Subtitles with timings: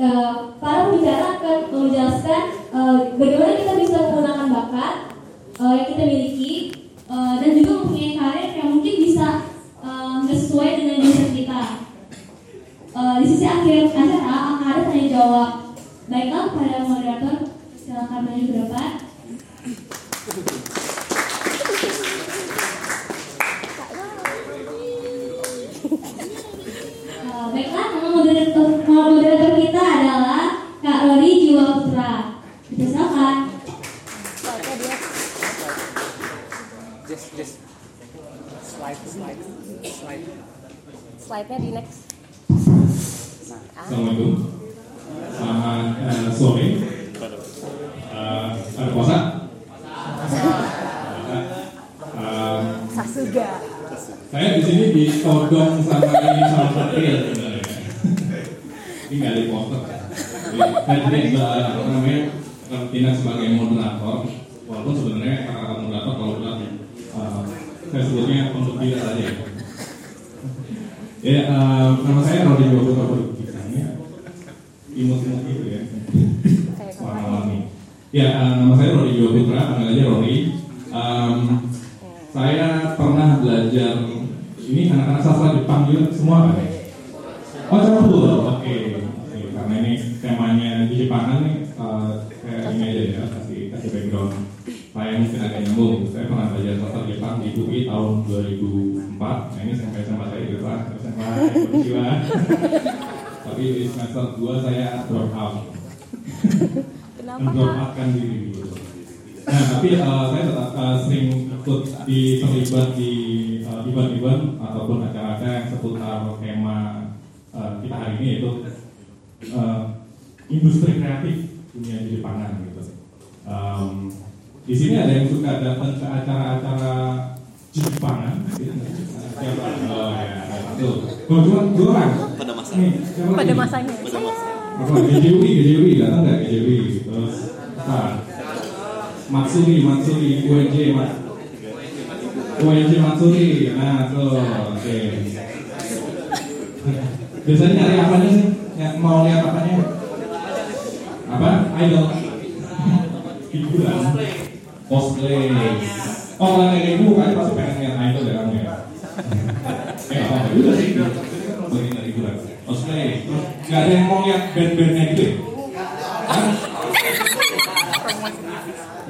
[0.00, 4.94] para pembicara akan menjelaskan uh, bagaimana kita bisa menggunakan bakat
[5.60, 6.54] uh, yang kita miliki
[7.04, 9.44] uh, dan juga mempunyai karir yang mungkin bisa
[9.84, 11.60] uh, sesuai dengan jurusan kita.
[12.96, 15.50] Uh, di sisi akhir acara akan ada tanya jawab.
[16.08, 17.36] Baiklah pada moderator
[17.76, 18.90] silakan maju ke depan.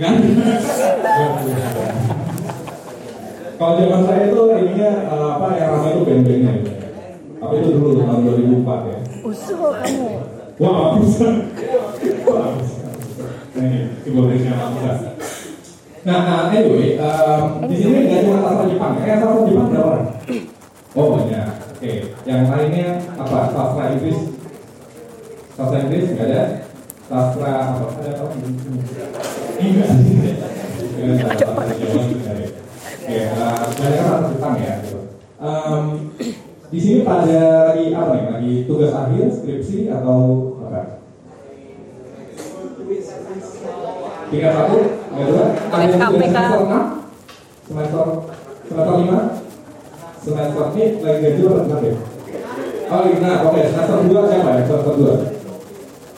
[0.00, 0.16] Ada?
[3.60, 6.54] Kalau zaman saya itu ininya eh, apa yang ramai itu band-bandnya.
[7.44, 8.20] Apa itu dulu tahun
[8.64, 8.98] 2004 ya.
[9.20, 10.08] Usul kamu.
[10.56, 11.28] Wah, bisa.
[12.24, 12.56] Wah.
[13.52, 13.78] Nah, ini
[14.08, 14.92] Indonesia bisa.
[16.00, 19.04] Nah, nah, anyway, um, di sini nggak cuma sastra Jepang, ya.
[19.04, 20.06] eh sastra Jepang berapa orang?
[20.96, 21.48] Oh banyak.
[21.76, 21.92] Oke,
[22.24, 22.88] yang lainnya
[23.20, 23.38] apa?
[23.52, 24.20] Sastra Inggris?
[25.60, 26.42] Sastra Inggris nggak ada?
[27.04, 27.84] Sastra apa?
[28.00, 28.32] Ada apa?
[29.60, 31.46] Nggak ada.
[33.10, 34.74] Oke, kan sastra Jepang ya.
[35.40, 35.84] Um,
[36.70, 38.24] di sini pada lagi apa nih?
[38.30, 40.20] Lagi tugas akhir, skripsi atau
[40.64, 41.02] apa?
[44.30, 44.76] Tiga satu,
[45.10, 45.44] tiga dua.
[45.74, 46.84] Ada yang semester enam,
[47.66, 48.06] semester
[48.70, 49.18] semester lima,
[50.22, 51.94] semester ini lagi gaji apa enggak ya?
[52.90, 53.60] Oh, lagi nah, oke.
[53.66, 54.62] Semester dua siapa ya?
[54.64, 55.14] Semester dua.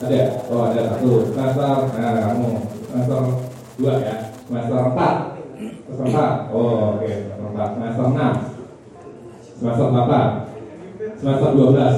[0.03, 0.21] Ada?
[0.51, 1.11] Oh, ada satu.
[1.33, 2.49] Semester, nah kamu.
[2.93, 3.25] Semester
[3.81, 4.15] dua ya.
[4.45, 5.15] Semester empat.
[5.89, 6.33] Semester empat.
[6.53, 7.09] Oh, oke.
[7.09, 7.69] Semester empat.
[7.73, 8.33] Semester enam.
[9.57, 10.27] Semester delapan.
[11.17, 11.95] Semester dua belas.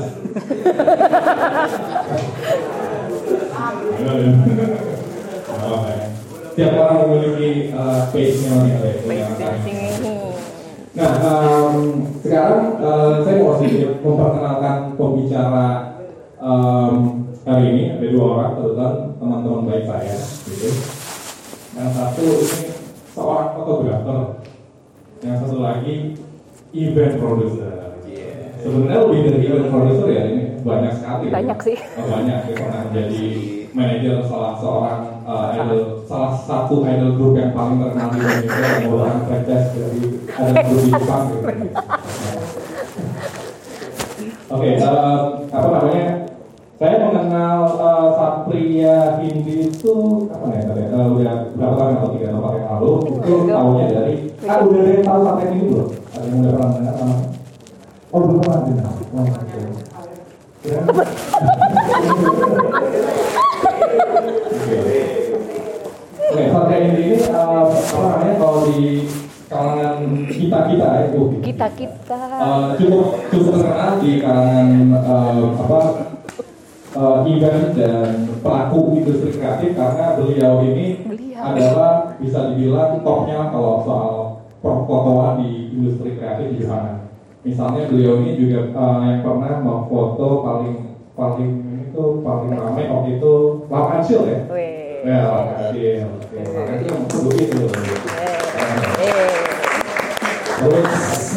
[5.65, 6.07] Oh, ya.
[6.55, 9.79] Tiap orang memiliki uh, page-nya masing-masing.
[10.95, 11.75] Nah, em,
[12.23, 15.99] sekarang eh, saya mau sedikit memperkenalkan pembicara
[16.39, 17.83] em, hari ini.
[17.99, 20.15] Ada dua orang, kebetulan teman-teman baik saya.
[20.47, 20.94] Gitu.
[21.75, 22.47] Yang satu ini
[23.11, 24.19] seorang fotografer.
[25.19, 25.95] Yang satu lagi
[26.71, 27.71] event producer.
[28.63, 31.25] Sebenarnya lebih dari event producer ya ini banyak sekali.
[31.35, 31.77] Banyak sih.
[31.99, 32.39] Oh, banyak.
[32.47, 33.23] Dia pernah menjadi
[33.75, 38.87] manajer salah seorang uh, idol, salah satu idol group yang paling terkenal di Indonesia yang
[38.87, 39.99] merupakan franchise dari
[40.31, 41.23] idol group di Jepang.
[41.27, 41.75] Gitu.
[44.55, 46.34] Oke, eh, apa namanya?
[46.75, 49.95] saya mengenal eh, uh, Satria Hindi itu
[50.27, 50.91] kapan ya tadi uh, ya?
[50.91, 52.91] Eh, udah berapa tahun atau tiga tahun pakai lalu?
[53.15, 55.87] Itu tahunnya dari ah udah dari tahu Satria ini belum?
[55.95, 57.15] Ada yang udah pernah dengar sama
[58.11, 58.91] oh belum pernah dengar.
[58.91, 59.39] Oh, ya.
[60.65, 60.79] Ya.
[66.27, 69.07] Oke, Satria Hindi ini uh, apa namanya kalau di
[69.47, 69.95] kalangan
[70.27, 75.79] kita kita ya, itu kita kita uh, cukup cukup terkenal di kalangan uh, apa
[76.95, 78.09] eh, event dan
[78.39, 81.41] pelaku industri kreatif karena beliau ini Beliau.
[81.43, 84.13] adalah bisa dibilang topnya kalau soal
[84.63, 87.11] perfotoan di industri kreatif di Jepang.
[87.45, 90.75] Misalnya beliau ini juga eh, yang pernah memfoto paling
[91.15, 93.33] paling ini tuh paling ramai waktu itu
[93.71, 94.39] Lam Acil ya.
[94.51, 95.05] Weh.
[95.05, 95.21] Ya.
[95.69, 95.89] Oke,
[96.33, 97.59] Lam Acil yang begitu.
[100.55, 100.89] Terus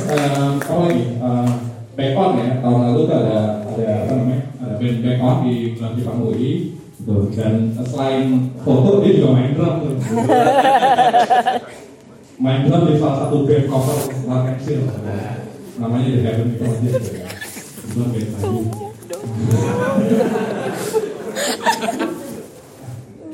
[0.08, 1.04] em, apa lagi?
[1.20, 1.67] Em,
[1.98, 4.54] back on ya tahun lalu tuh ada ada apa namanya?
[4.62, 6.78] Ada band back on di bulan Jepang UI.
[7.02, 7.26] Tuh.
[7.34, 9.98] Dan selain foto dia juga main drum tuh.
[12.44, 13.98] main drum di salah satu band cover
[14.30, 14.86] Lark Exil.
[15.82, 17.02] Namanya The Heaven Project.
[17.82, 18.62] Itu band tadi.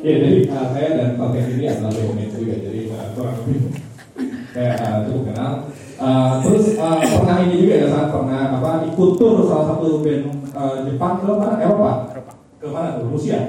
[0.05, 3.72] Ya, jadi uh, saya dan Fatih ini adalah roommate juga, jadi uh, kurang lebih
[4.52, 5.72] saya uh, cukup kenal.
[6.04, 10.52] Uh, terus uh, pernah ini juga ya saat pernah apa ikut tur salah satu band
[10.52, 12.12] uh, Jepang ke mana Eropa?
[12.12, 12.32] Eropa.
[12.60, 13.08] ke mana tuh?
[13.08, 13.40] Rusia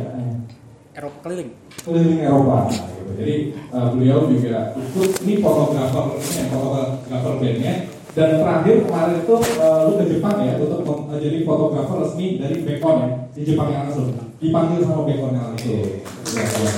[0.96, 1.52] Eropa keliling.
[1.84, 2.72] keliling Eropa.
[2.72, 3.12] Nah, gitu.
[3.20, 3.36] jadi
[3.76, 7.76] uh, beliau juga ikut ini fotografer ini ya, fotografer bandnya.
[8.16, 12.64] Dan terakhir kemarin itu uh, lu ke Jepang ya untuk uh, jadi fotografer resmi dari
[12.64, 14.16] Bekon ya di Jepang yang langsung.
[14.40, 16.72] Dipanggil sama Bekon yang langsung Ya, ya.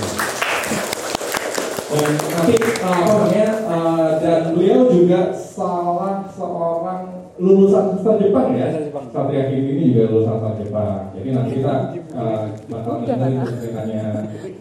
[1.87, 7.01] Dan nanti uh, apa namanya uh, dan beliau juga salah seorang
[7.41, 8.69] lulusan sastra Jepang ya.
[9.09, 11.01] Satria Kimi ini juga lulusan sastra Jepang.
[11.17, 11.73] Jadi nanti kita
[12.13, 14.05] uh, bakal dengerin ceritanya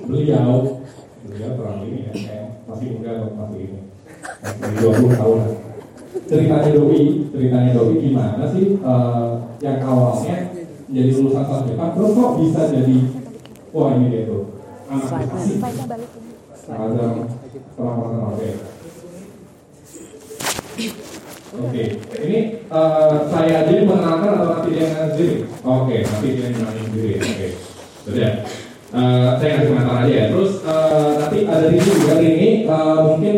[0.08, 0.80] beliau.
[1.26, 3.80] Beliau kurang ini ya, kayak masih muda atau masih ini.
[4.40, 5.38] Masih 20 tahun.
[6.26, 10.36] Ceritanya Doi, ceritanya Doi gimana sih uh, yang awalnya
[10.88, 12.96] jadi lulusan sastra Jepang terus kok bisa jadi
[13.74, 14.42] wah ini dia tuh
[14.86, 15.54] anak ini.
[16.66, 17.06] ada
[17.74, 17.98] perang
[18.32, 18.75] oke.
[21.56, 21.84] Oke,
[22.20, 22.38] ini
[22.68, 25.48] eh, saya aja yang mengenalkan atau nanti dia yang sendiri?
[25.64, 27.12] Oke, nanti dia yang sendiri.
[27.16, 27.48] Oke,
[28.04, 28.32] sudah.
[28.92, 30.24] Eh, saya kasih komentar aja ya.
[30.36, 33.36] Terus eh, nanti ada Rini juga Rini eh, mungkin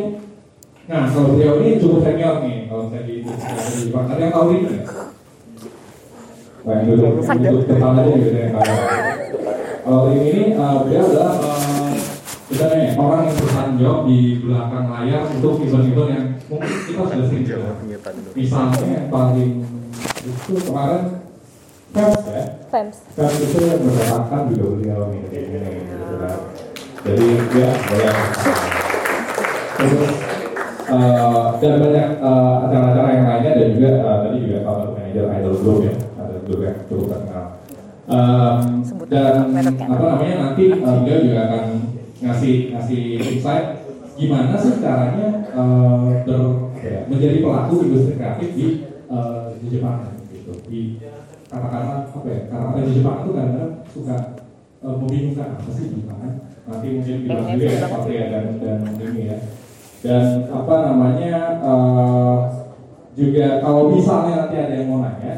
[0.89, 4.09] Nah, kalau beliau ini cukup senior nih, kalau saya di di Jepang.
[4.09, 4.87] Ada yang tahu Rini nggak?
[6.65, 8.77] Wah, yang duduk, yang duduk depan aja gitu tahu.
[9.85, 11.93] Kalau ini eh, beliau adalah eh,
[12.49, 17.45] sebenarnya orang yang bertanggung jawab di belakang layar untuk event-event yang mungkin kita sudah sering
[17.45, 17.75] dengar.
[18.33, 19.53] Misalnya yang paling
[20.29, 21.03] itu kemarin
[21.89, 22.97] Fest ya, Fems.
[23.17, 26.39] Fest itu yang berdasarkan juga kayak gini gitu kan.
[27.05, 28.17] Jadi ya boleh.
[29.79, 30.13] Terus
[30.89, 35.55] eh, dan banyak eh, acara-acara yang lainnya dan juga eh, tadi juga satu manajer idol
[35.65, 37.47] group ya, ada group yang cukup terkenal.
[38.85, 41.65] Sebut dan apa namanya nanti eh, beliau juga akan
[42.19, 43.67] ngasih ngasih insight
[44.19, 45.47] gimana sih caranya
[46.27, 46.41] ber,
[46.83, 48.67] ya, menjadi pelaku industri kreatif di
[49.07, 50.53] eh, di Jepang gitu?
[50.67, 50.99] Di
[51.47, 54.17] katakanlah apa ya kata-kata di Jepang itu kadang-kadang suka
[54.83, 56.29] eh, membingungkan apa sih gimana
[56.69, 59.37] nanti mungkin bilang juga ya seperti ya dan dan ini ya.
[59.99, 62.37] Dan apa namanya eh,
[63.19, 65.35] juga kalau misalnya nanti ada yang mau nanya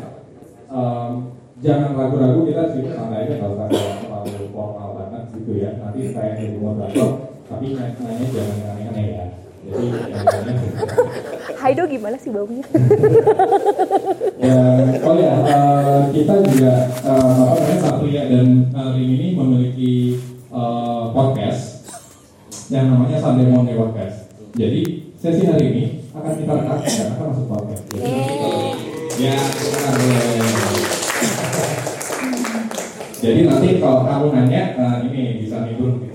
[0.68, 1.12] em,
[1.64, 5.80] jangan ragu-ragu kita sih aja nggak usah terlalu formal banget gitu ya.
[5.80, 9.24] Nanti saya yang jadi moderator tapi nanya jangan aneh-aneh ya
[9.66, 10.22] jadi nanya
[11.60, 12.64] Haido gimana sih baunya?
[14.48, 14.60] ya,
[15.04, 20.16] oh ya eh, kita juga eh, apa Satria dan eh, Ring ini memiliki
[20.48, 21.84] eh, podcast
[22.72, 24.32] yang namanya Sunday Morning Podcast.
[24.56, 25.84] Jadi sesi hari ini
[26.16, 27.82] akan kita rekam dan akan masuk podcast.
[27.92, 28.12] Jadi,
[29.20, 29.36] ya,
[33.20, 36.09] Jadi nanti kalau kamu nanya, eh, ini bisa kita.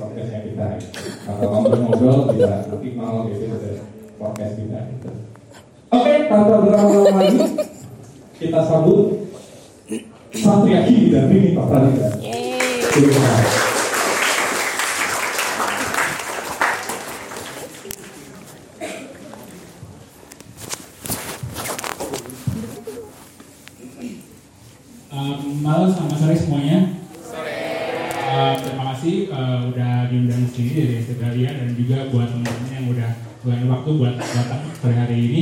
[1.25, 3.81] Atau kamu ngobrol bisa nanti malam itu ada
[4.21, 4.79] podcast kita.
[4.93, 5.09] Gitu.
[5.89, 7.65] Oke, tanpa berlama-lama lagi,
[8.37, 9.25] kita sambut
[10.35, 12.07] Satria Kini dan Rini Pak Pradita.
[12.93, 13.53] Terima kasih.
[25.15, 26.77] Um, malam selamat sore semuanya.
[28.35, 32.91] Uh, terima kasih uh, udah diundang di sini dari Australia dan juga buat teman-teman yang
[32.91, 33.11] udah
[33.45, 35.41] luangin waktu buat datang sore hari ini.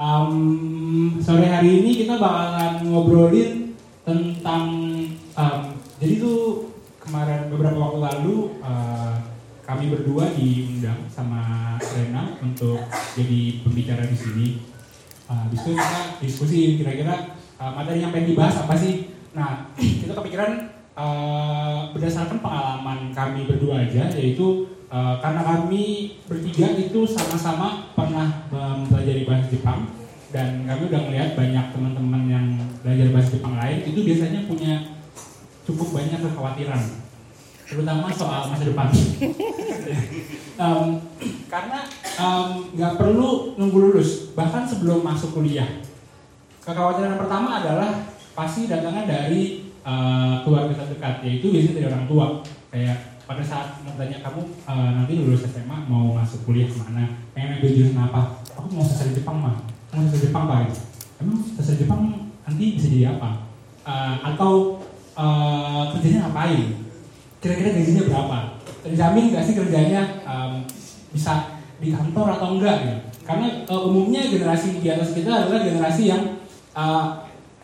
[0.00, 4.64] Um, sore hari ini kita bakalan ngobrolin tentang
[5.36, 5.62] um,
[6.00, 6.72] jadi tuh
[7.04, 9.20] kemarin beberapa waktu lalu uh,
[9.68, 12.80] kami berdua diundang sama Rena untuk
[13.12, 14.48] jadi pembicara di sini.
[15.28, 19.12] Uh, itu kita diskusi kira-kira uh, materi yang pengen dibahas apa sih.
[19.36, 19.68] Nah,
[20.00, 27.92] kita kepikiran uh, berdasarkan pengalaman kami berdua aja, yaitu uh, karena kami bertiga itu sama-sama
[27.92, 29.94] pernah mempelajari bahasa Jepang.
[30.28, 32.46] Dan kami udah melihat banyak teman-teman yang
[32.84, 34.72] belajar bahasa Jepang lain itu biasanya punya
[35.64, 36.82] cukup banyak kekhawatiran.
[37.68, 38.88] Terutama soal masa depan.
[40.58, 40.98] Em,
[41.46, 41.86] karena
[42.74, 45.80] nggak perlu nunggu lulus bahkan sebelum masuk kuliah.
[46.66, 52.26] Kekhawatiran pertama adalah pasti datangnya dari eh, keluarga terdekat yaitu biasanya dari orang tua.
[52.68, 57.04] Kayak pada saat mau tanya kamu eh, nanti lulus SMA mau masuk kuliah ke mana
[57.36, 58.40] pengen ambil jurusan apa?
[58.56, 59.60] Aku mau sastra Jepang mah
[59.92, 60.72] mau sastra Jepang pak.
[61.20, 63.44] Emang sastra Jepang nanti bisa jadi apa?
[63.84, 64.80] Eh, atau
[65.12, 66.88] eh, kerjanya ngapain?
[67.44, 68.38] Kira-kira gajinya berapa?
[68.88, 70.64] Terjamin nggak sih kerjanya em,
[71.12, 76.08] bisa di kantor atau enggak gitu karena eh, umumnya generasi di atas kita adalah generasi
[76.08, 76.40] yang
[76.72, 77.06] eh,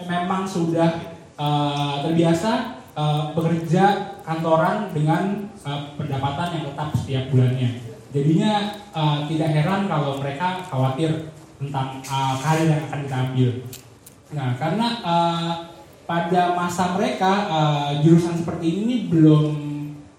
[0.04, 2.52] memang sudah eh, terbiasa
[2.92, 7.70] eh, bekerja kantoran dengan eh, pendapatan yang tetap setiap bulannya.
[8.14, 8.52] Jadinya
[8.94, 13.50] eh, tidak heran kalau mereka khawatir tentang eh, karir yang akan kita ambil.
[14.36, 15.52] Nah karena eh,
[16.04, 19.46] pada masa mereka eh, jurusan seperti ini belum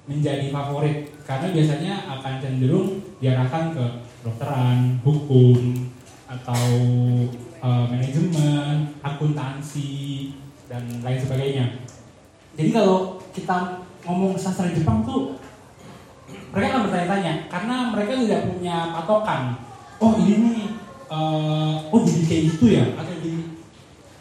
[0.09, 1.13] menjadi favorit.
[1.25, 3.85] Karena biasanya akan cenderung diarahkan ke
[4.21, 5.89] dokteran, hukum,
[6.25, 6.65] atau
[7.61, 10.33] eh, manajemen, akuntansi
[10.65, 11.65] dan lain sebagainya.
[12.57, 15.35] Jadi kalau kita ngomong sastra Jepang tuh
[16.53, 19.41] mereka akan bertanya-tanya karena mereka tidak punya patokan.
[19.99, 20.67] Oh ini nih,
[21.11, 23.33] eh, oh jadi kayak gitu ya, atau jadi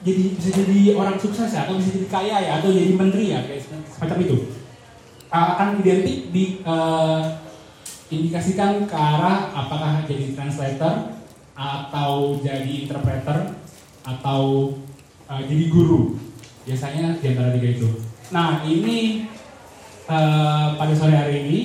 [0.05, 3.41] jadi bisa jadi orang sukses ya, atau bisa jadi kaya ya, atau jadi menteri ya,
[3.47, 4.37] kayak semacam itu.
[5.35, 7.43] Uh, akan identik di uh,
[8.07, 11.11] indikasikan ke arah apakah jadi translator
[11.59, 13.59] atau jadi interpreter
[14.07, 14.75] atau
[15.26, 16.14] uh, jadi guru
[16.62, 17.88] biasanya di antara tiga itu.
[18.31, 19.26] Nah ini
[20.09, 21.59] uh, pada sore hari ini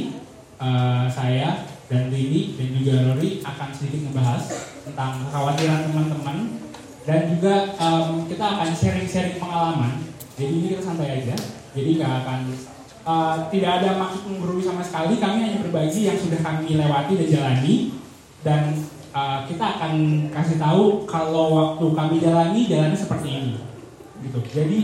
[0.60, 4.46] uh, saya dan Lili dan juga Rory akan sedikit membahas
[4.86, 6.38] tentang kekhawatiran teman-teman
[7.10, 10.06] dan juga em, kita akan sharing-sharing pengalaman.
[10.38, 11.34] Jadi ini kita santai aja.
[11.74, 12.40] Jadi nggak akan
[13.10, 15.18] eh, tidak ada maksud menggurui sama sekali.
[15.18, 17.76] Kami hanya berbagi yang sudah kami lewati dan jalani
[18.46, 18.62] dan
[19.18, 19.94] eh, kita akan
[20.30, 23.54] kasih tahu kalau waktu kami jalani jalannya seperti ini.
[24.22, 24.40] Gitu.
[24.54, 24.80] Jadi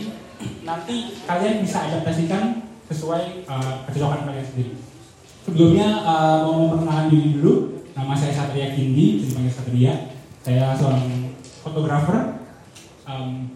[0.65, 4.73] nanti kalian bisa adaptasikan sesuai eh, kecocokan kalian sendiri.
[5.45, 7.53] Sebelumnya eh, mau memperkenalkan diri dulu.
[7.95, 9.93] Nama saya Satria Kindi, dipanggil Satria.
[10.43, 11.31] Saya seorang
[11.63, 12.43] fotografer,
[13.07, 13.49] um,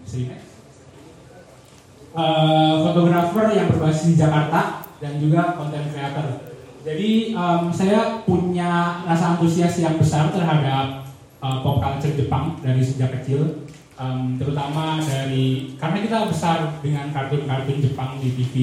[2.82, 6.50] fotografer yang berbasis di Jakarta dan juga content creator.
[6.80, 11.04] Jadi em, saya punya rasa antusias yang besar terhadap
[11.44, 13.68] eh, pop culture Jepang dari sejak kecil,
[14.00, 18.54] Em, terutama dari karena kita besar dengan kartun-kartun Jepang di TV,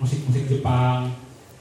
[0.00, 1.12] musik-musik Jepang,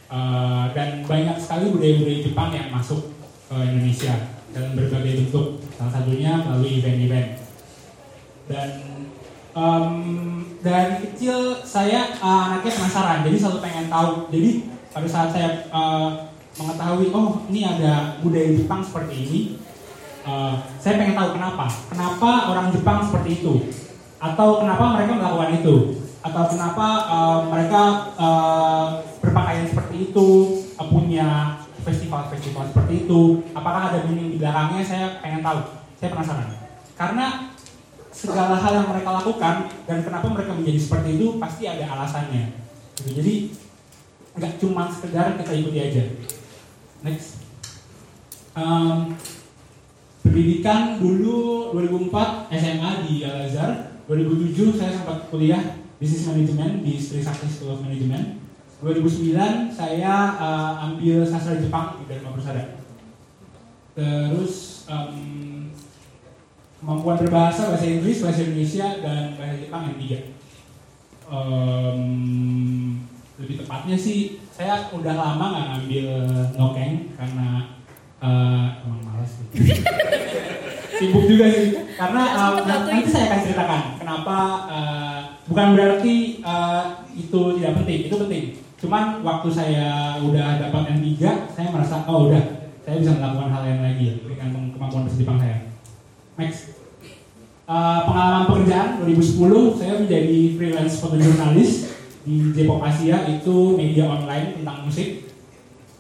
[0.10, 3.14] eh, dan banyak sekali budaya-budaya Jepang yang masuk
[3.52, 4.16] ke Indonesia
[4.50, 7.30] dalam berbagai bentuk salah satunya melalui event-event.
[8.50, 8.70] Dan
[9.54, 9.86] em,
[10.60, 14.12] dari kecil saya eh, anaknya penasaran jadi selalu pengen tahu.
[14.34, 14.50] Jadi
[14.90, 16.10] pada saat saya eh,
[16.58, 19.40] mengetahui oh ini ada budaya Jepang seperti ini
[20.26, 21.66] eh, saya pengen tahu kenapa.
[21.90, 23.54] Kenapa orang Jepang seperti itu?
[24.20, 25.76] Atau kenapa mereka melakukan itu
[26.20, 27.84] atau kenapa eh, mereka
[28.20, 28.88] eh,
[29.24, 30.28] berpakaian seperti itu
[30.76, 31.28] eh, punya
[31.84, 33.22] festival-festival seperti itu?
[33.56, 34.84] Apakah ada meaning di belakangnya?
[34.84, 35.60] Saya pengen tahu.
[35.96, 36.50] Saya penasaran.
[37.00, 37.50] Karena
[38.12, 39.56] segala hal yang mereka lakukan
[39.88, 42.52] dan kenapa mereka menjadi seperti itu pasti ada alasannya.
[43.00, 43.16] Gitu.
[43.16, 43.36] jadi
[44.36, 46.04] nggak cuma sekedar kita ikuti aja.
[47.00, 47.40] Next.
[48.60, 49.16] Em,
[50.20, 53.72] pendidikan dulu 2004 SMA di Al Azhar.
[54.12, 58.40] 2007 saya sempat kuliah bisnis manajemen di Sri Sakti School of Management
[58.80, 59.36] 2009
[59.76, 62.80] saya eh, ambil sastra Jepang di Dharma Persada.
[63.92, 65.68] Terus em,
[66.80, 70.20] kemampuan berbahasa bahasa Inggris, bahasa Indonesia dan bahasa Jepang yang tiga.
[71.28, 72.00] Em,
[73.36, 76.08] lebih tepatnya sih saya udah lama nggak ngambil
[76.56, 77.76] nokeng karena
[78.24, 79.48] eh, emang malas sih.
[81.04, 84.38] Sibuk juga sih karena em, nanti saya akan ceritakan kenapa
[84.72, 86.84] eh, bukan berarti eh,
[87.18, 88.44] itu tidak penting, itu penting.
[88.80, 91.20] Cuman waktu saya udah dapat N3,
[91.52, 95.58] saya merasa oh udah saya bisa melakukan hal yang lagi dengan kemampuan bahasa Jepang saya.
[96.40, 96.80] Next.
[97.70, 101.72] Eh, pengalaman pekerjaan 2010 saya menjadi freelance fotojurnalis
[102.26, 105.30] di Jepang Asia itu media online tentang musik.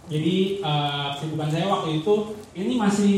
[0.09, 2.13] Jadi kesibukan saya waktu itu
[2.57, 3.17] ini masih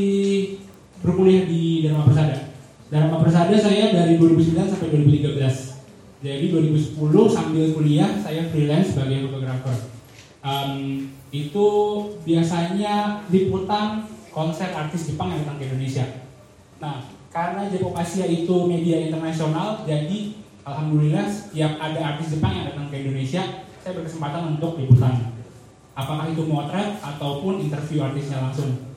[1.00, 2.52] berkuliah di Dharma Persada.
[2.92, 5.71] Dharma Persada saya dari 2009 sampai 2013.
[6.22, 7.02] Jadi 2010
[7.34, 9.74] sambil kuliah saya freelance sebagai fotografer.
[10.46, 11.68] Em, itu
[12.22, 16.06] biasanya liputan konser artis Jepang yang datang ke Indonesia.
[16.78, 17.02] Nah,
[17.34, 23.02] karena J-pop Asia itu media internasional, jadi alhamdulillah setiap ada artis Jepang yang datang ke
[23.02, 25.34] Indonesia, saya berkesempatan untuk liputan.
[25.98, 28.94] Apakah itu motret ataupun interview artisnya langsung.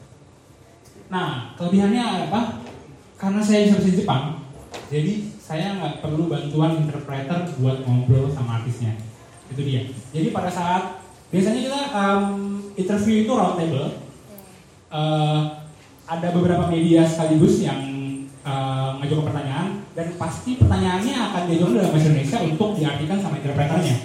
[1.09, 2.61] Nah, kelebihannya apa?
[3.17, 4.25] Karena saya bisa bahasa Jepang,
[4.93, 8.97] jadi saya nggak perlu bantuan interpreter buat ngobrol sama artisnya.
[9.53, 9.93] Itu dia.
[10.17, 12.25] Jadi pada saat biasanya kita um,
[12.73, 14.01] interview itu round table,
[14.89, 15.69] uh,
[16.09, 17.77] ada beberapa media sekaligus yang
[18.41, 23.97] uh, ngajukan pertanyaan dan pasti pertanyaannya akan diajukan dalam bahasa Indonesia untuk diartikan sama interpreternya.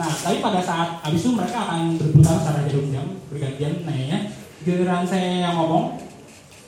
[0.00, 4.32] Nah, tapi pada saat habis itu mereka akan berputar secara jarum jam bergantian nanyanya.
[4.64, 6.00] Giliran saya yang ngomong,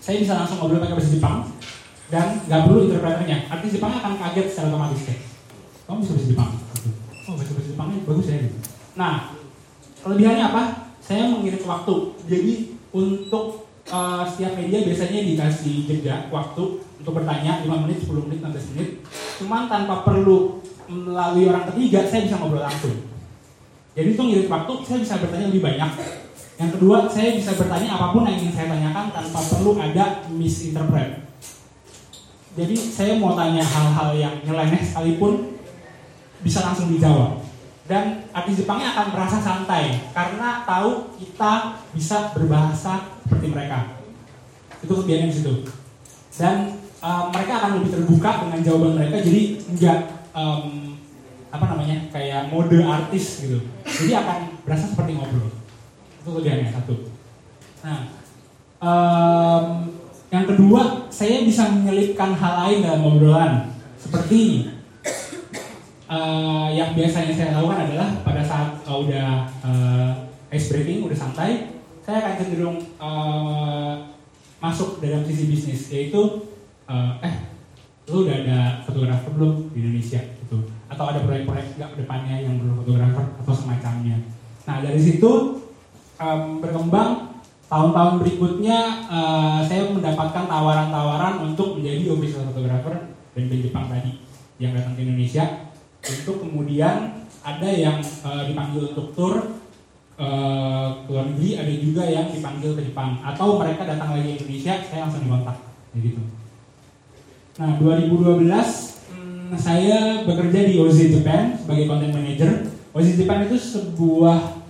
[0.05, 1.49] saya bisa langsung ngobrol pakai bahasa Jepang
[2.13, 3.49] dan nggak perlu interpreternya.
[3.49, 5.21] Artis Jepang akan kaget secara otomatis kayak,
[5.89, 6.51] kamu bisa bahasa Jepang?
[7.25, 8.39] Oh, bahasa bahasa Jepangnya bagus ya.
[8.93, 9.15] Nah,
[10.05, 10.63] kelebihannya apa?
[11.01, 11.95] Saya mengirit waktu.
[12.29, 12.53] Jadi
[12.93, 18.71] untuk uh, setiap media biasanya dikasih jeda waktu untuk bertanya 5 menit, 10 menit, 15
[18.77, 18.89] menit.
[19.41, 20.61] Cuman tanpa perlu
[20.93, 23.09] melalui orang ketiga, saya bisa ngobrol langsung.
[23.97, 25.91] Jadi itu ngirit waktu, saya bisa bertanya lebih banyak.
[26.61, 31.32] Yang kedua, saya bisa bertanya apa pun yang ingin saya tanyakan tanpa perlu ada misinterpret.
[32.53, 35.57] Jadi saya mau tanya hal-hal yang nyeleneh sekalipun
[36.45, 37.41] bisa langsung dijawab.
[37.89, 43.99] Dan artis Jepangnya akan merasa santai karena tahu kita bisa berbahasa seperti mereka.
[44.85, 45.55] Itu kelebihannya di situ.
[46.37, 49.99] Dan um, mereka akan lebih terbuka dengan jawaban mereka, jadi enggak
[50.33, 50.97] um,
[51.53, 53.59] apa namanya kayak mode artis gitu.
[53.85, 55.53] Jadi akan berasa seperti ngobrol.
[56.23, 56.95] Itu kelebihannya satu.
[57.83, 57.99] Nah,
[58.81, 59.65] um,
[60.33, 63.69] yang kedua, saya bisa menyelipkan hal lain dalam obrolan
[64.01, 64.61] seperti ini.
[66.09, 70.13] Uh, yang biasanya saya lakukan adalah pada saat uh, udah uh,
[70.53, 74.09] ice breaking, udah santai, saya akan cenderung uh,
[74.61, 76.49] masuk dalam sisi bisnis, yaitu
[76.89, 77.53] uh, eh
[78.13, 82.85] lu udah ada fotografer belum di Indonesia gitu, atau ada proyek-proyek nggak depannya yang perlu
[82.85, 84.17] fotografer atau semacamnya.
[84.69, 85.65] Nah dari situ
[86.21, 87.32] um, berkembang
[87.73, 94.21] tahun-tahun berikutnya uh, saya mendapatkan tawaran-tawaran untuk menjadi official photographer dan band Jepang tadi
[94.61, 95.73] yang datang ke Indonesia
[96.05, 99.57] untuk kemudian ada yang uh, dipanggil untuk tour
[100.21, 104.45] uh, ke luar negeri, ada juga yang dipanggil ke Jepang atau mereka datang lagi ke
[104.45, 105.57] Indonesia, saya langsung dikontak
[105.97, 106.23] gitu.
[107.57, 112.69] Nah 2012 hmm, saya bekerja di OZ Japan sebagai content manager.
[112.93, 114.61] OZ Japan itu sebuah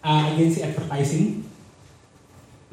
[0.00, 1.45] uh, agensi advertising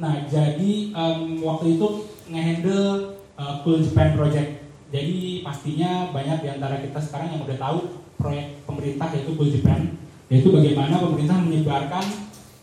[0.04, 1.88] Nah, jadi um, waktu itu
[2.28, 4.68] ngehandle uh, Cool Japan Project.
[4.92, 9.96] Jadi pastinya banyak di antara kita sekarang yang udah tahu proyek pemerintah yaitu Cool Japan,
[10.28, 12.04] yaitu bagaimana pemerintah menyebarkan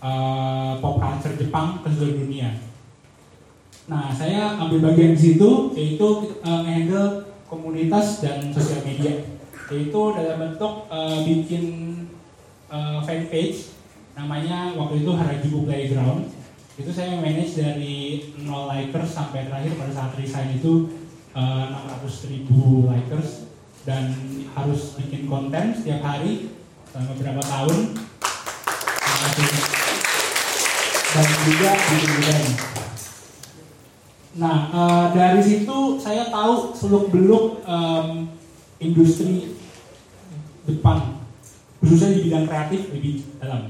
[0.04, 2.60] uh, pop culture Jepang ke seluruh dunia.
[3.88, 9.16] Nah, saya ambil bagian di situ yaitu uh, ngehandle komunitas dan sosial media,
[9.72, 11.64] yaitu dalam bentuk uh, bikin
[12.68, 13.72] uh, fanpage
[14.12, 16.39] namanya waktu itu Harajuku Playground
[16.80, 20.88] itu saya manage dari 0 likers sampai terakhir pada saat resign itu
[21.36, 21.68] uh,
[22.00, 23.52] 600 ribu likers
[23.84, 24.16] dan
[24.56, 26.48] harus bikin konten setiap hari
[26.88, 27.78] selama beberapa tahun
[31.10, 32.48] dan juga bikin event.
[34.40, 38.24] Nah uh, dari situ saya tahu seluk beluk um,
[38.80, 39.52] industri
[40.64, 41.20] Jepang
[41.80, 43.68] khususnya di bidang kreatif lebih dalam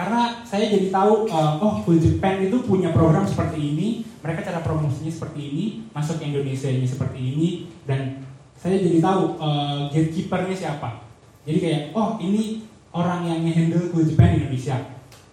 [0.00, 4.64] karena saya jadi tahu uh, oh Full Japan itu punya program seperti ini mereka cara
[4.64, 7.48] promosinya seperti ini masuk ke Indonesia ini seperti ini
[7.84, 8.24] dan
[8.56, 11.04] saya jadi tahu uh, gatekeepernya siapa.
[11.44, 12.64] Jadi kayak oh ini
[12.96, 14.80] orang yang handle Full Japan Indonesia.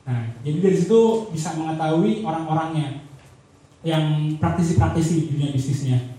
[0.04, 3.08] Nah jadi dari situ bisa mengetahui orang-orangnya
[3.88, 6.12] yang praktisi-praktisi dunia bisnisnya.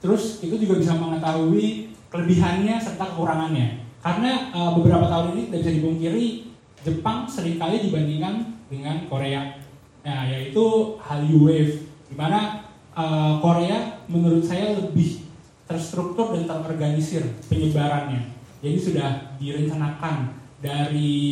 [0.00, 3.84] Terus itu juga bisa mengetahui kelebihannya serta kekurangannya.
[4.00, 6.51] Karena uh, beberapa tahun ini tidak bisa dipungkiri
[6.82, 9.58] Jepang sering kali dibandingkan dengan Korea.
[10.02, 12.66] Nah, yaitu Hallyu Wave, di mana
[12.98, 15.22] uh, Korea menurut saya lebih
[15.66, 18.34] terstruktur dan terorganisir penyebarannya.
[18.62, 21.22] Jadi sudah direncanakan dari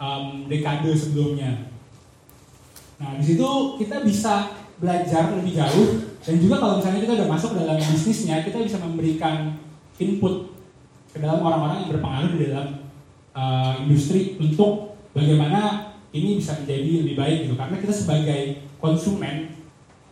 [0.00, 1.72] um, dekade sebelumnya.
[3.00, 3.48] Nah, di situ
[3.80, 8.64] kita bisa belajar lebih jauh dan juga kalau misalnya kita udah masuk dalam bisnisnya, kita
[8.64, 9.60] bisa memberikan
[10.00, 10.56] input
[11.12, 12.68] ke dalam orang-orang yang berpengaruh di dalam
[13.34, 17.54] uh, industri untuk bagaimana ini bisa menjadi lebih baik gitu.
[17.58, 18.40] Karena kita sebagai
[18.78, 19.50] konsumen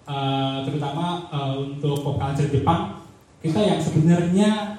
[0.04, 3.00] uh, terutama uh, untuk pop culture Jepang
[3.42, 4.78] kita yang sebenarnya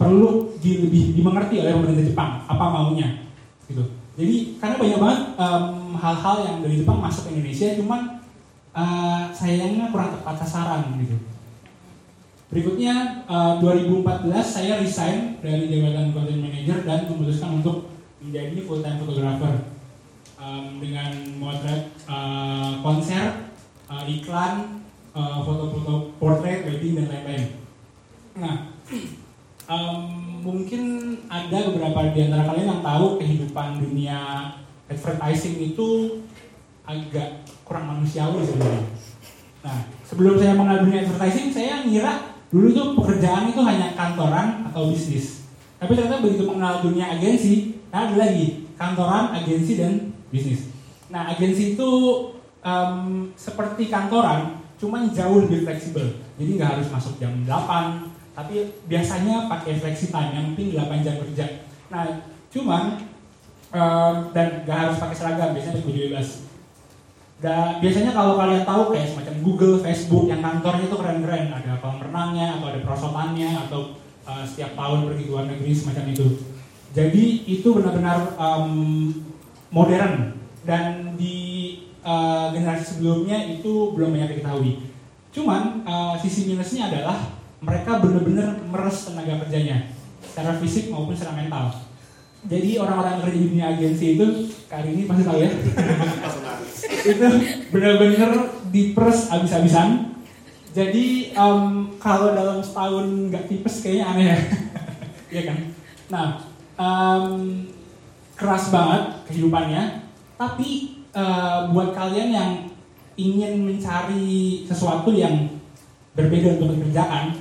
[0.00, 3.28] perlu di, lebih dimengerti oleh pemerintah Jepang apa maunya
[3.68, 3.84] gitu.
[4.18, 8.00] Jadi karena banyak banget um, hal-hal yang dari Jepang masuk ke Indonesia cuman
[8.72, 11.16] uh, sayangnya kurang tepat sasaran gitu
[12.48, 17.92] Berikutnya eh, 2014 saya resign dari jabatan content manager dan memutuskan untuk
[18.24, 19.78] menjadi full time photographer
[20.38, 21.10] Em, dengan
[21.42, 23.50] motret eh, konser,
[23.90, 27.44] eh, iklan, eh, foto-foto portrait, wedding dan lain-lain.
[28.38, 28.70] Nah,
[29.74, 29.98] em,
[30.46, 30.82] mungkin
[31.26, 34.18] ada beberapa di antara kalian yang tahu kehidupan dunia
[34.86, 36.22] advertising itu
[36.86, 38.94] agak kurang manusiawi sebenarnya.
[39.66, 45.44] Nah, sebelum saya mengenal advertising, saya ngira dulu tuh pekerjaan itu hanya kantoran atau bisnis.
[45.78, 50.72] Tapi ternyata begitu mengenal dunia agensi, nah ada lagi kantoran, agensi dan bisnis.
[51.12, 51.90] Nah, agensi itu
[52.64, 56.18] em, seperti kantoran, cuman jauh lebih fleksibel.
[56.40, 61.14] Jadi nggak harus masuk jam 8, tapi biasanya pakai flexi time, yang penting 8 jam
[61.20, 61.46] kerja.
[61.92, 62.84] Nah, cuman
[63.70, 66.47] em, dan nggak harus pakai seragam, biasanya baju bebas.
[67.38, 72.02] Dan biasanya kalau kalian tahu kayak semacam Google, Facebook yang kantornya itu keren-keren, ada kolam
[72.02, 73.80] renangnya atau ada perosotannya atau
[74.26, 76.26] uh, setiap tahun pergi ke luar negeri semacam itu.
[76.98, 79.14] Jadi itu benar-benar um,
[79.70, 80.34] modern
[80.66, 81.36] dan di
[82.02, 84.90] uh, generasi sebelumnya itu belum banyak diketahui.
[85.30, 89.94] Cuman uh, sisi minusnya adalah mereka benar-benar meres tenaga kerjanya
[90.26, 91.87] secara fisik maupun secara mental.
[92.46, 94.26] Jadi orang-orang yang kerja di dunia agensi itu
[94.70, 95.50] kali ini pasti tahu ya.
[97.10, 97.26] itu
[97.74, 98.30] benar-benar
[98.70, 100.14] diperes abis-abisan.
[100.70, 101.62] Jadi em,
[101.98, 104.38] kalau dalam setahun nggak tipes kayaknya aneh ya,
[105.34, 105.58] Iya kan?
[106.14, 106.26] Nah,
[106.78, 107.24] em,
[108.38, 110.06] keras banget kehidupannya.
[110.38, 112.50] Tapi eh, buat kalian yang
[113.18, 115.58] ingin mencari sesuatu yang
[116.14, 117.34] berbeda untuk dikerjakan,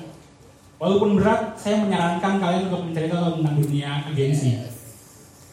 [0.82, 4.77] walaupun berat, saya menyarankan kalian untuk mencari tahu tentang dunia agensi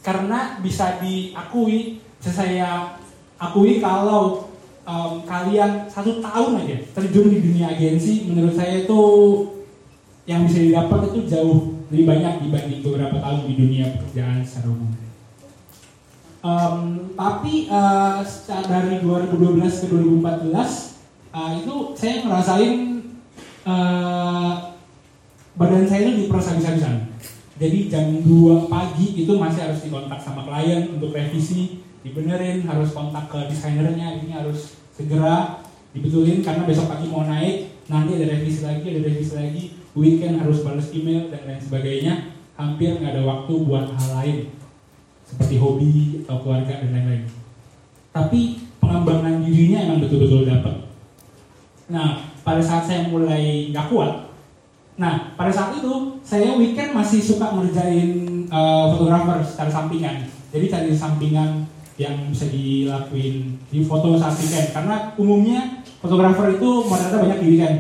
[0.05, 3.01] karena bisa diakui saya
[3.41, 4.53] akui kalau
[4.85, 9.01] em, kalian satu tahun aja terjun di dunia agensi menurut saya itu
[10.29, 14.93] yang bisa didapat itu jauh lebih banyak dibanding beberapa tahun di dunia pekerjaan secara umum.
[16.45, 16.77] Em,
[17.17, 17.55] tapi
[18.25, 21.01] secara dari 2012 ke 2014
[21.33, 22.75] eh, itu saya ngerasain
[23.65, 24.53] eh,
[25.55, 27.14] badan saya itu diperas habis-habisan.
[27.55, 33.31] Jadi jam 2 pagi itu masih harus dikontak sama klien untuk revisi, dibenerin, harus kontak
[33.31, 35.63] ke desainernya, ini harus segera
[35.95, 39.63] dibetulin karena besok pagi mau naik, nanti ada revisi lagi, ada revisi lagi,
[39.95, 42.15] weekend harus balas email dan lain sebagainya,
[42.59, 44.39] hampir nggak ada waktu buat hal lain
[45.23, 47.25] seperti hobi atau keluarga dan lain-lain.
[48.11, 50.91] Tapi pengembangan dirinya emang betul-betul dapat.
[51.87, 54.34] Nah, pada saat saya mulai nggak kuat,
[54.95, 60.31] Nah, pada saat itu saya weekend masih suka ngerjain uh, fotografer secara sampingan.
[60.55, 61.67] Jadi cari sampingan
[61.99, 64.71] yang bisa dilakuin di foto saat weekend.
[64.71, 67.79] Karena umumnya fotografer itu motretnya banyak di weekend.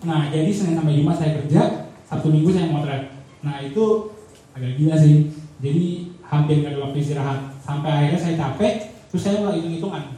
[0.00, 3.12] Nah, jadi Senin sampai Jumat saya kerja, Sabtu Minggu saya motret.
[3.44, 4.08] Nah, itu
[4.56, 5.28] agak gila sih.
[5.60, 7.52] Jadi hampir nggak ada waktu istirahat.
[7.60, 8.74] Sampai akhirnya saya capek,
[9.12, 10.16] terus saya mulai hitung-hitungan.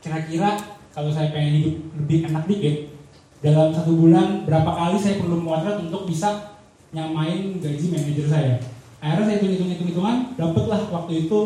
[0.00, 0.56] Kira-kira
[0.96, 2.95] kalau saya pengen hidup lebih enak dikit,
[3.44, 6.56] dalam satu bulan berapa kali saya perlu memotret untuk bisa
[6.96, 8.54] nyamain gaji manajer saya.
[9.02, 11.38] Akhirnya saya hitung hitung hitungan, dapatlah waktu itu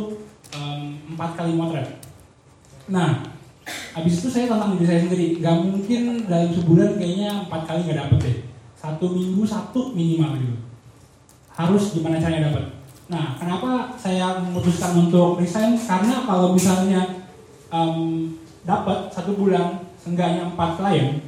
[0.54, 1.98] em, empat kali motret.
[2.86, 3.26] Nah,
[3.94, 7.98] habis itu saya tantang diri saya sendiri, gak mungkin dalam sebulan kayaknya empat kali nggak
[8.06, 8.36] dapet deh.
[8.78, 10.56] Satu minggu satu minimal gitu.
[11.52, 12.64] Harus gimana caranya dapat.
[13.10, 15.74] Nah, kenapa saya memutuskan untuk resign?
[15.74, 17.26] Karena kalau misalnya
[17.74, 18.30] em,
[18.62, 21.18] dapat satu bulan, seenggaknya empat klien,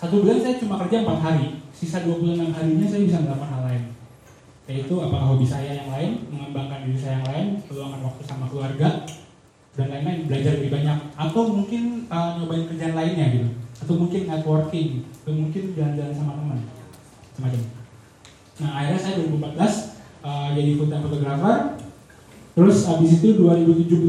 [0.00, 3.84] satu bulan saya cuma kerja 4 hari, sisa 26 harinya saya bisa melakukan hal lain.
[4.64, 9.04] Yaitu apakah hobi saya yang lain, mengembangkan diri saya yang lain, peluangan waktu sama keluarga,
[9.76, 10.98] dan lain-lain, belajar lebih banyak.
[11.20, 13.48] Atau mungkin uh, nyobain kerjaan lainnya gitu.
[13.76, 16.58] Atau mungkin networking, atau mungkin jalan-jalan sama teman.
[17.36, 17.62] Semacam.
[18.64, 21.04] Nah akhirnya saya 2014 uh, jadi full time.
[22.56, 24.08] Terus habis itu 2017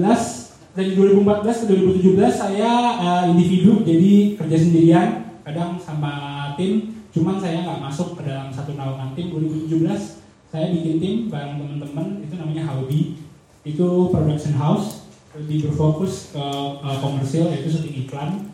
[0.72, 6.14] dari 2014 ke 2017 saya uh, individu jadi kerja sendirian kadang sama
[6.56, 9.34] tim cuman saya nggak masuk ke dalam satu naungan tim.
[9.34, 13.16] 2017 saya bikin tim bareng teman-teman itu namanya Howdy
[13.62, 16.44] itu production house lebih berfokus ke
[16.84, 18.52] uh, komersil yaitu syuting iklan.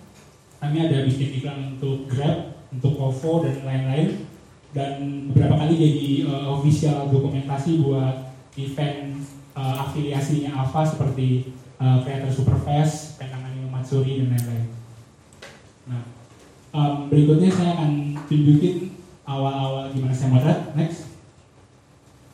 [0.61, 4.29] Kami ada bikin iklan untuk Grab untuk OVO dan lain-lain.
[4.75, 4.93] Dan
[5.31, 9.25] beberapa kali jadi uh, official dokumentasi buat event
[9.57, 11.49] uh, afiliasinya Alfa seperti
[11.81, 14.76] uh, Creator Superfest, Pentangan Matsuri dan lain-lain.
[16.77, 18.93] Um, berikutnya saya akan tunjukin
[19.25, 20.59] awal-awal gimana saya motret.
[20.77, 21.09] Next.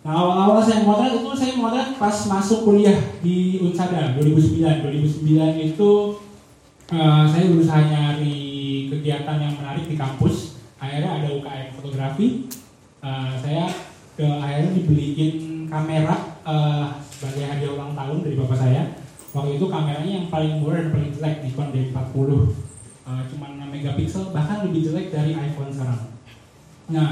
[0.03, 4.83] Nah, awal-awal saya motret itu saya motret pas masuk kuliah di Unsada 2009.
[4.83, 5.91] 2009 itu
[6.91, 8.43] uh, saya berusaha nyari
[8.91, 12.51] kegiatan yang menarik di kampus akhirnya ada UKM fotografi
[13.03, 13.67] Uh, saya
[14.15, 18.95] ke akhirnya dibeliin kamera uh, sebagai hadiah ulang tahun dari bapak saya
[19.35, 22.07] waktu itu kameranya yang paling murah dan paling jelek Nikon D40
[23.07, 26.03] uh, cuma 6 megapiksel bahkan lebih jelek dari iPhone sekarang.
[26.91, 27.11] Nah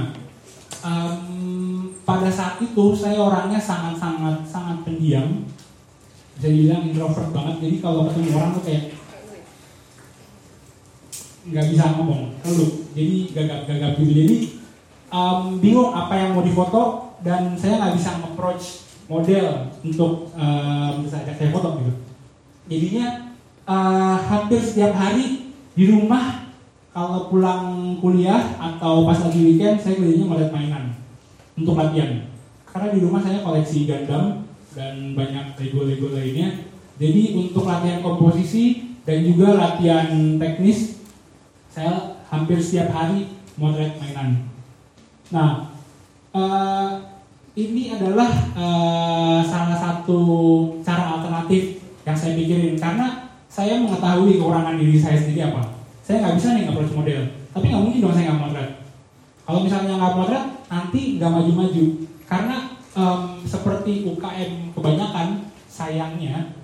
[0.84, 5.46] um, pada saat itu saya orangnya sangat-sangat sangat pendiam.
[6.38, 7.56] Bisa dibilang introvert banget.
[7.62, 8.84] Jadi kalau ketemu orang tuh kayak
[11.42, 14.14] nggak bisa ngomong lalu jadi gagap-gagap gitu.
[14.14, 14.38] Jadi
[15.10, 21.22] um, bingung apa yang mau difoto dan saya nggak bisa approach model untuk um, bisa
[21.26, 21.94] ajak saya foto gitu.
[22.72, 23.36] Jadinya
[23.68, 26.52] uh, hampir setiap hari di rumah
[26.92, 30.86] kalau pulang kuliah atau pas lagi weekend saya kerjanya melihat mainan
[31.56, 32.28] untuk latihan.
[32.68, 36.68] Karena di rumah saya koleksi Gundam dan banyak Lego-Lego lainnya.
[37.00, 41.00] Jadi untuk latihan komposisi dan juga latihan teknis
[41.72, 44.52] saya hampir setiap hari motret mainan.
[45.32, 45.72] Nah,
[46.36, 46.92] uh,
[47.56, 50.20] ini adalah uh, salah satu
[50.84, 55.76] cara alternatif yang saya pikirin karena saya mengetahui kekurangan diri saya sendiri apa.
[56.08, 58.70] Saya nggak bisa nih approach model, tapi nggak mungkin dong saya nggak motret.
[59.44, 61.84] Kalau misalnya nggak motret, nanti nggak maju-maju
[62.32, 62.56] karena
[62.96, 65.28] um, seperti UKM kebanyakan
[65.68, 66.56] sayangnya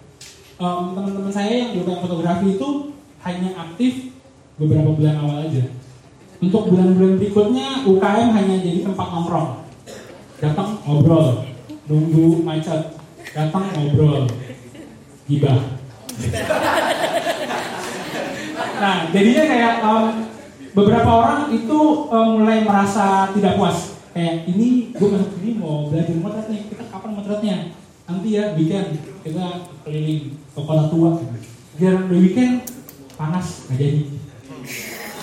[0.56, 2.70] um, teman-teman saya yang di UKM fotografi itu
[3.28, 4.16] hanya aktif
[4.56, 5.68] beberapa bulan awal aja
[6.38, 9.66] untuk bulan-bulan berikutnya UKM hanya jadi tempat nongkrong.
[10.38, 11.50] Datang ngobrol,
[11.90, 12.94] nunggu macet,
[13.34, 14.30] datang ngobrol,
[15.26, 15.77] gibah.
[18.78, 20.06] Nah, jadinya kayak um,
[20.74, 21.80] beberapa orang itu
[22.14, 23.98] um, mulai merasa tidak puas.
[24.14, 27.58] Kayak ini gue masuk sini mau belajar motret nih, kita kapan motretnya?
[28.06, 29.46] Nanti ya weekend kita
[29.82, 31.10] keliling ke kota tua.
[31.78, 32.70] Biar di weekend
[33.18, 34.02] panas nggak jadi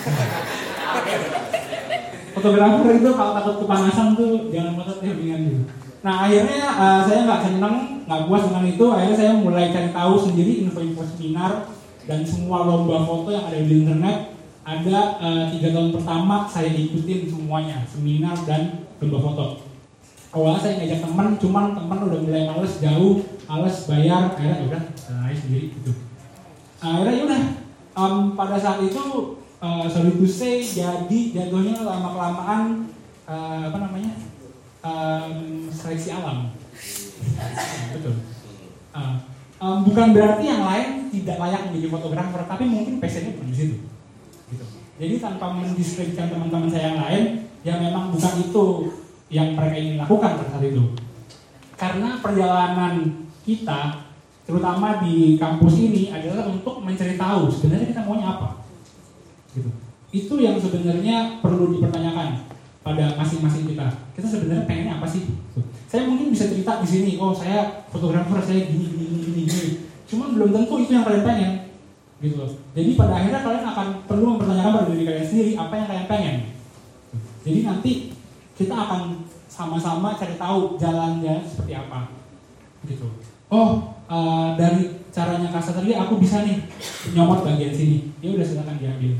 [2.34, 5.62] fotografer itu kalau takut kepanasan tuh jangan motor mendingan dulu.
[6.04, 8.84] Nah akhirnya uh, saya nggak seneng, nggak puas dengan itu.
[8.92, 11.72] Akhirnya saya mulai cari tahu sendiri info-info seminar
[12.04, 14.36] dan semua lomba foto yang ada di internet.
[14.64, 19.46] Ada uh, tiga tahun pertama saya ikutin semuanya seminar dan lomba foto.
[20.36, 24.82] Awalnya saya ngajak teman, cuman teman udah mulai males jauh, males bayar, akhirnya ya udah
[24.98, 25.92] saya sendiri gitu.
[26.84, 27.42] Akhirnya ya udah
[27.96, 32.64] um, pada saat itu uh, sorry to say jadi jatuhnya lama kelamaan
[33.24, 34.33] uh, apa namanya
[34.84, 35.32] um,
[35.72, 36.52] seleksi alam.
[37.96, 38.14] Betul.
[38.94, 39.16] Uh,
[39.58, 43.76] um, bukan berarti yang lain tidak layak menjadi fotografer tapi mungkin passionnya bukan di situ.
[44.44, 44.64] Gitu.
[45.00, 47.24] jadi tanpa mendiskreditkan teman-teman saya yang lain
[47.64, 48.64] yang memang bukan itu
[49.32, 50.94] yang mereka ingin lakukan pada saat itu.
[51.74, 54.04] Karena perjalanan kita
[54.44, 58.62] terutama di kampus ini adalah untuk mencari tahu sebenarnya kita maunya apa.
[59.56, 59.70] Gitu.
[60.14, 62.53] Itu yang sebenarnya perlu dipertanyakan
[62.84, 63.88] pada masing-masing kita.
[64.12, 65.40] Kita sebenarnya pengennya apa sih?
[65.88, 69.70] Saya mungkin bisa cerita di sini, oh saya fotografer, saya gini gini gini gini.
[70.04, 71.52] Cuman belum tentu itu yang kalian pengen.
[72.20, 72.50] Gitu loh.
[72.76, 76.36] Jadi pada akhirnya kalian akan perlu mempertanyakan pada diri kalian sendiri apa yang kalian pengen.
[77.44, 77.92] Jadi nanti
[78.54, 79.00] kita akan
[79.48, 82.12] sama-sama cari tahu jalannya seperti apa.
[82.84, 83.08] Gitu.
[83.48, 86.60] Oh, uh, dari caranya kasar tadi aku bisa nih
[87.16, 88.12] nyomot bagian sini.
[88.20, 89.16] Ya udah silakan diambil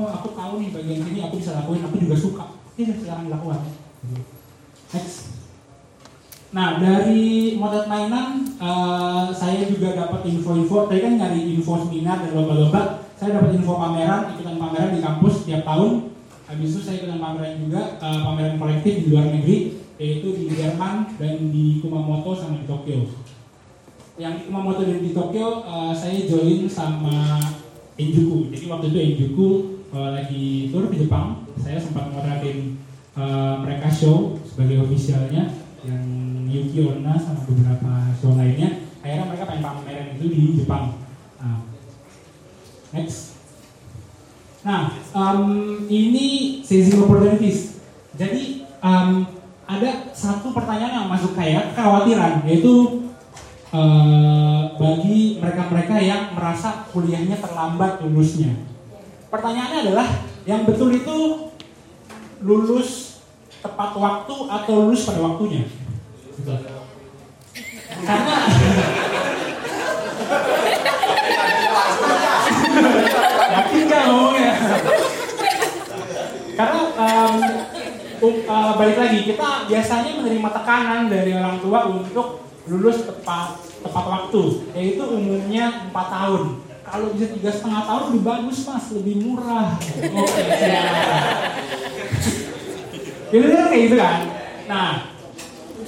[0.00, 2.44] oh aku tahu nih bagian sini aku bisa lakuin aku juga suka
[2.76, 3.60] ini silakan dilakukan
[4.92, 5.16] next.
[6.52, 10.88] Nah dari model mainan uh, saya juga dapat info-info.
[10.88, 13.08] Tadi kan nyari info seminar dan lomba-lomba.
[13.16, 16.12] Saya dapat info pameran ikutan pameran di kampus setiap tahun.
[16.48, 21.14] Habis itu saya ikutan pameran juga uh, pameran kolektif di luar negeri yaitu di Jerman
[21.16, 23.08] dan di Kumamoto sama di Tokyo.
[24.20, 27.40] Yang di Kumamoto dan di Tokyo uh, saya join sama
[27.96, 28.52] Enjuku.
[28.52, 29.48] Jadi waktu itu Enjuku
[29.92, 32.80] uh, lagi tour di Jepang, saya sempat ngeratin
[33.14, 35.52] uh, mereka show sebagai ofisialnya
[35.84, 36.04] yang
[36.48, 38.88] Yuki Onna sama beberapa show lainnya.
[39.04, 40.96] Akhirnya mereka pengen pameran itu di Jepang.
[41.42, 41.60] Nah,
[42.94, 43.36] next.
[44.62, 45.42] Nah, um,
[45.90, 47.82] ini seizing opportunities.
[48.14, 49.26] Jadi um,
[49.66, 53.02] ada satu pertanyaan yang masuk kayak kekhawatiran, yaitu
[53.74, 58.54] uh, bagi mereka-mereka yang merasa kuliahnya terlambat lulusnya.
[59.32, 60.08] Pertanyaannya adalah,
[60.44, 61.48] yang betul itu
[62.44, 63.16] lulus
[63.64, 65.64] tepat waktu atau lulus pada waktunya?
[66.36, 66.60] Betul.
[68.04, 68.36] Karena
[73.56, 74.52] yakin gak ngomongnya?
[76.52, 77.36] Karena um,
[78.52, 84.42] uh, balik lagi kita biasanya menerima tekanan dari orang tua untuk lulus tepat tepat waktu
[84.76, 90.28] yaitu umumnya empat tahun kalau bisa tiga setengah tahun lebih bagus mas lebih murah oke
[90.28, 90.68] okay,
[93.32, 94.18] Biasanya kayak gitu kan.
[94.68, 94.88] Nah,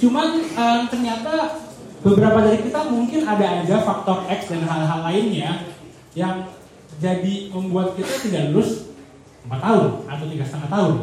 [0.01, 1.61] cuman eh, ternyata
[2.01, 5.69] beberapa dari kita mungkin ada aja faktor X dan hal-hal lainnya
[6.17, 6.49] yang
[6.97, 8.89] jadi membuat kita tidak lulus
[9.45, 10.93] 4 tahun atau tiga setengah tahun.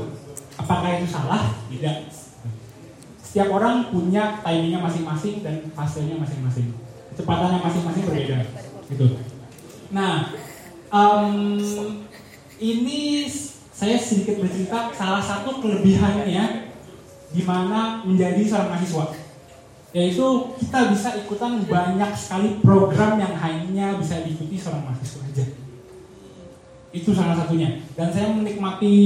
[0.58, 1.54] Apakah itu salah?
[1.70, 1.96] Tidak.
[3.22, 6.74] Setiap orang punya timingnya masing-masing dan fasenya masing-masing.
[7.14, 8.38] Kecepatannya masing-masing berbeda.
[8.90, 9.06] Gitu.
[9.92, 10.32] Nah,
[10.88, 11.28] em,
[12.56, 13.28] ini
[13.72, 16.72] saya sedikit bercerita salah satu kelebihannya
[17.32, 19.06] di mana menjadi seorang mahasiswa.
[19.92, 20.24] Yaitu
[20.56, 25.44] kita bisa ikutan banyak sekali program yang hanya bisa diikuti seorang mahasiswa aja.
[26.96, 27.84] Itu salah satunya.
[27.92, 28.96] Dan saya menikmati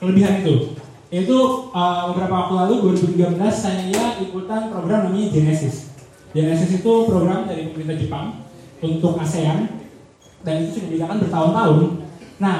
[0.00, 0.80] kelebihan itu.
[1.12, 1.36] Yaitu
[1.76, 5.92] uh, beberapa waktu lalu 2013 saya ikutan program namanya Genesis.
[6.32, 8.26] Genesis itu program dari pemerintah Jepang
[8.84, 9.73] untuk ASEAN
[10.44, 11.80] dan itu sudah dilakukan bertahun-tahun.
[12.38, 12.58] Nah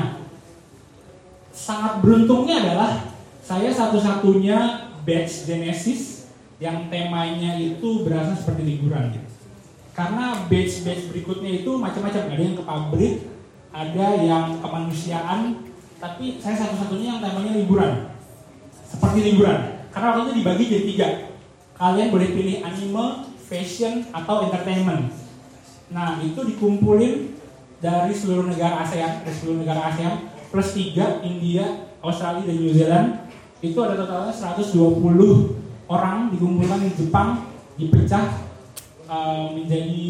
[1.54, 2.90] sangat beruntungnya adalah
[3.44, 9.12] saya satu-satunya batch Genesis yang temanya itu berasa seperti liburan
[9.94, 12.22] karena batch-batch berikutnya itu macam-macam.
[12.26, 13.14] Ada yang ke pabrik
[13.74, 15.66] ada yang kemanusiaan
[15.98, 17.92] tapi saya satu-satunya yang temanya liburan.
[18.86, 19.86] Seperti liburan.
[19.90, 21.08] Karena waktu itu dibagi jadi tiga.
[21.74, 23.06] Kalian boleh pilih anime,
[23.50, 25.10] fashion, atau entertainment.
[25.90, 27.33] Nah itu dikumpulin
[27.84, 33.08] dari seluruh negara ASEAN dari seluruh negara ASEAN plus 3 India, Australia, dan New Zealand
[33.60, 34.72] itu ada totalnya 120
[35.92, 37.44] orang dikumpulkan di Jepang
[37.76, 38.40] dipecah
[39.04, 40.08] uh, menjadi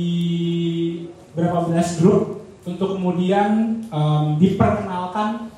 [1.35, 5.51] berapa belas grup untuk kemudian um, diperkenalkan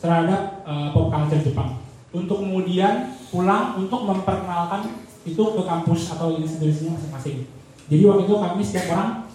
[0.00, 1.76] terhadap uh, pop culture Jepang.
[2.10, 7.44] Untuk kemudian pulang untuk memperkenalkan itu ke kampus atau institusinya masing-masing.
[7.92, 9.29] Jadi waktu itu kami setiap orang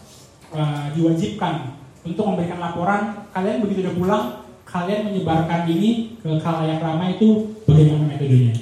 [0.54, 1.74] uh, diwajibkan
[2.06, 3.30] untuk memberikan laporan.
[3.34, 4.26] Kalian begitu udah pulang
[4.66, 8.58] kalian menyebarkan ini ke khalayak ramai itu bagaimana metodenya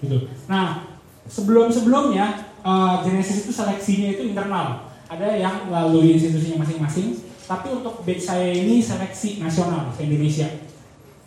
[0.00, 0.30] gitu.
[0.46, 0.86] Nah
[1.26, 4.88] sebelum sebelumnya uh, Genesis itu seleksinya itu internal.
[5.10, 7.18] Ada yang melalui institusinya masing-masing
[7.50, 10.48] tapi untuk batch saya ini seleksi nasional se Indonesia.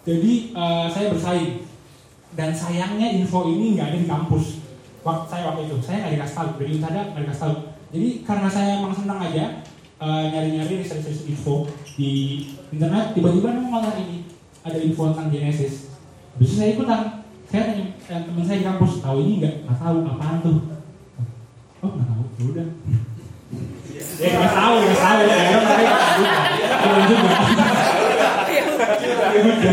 [0.08, 1.68] Jadi uh, saya bersaing.
[2.34, 4.66] Dan sayangnya info ini nggak ada di kampus.
[5.06, 6.50] Waktu saya waktu itu saya nggak dikasih tahu.
[6.58, 7.56] Dari Untada nggak dikasih tahu.
[7.94, 9.46] Jadi karena saya emang senang aja
[10.04, 12.44] uh, nyari-nyari riset-riset info di
[12.76, 13.16] internet.
[13.16, 14.28] Tiba-tiba nemu malah ini
[14.68, 15.96] ada info tentang Genesis.
[16.36, 17.24] Bisa saya ikutan.
[17.48, 19.56] Saya tanya eh, teman saya di kampus tahu ini nggak?
[19.64, 20.58] Nggak tahu apaan tuh?
[21.86, 22.24] Oh nggak tahu.
[22.34, 22.68] Ya udah.
[24.20, 25.20] Ya nggak tahu nggak tahu.
[25.24, 25.88] Ya orang lain
[29.24, 29.72] nggak juga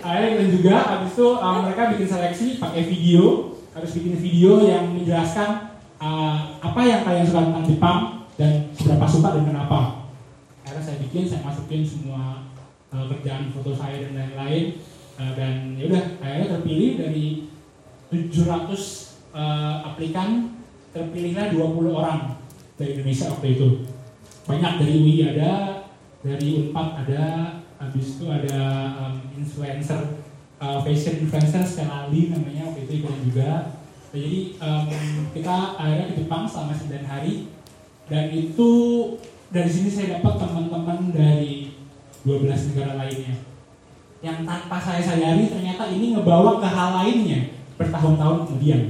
[0.00, 3.56] akhirnya juga habis itu um, mereka bikin seleksi pakai video.
[3.70, 9.36] Harus bikin video yang menjelaskan uh, apa yang kalian suka tentang Jepang dan seberapa suka
[9.36, 10.08] dan kenapa
[10.64, 12.48] akhirnya saya bikin saya masukin semua
[12.88, 14.80] uh, kerjaan foto saya dan lain-lain.
[15.20, 17.26] Uh, dan ya udah akhirnya terpilih dari
[18.08, 20.56] 700 uh, aplikan
[20.96, 22.40] terpilihlah 20 orang
[22.80, 23.68] dari Indonesia waktu itu.
[24.48, 25.84] Banyak dari UI ada
[26.24, 27.24] dari Unpad ada
[27.76, 28.56] habis itu ada
[28.96, 30.24] um, influencer
[30.56, 33.50] uh, fashion influencer Stellali namanya waktu itu ikutan juga.
[34.10, 34.88] Jadi um,
[35.36, 37.59] kita akhirnya ke Jepang selama 9 hari
[38.10, 38.70] dan itu
[39.54, 41.78] dari sini saya dapat teman-teman dari
[42.26, 43.38] 12 negara lainnya.
[44.20, 48.82] Yang tanpa saya sadari ternyata ini ngebawa ke hal lainnya bertahun-tahun kemudian.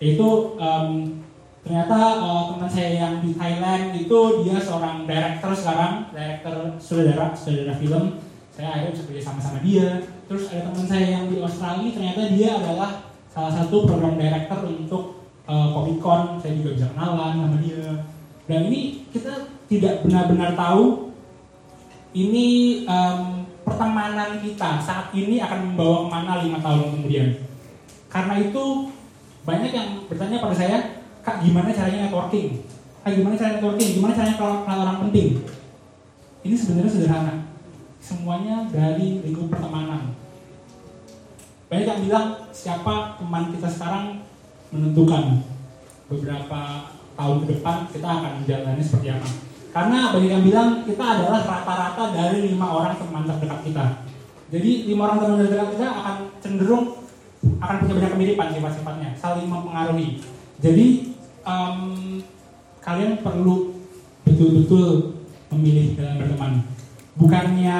[0.00, 1.20] Itu um,
[1.60, 7.76] ternyata uh, teman saya yang di Thailand itu dia seorang director sekarang director saudara saudara
[7.76, 8.18] film.
[8.54, 10.08] Saya akhirnya bisa kerja sama sama dia.
[10.24, 12.90] Terus ada teman saya yang di Australia ternyata dia adalah
[13.28, 15.13] salah satu program director untuk
[15.48, 18.04] uh, Comic Con saya juga bisa kenalan sama dia.
[18.44, 21.12] Dan ini kita tidak benar-benar tahu
[22.14, 22.46] ini
[22.84, 27.28] um, pertemanan kita saat ini akan membawa ke mana lima tahun kemudian.
[28.12, 28.92] Karena itu
[29.44, 30.76] banyak yang bertanya pada saya
[31.24, 32.62] kak gimana caranya networking?
[33.02, 33.90] Kak gimana caranya networking?
[33.98, 35.28] Gimana caranya kenal orang penting?
[36.44, 37.34] Ini sebenarnya sederhana.
[38.04, 40.12] Semuanya dari lingkup pertemanan.
[41.72, 44.20] Banyak yang bilang siapa teman kita sekarang
[44.74, 45.46] menentukan
[46.10, 49.28] beberapa tahun ke depan kita akan menjalani seperti apa.
[49.70, 53.84] Karena banyak yang bilang kita adalah rata-rata dari lima orang teman terdekat kita.
[54.50, 56.84] Jadi lima orang teman terdekat kita akan cenderung
[57.62, 60.18] akan punya banyak kemiripan sifat-sifatnya saling mempengaruhi.
[60.58, 61.16] Jadi
[61.46, 61.78] um,
[62.82, 63.78] kalian perlu
[64.26, 65.18] betul-betul
[65.54, 66.52] memilih dalam berteman.
[67.14, 67.78] Bukannya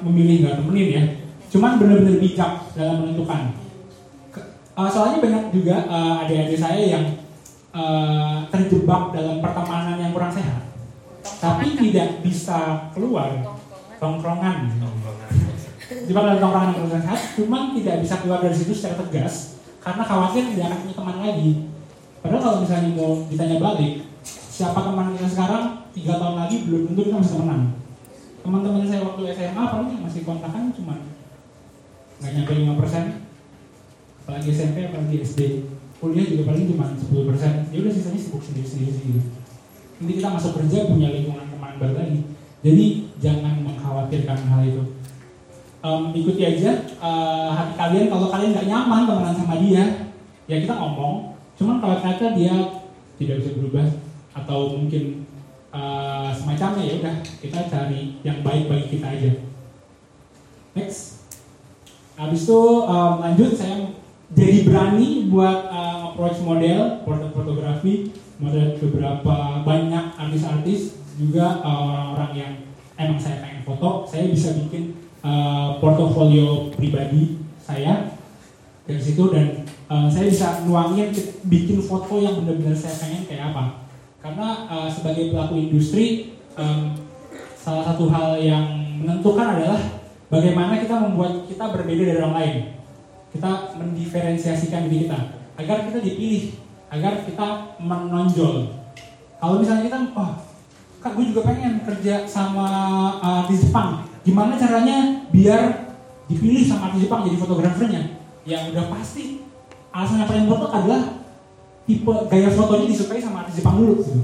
[0.00, 1.04] memilih nggak temenin ya
[1.50, 3.42] cuman benar-benar bijak dalam menentukan
[4.80, 7.04] uh, soalnya banyak juga uh, adik-adik saya yang
[7.76, 10.72] uh, terjebak dalam pertemanan yang kurang sehat.
[11.20, 13.28] Tapi tidak bisa keluar.
[14.00, 14.80] Tongkrongan.
[15.84, 20.04] Terjebak dalam tongkrongan yang kurang sehat, cuman tidak bisa keluar dari situ secara tegas karena
[20.04, 21.50] khawatir dia akan punya teman lagi.
[22.20, 23.92] Padahal kalau misalnya mau ditanya balik,
[24.24, 25.64] siapa teman kita sekarang
[25.96, 27.62] tiga tahun lagi belum tentu kita masih temenan.
[28.40, 30.94] Teman-teman saya waktu SMA paling masih kontakan cuma
[32.20, 33.04] nggak nyampe 5 persen,
[34.30, 35.40] apalagi SMP, apalagi SD.
[35.98, 37.52] Kuliah juga paling cuma 10 persen.
[37.74, 39.20] Ya udah sisanya sibuk sendiri-sendiri gitu.
[39.98, 42.18] Nanti kita masuk kerja punya lingkungan teman baru lagi.
[42.62, 42.86] Jadi
[43.18, 44.82] jangan mengkhawatirkan hal itu.
[45.82, 48.06] Em, ikuti aja eh, hati kalian.
[48.06, 49.84] Kalau kalian nggak nyaman temenan sama dia,
[50.46, 51.34] ya kita ngomong.
[51.58, 52.54] Cuman kalau ternyata dia
[53.18, 53.86] tidak bisa berubah
[54.32, 55.26] atau mungkin
[55.74, 59.32] eh, semacamnya ya udah kita cari yang baik bagi kita aja.
[60.78, 61.26] Next.
[62.14, 63.99] Habis itu em, lanjut saya
[64.30, 67.94] jadi berani buat eh, approach model, portrait fotografi,
[68.38, 72.52] model beberapa banyak artis-artis juga eh, orang-orang yang
[72.94, 74.94] emang saya pengen foto, saya bisa bikin
[75.26, 78.14] eh, portofolio pribadi saya
[78.86, 81.10] dari situ dan eh, saya bisa nuangin
[81.50, 83.90] bikin foto yang benar-benar saya pengen kayak apa.
[84.22, 86.94] Karena eh, sebagai pelaku industri em,
[87.58, 88.64] salah satu hal yang
[89.02, 89.80] menentukan adalah
[90.30, 92.56] bagaimana kita membuat kita berbeda dari orang lain.
[93.30, 95.18] Kita mendiferensiasikan diri kita
[95.60, 96.56] agar kita dipilih,
[96.90, 98.74] agar kita menonjol.
[99.40, 100.32] Kalau misalnya kita, oh,
[101.00, 102.66] kak gue juga pengen kerja sama
[103.20, 104.04] uh, artis Jepang.
[104.20, 105.92] Gimana caranya biar
[106.28, 108.02] dipilih sama artis Jepang jadi fotografernya?
[108.44, 109.44] Ya udah pasti
[109.90, 111.02] alasan yang paling mentok adalah
[111.88, 114.00] tipe gaya fotonya disukai sama artis Jepang dulu.
[114.00, 114.20] gitu.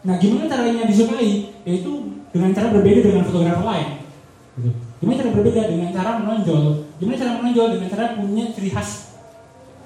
[0.00, 1.52] Nah, gimana caranya disukai?
[1.66, 1.90] Yaitu
[2.30, 3.88] dengan cara berbeda dengan fotografer lain.
[4.56, 4.89] Gitu.
[5.00, 6.92] Gimana cara berbeda dengan cara menonjol?
[7.00, 9.16] Gimana cara menonjol dengan cara punya ciri khas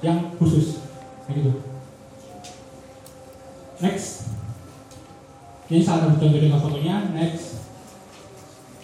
[0.02, 0.82] yang khusus?
[1.24, 1.52] Kayak gitu.
[3.78, 4.34] Next.
[5.70, 7.14] Ini salah satu contoh contoh fotonya.
[7.14, 7.62] Next.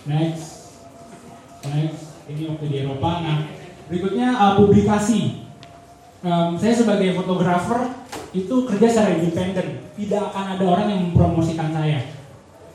[0.06, 0.46] Next.
[1.66, 2.02] Next.
[2.30, 3.10] Ini waktu di Eropa.
[3.26, 3.38] Nah,
[3.90, 5.50] berikutnya uh, publikasi.
[6.20, 7.90] Em, saya sebagai fotografer
[8.30, 9.82] itu kerja secara independen.
[9.98, 12.19] Tidak akan ada orang yang mempromosikan saya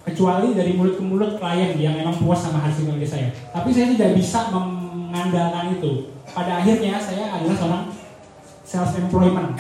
[0.05, 3.27] kecuali dari mulut ke mulut klien yang memang puas sama hasil kerja saya.
[3.49, 6.13] Tapi saya tidak bisa mengandalkan itu.
[6.29, 7.83] Pada akhirnya saya adalah seorang
[8.61, 9.57] self employment.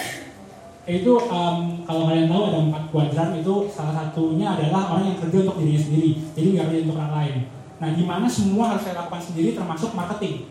[0.85, 5.37] Itu em, kalau kalian tahu ada empat kuadran itu salah satunya adalah orang yang kerja
[5.49, 6.11] untuk dirinya sendiri.
[6.37, 7.35] Jadi nggak kerja untuk orang lain.
[7.75, 10.47] Nah, gimana semua harus saya lakukan sendiri termasuk marketing.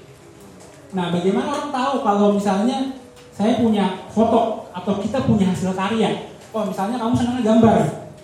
[0.91, 2.99] Nah, bagaimana orang tahu kalau misalnya
[3.31, 6.35] saya punya foto atau kita punya hasil karya?
[6.55, 7.79] Oh, misalnya kamu senangnya gambar,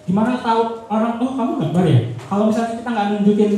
[0.07, 2.01] gimana tahu orang oh kamu gambar ya?
[2.27, 3.53] Kalau misalnya kita nggak nunjukin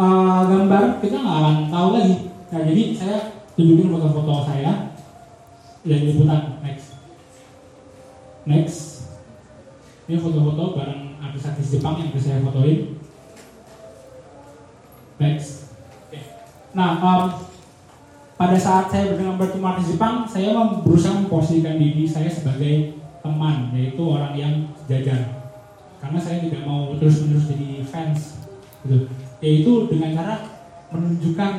[0.00, 2.16] uh, gambar kita nggak akan tahu lagi.
[2.50, 3.16] Nah jadi saya
[3.54, 4.72] tunjukin foto-foto saya
[5.84, 6.42] dan liputan.
[6.64, 6.86] Next.
[8.48, 8.80] Next.
[10.04, 13.00] Ini foto-foto bareng artis-artis Jepang yang bisa saya fotoin.
[15.20, 15.70] Next.
[16.10, 16.20] Oke.
[16.74, 17.24] nah um,
[18.34, 24.02] pada saat saya dengan bertemu artis Jepang saya berusaha memposisikan diri saya sebagai teman yaitu
[24.04, 24.54] orang yang
[24.90, 25.43] jajar
[26.04, 28.44] karena saya tidak mau terus-menerus jadi fans
[28.84, 29.08] gitu.
[29.40, 30.34] Yaitu dengan cara
[30.92, 31.52] menunjukkan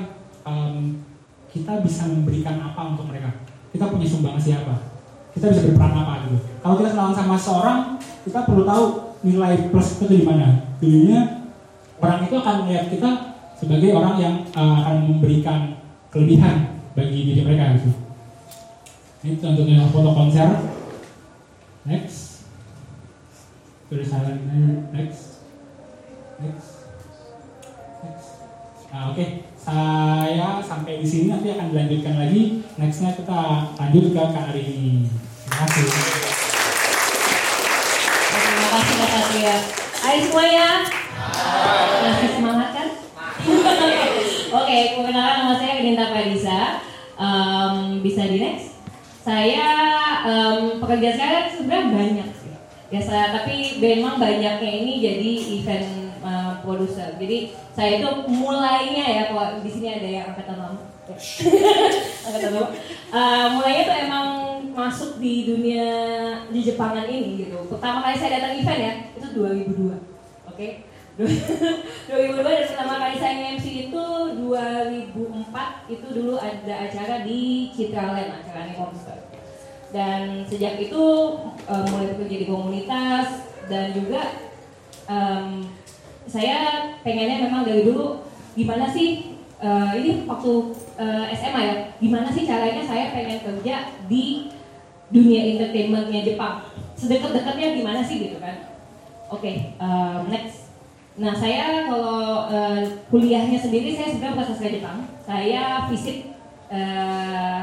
[0.46, 1.02] em,
[1.50, 3.42] kita bisa memberikan apa untuk mereka.
[3.74, 4.94] Kita punya sumbang siapa?
[5.34, 6.38] Kita bisa berperan apa gitu.
[6.62, 7.80] Kalau kita kenalan sama seorang
[8.22, 8.84] kita perlu tahu
[9.26, 10.78] nilai plus itu di mana.
[10.78, 11.50] Dulunya
[11.98, 13.10] orang itu akan melihat kita
[13.58, 15.82] sebagai orang yang eh, akan memberikan
[16.14, 17.90] kelebihan bagi diri mereka gitu.
[19.26, 20.50] Ini contohnya foto konser.
[21.86, 22.25] Next
[23.86, 24.42] Tulis silent
[24.90, 25.46] next.
[26.42, 26.90] Next.
[28.90, 29.26] Nah, oke.
[29.54, 32.66] Saya sampai di sini nanti akan dilanjutkan lagi.
[32.82, 35.06] Nextnya kita lanjut ke Kak Arini.
[35.46, 35.86] Terima kasih.
[38.26, 39.58] Terima kasih Kak Satria.
[40.02, 40.70] Ayo semuanya.
[42.02, 42.90] Masih semangat kan?
[44.66, 46.62] Oke, perkenalkan nama saya Ginta Farisa.
[47.22, 48.82] Em, bisa di next.
[49.22, 49.66] Saya
[50.26, 52.30] em, pekerjaan saya sebenarnya banyak.
[52.96, 55.90] Biasa, tapi memang banyaknya ini jadi event
[56.24, 57.20] eh, produser.
[57.20, 60.80] Jadi saya itu mulainya ya, kalau di sini ada yang angkatan lama.
[62.32, 62.72] angkatan lama.
[63.12, 64.28] Eh, mulainya tuh emang
[64.72, 65.92] masuk di dunia
[66.48, 67.68] di Jepangan ini gitu.
[67.68, 70.56] Pertama kali saya datang event ya, itu 2002.
[70.56, 70.88] Oke.
[71.20, 74.04] 2002 dan pertama kali saya MC itu
[74.40, 79.25] 2004 itu dulu ada acara di Citraland, acara Monster.
[79.96, 81.04] Dan sejak itu
[81.72, 84.28] eh, mulai bekerja di komunitas dan juga
[85.08, 85.72] em,
[86.28, 88.28] saya pengennya memang dari dulu
[88.60, 90.52] gimana sih eh, ini waktu
[91.00, 94.52] eh, SMA ya gimana sih caranya saya pengen kerja di
[95.16, 96.68] dunia entertainmentnya Jepang?
[97.00, 98.76] Sedekat-dekatnya gimana sih gitu kan?
[99.32, 100.68] Oke em, next.
[101.16, 104.98] Nah, saya kalau eh, kuliahnya sendiri saya sebenarnya bukan sastra Jepang.
[105.24, 106.36] Saya fisik
[106.68, 107.62] eh,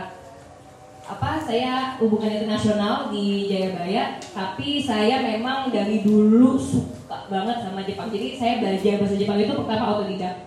[1.06, 1.42] apa?
[1.42, 8.08] Saya hubungan internasional di Jayabaya, tapi saya memang dari dulu suka banget sama Jepang.
[8.08, 10.46] Jadi saya belajar bahasa Jepang itu pertama autodidak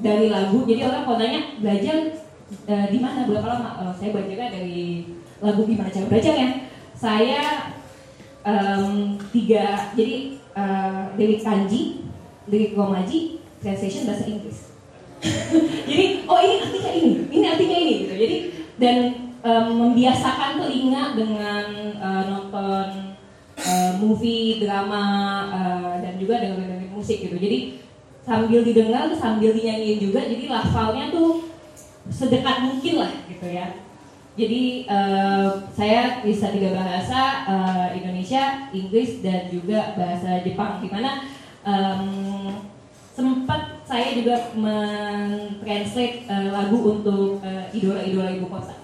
[0.00, 0.62] dari lagu.
[0.68, 1.96] Jadi orang kalau nanya belajar
[2.68, 3.70] eh, di mana berapa lama?
[3.80, 4.80] Eh, saya belajarnya dari
[5.40, 6.48] lagu gimana cara belajarnya.
[6.94, 7.42] Saya
[8.44, 11.82] em, tiga jadi eh, dari kanji
[12.44, 14.58] dari Romaji translation bahasa Inggris.
[15.88, 18.14] Jadi oh ini artinya ini, ini artinya ini gitu.
[18.20, 18.36] Jadi
[18.76, 18.96] dan
[19.44, 21.66] em, membiasakan telinga dengan
[22.00, 23.12] eh, nonton
[23.60, 25.04] eh, movie, drama
[25.52, 27.36] eh, dan juga dengan musik gitu.
[27.36, 27.84] Jadi
[28.24, 30.24] sambil didengar sambil dinyanyiin juga.
[30.24, 31.44] Jadi lafalnya tuh
[32.08, 33.84] sedekat mungkin lah gitu ya.
[34.34, 40.80] Jadi eh, saya bisa tiga bahasa eh, Indonesia, Inggris dan juga bahasa Jepang.
[40.80, 41.22] Di mana
[41.62, 42.02] em,
[43.14, 48.83] sempat saya juga mentranslate eh, lagu untuk eh, idola-idola ibu kota.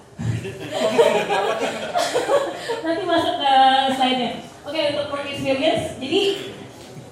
[2.81, 3.53] Nanti masuk ke
[3.95, 4.31] slide-nya.
[4.61, 6.21] Oke untuk work experience, jadi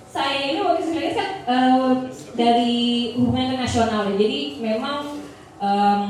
[0.10, 1.92] saya ini work experience kan eh,
[2.38, 4.16] dari hubungan internasional ya.
[4.18, 5.20] Jadi memang
[5.60, 6.04] em,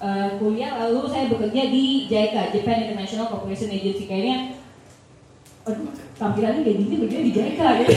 [0.00, 4.60] eh, kuliah lalu saya bekerja di JICA, Japan International Cooperation Agency kayaknya
[5.60, 7.92] aduh, tampilannya kayak gini bekerja di JICA gitu.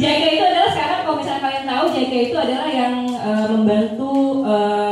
[0.00, 4.12] JICA itu adalah sekarang kalau misalnya kalian tahu JICA itu adalah yang eh, membantu
[4.44, 4.85] eh,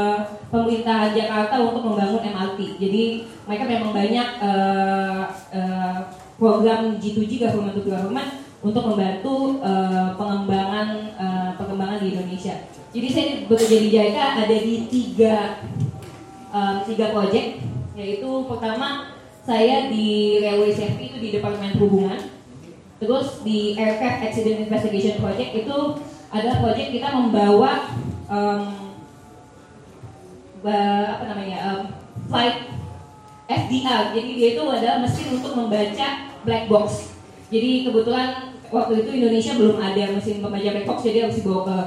[0.54, 2.78] pemerintahan Jakarta untuk membangun MRT.
[2.78, 3.02] Jadi
[3.42, 5.98] mereka memang banyak eh, eh,
[6.38, 8.30] program G2G government to government
[8.62, 10.88] untuk membantu eh, pengembangan
[11.18, 12.54] eh, pengembangan di Indonesia.
[12.94, 15.58] Jadi saya bekerja di JICA ada di tiga
[16.54, 17.58] um, tiga proyek
[17.98, 19.10] yaitu pertama
[19.42, 22.22] saya di railway safety itu di departemen perhubungan
[23.02, 25.76] terus di aircraft accident investigation project itu
[26.30, 27.90] adalah proyek kita membawa
[28.30, 28.83] um,
[30.70, 31.80] apa namanya um,
[32.30, 32.72] flight
[33.44, 36.06] FDR jadi dia itu adalah mesin untuk membaca
[36.46, 37.12] black box
[37.52, 41.78] jadi kebetulan waktu itu Indonesia belum ada mesin pembaca black box jadi harus dibawa ke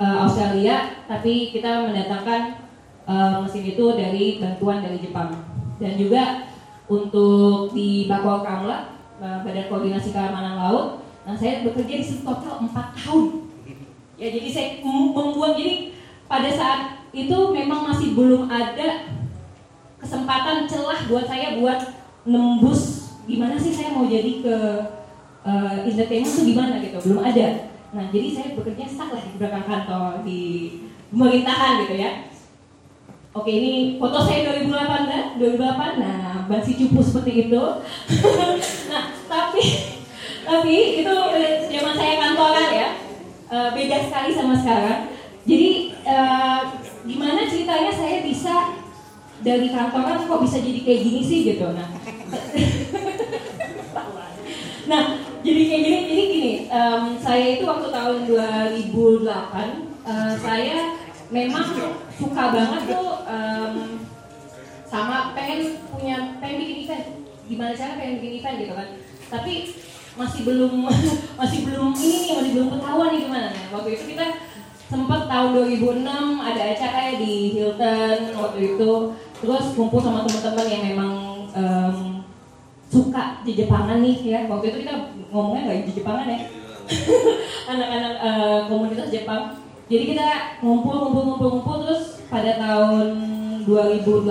[0.00, 2.64] uh, Australia, tapi kita mendatangkan
[3.04, 5.36] uh, mesin itu dari bantuan dari Jepang.
[5.76, 6.48] Dan juga
[6.90, 12.98] untuk di Bakor Kamla, Badan Koordinasi Keamanan Laut, nah saya bekerja di situ total 4
[12.98, 13.24] tahun.
[14.20, 15.96] Ya jadi saya mem- membuat jadi
[16.28, 16.80] pada saat
[17.10, 19.10] itu memang masih belum ada
[19.98, 21.80] kesempatan celah buat saya buat
[22.24, 24.56] nembus gimana sih saya mau jadi ke
[25.44, 26.98] uh, entertainment itu gimana gitu.
[27.06, 27.70] Belum ada.
[27.90, 30.42] Nah jadi saya bekerja stuck lah di belakang kantor di
[31.10, 32.10] pemerintahan gitu ya.
[33.30, 37.62] Oke ini foto saya 2008 2008 nah masih cupu seperti itu.
[38.90, 39.62] Nah tapi
[40.42, 42.88] tapi itu eh, zaman saya kantoran ya
[43.54, 45.14] eh, beda sekali sama sekarang.
[45.46, 46.60] Jadi eh,
[47.06, 48.76] gimana ceritanya saya bisa
[49.40, 51.66] dari kantoran kok bisa jadi kayak gini sih gitu?
[51.72, 51.88] Nah.
[54.90, 59.22] Nah jadi kayak gini jadi gini em, saya itu waktu tahun 2008
[60.02, 60.76] eh, saya
[61.30, 61.66] memang
[62.18, 63.74] suka banget tuh em,
[64.90, 67.06] sama pengen punya pengen bikin event.
[67.46, 68.88] Gimana cara pengen bikin event gitu kan?
[69.30, 69.54] Tapi
[70.18, 70.74] masih belum
[71.40, 73.48] masih belum ini nih masih belum ketahuan nih gimana.
[73.54, 74.26] Nah, waktu itu kita
[74.90, 76.02] sempat tahun 2006
[76.42, 78.90] ada acara ya di Hilton waktu itu.
[79.40, 81.12] Terus kumpul sama teman-teman yang memang
[81.54, 81.96] em,
[82.90, 84.40] suka di Jepangan nih ya.
[84.50, 86.40] Waktu itu kita ngomongnya nggak di Jepangan ya.
[87.72, 89.54] Anak-anak eh, komunitas Jepang.
[89.86, 91.76] Jadi kita ngumpul ngumpul ngumpul ngumpul.
[91.86, 93.06] Terus pada tahun
[93.64, 94.26] 2008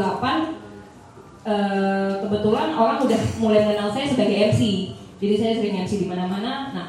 [1.48, 6.72] eh, kebetulan orang udah mulai mengenal saya sebagai MC jadi saya sering MC di mana-mana.
[6.72, 6.88] Nah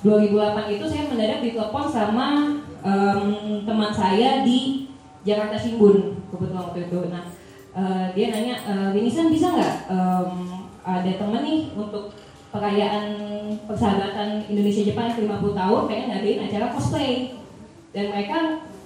[0.00, 2.26] 2008 itu saya mendadak ditelepon sama
[2.86, 3.20] em,
[3.66, 4.86] teman saya di
[5.26, 7.00] Jakarta Shimbun kebetulan waktu itu.
[7.10, 7.24] Nah
[7.74, 8.54] eh, dia nanya
[8.94, 10.30] Winisan bisa nggak em,
[10.86, 12.14] ada temen nih untuk
[12.54, 13.06] perayaan
[13.66, 17.34] persahabatan Indonesia Jepang yang 50 tahun pengen ngadain acara cosplay.
[17.90, 18.38] Dan mereka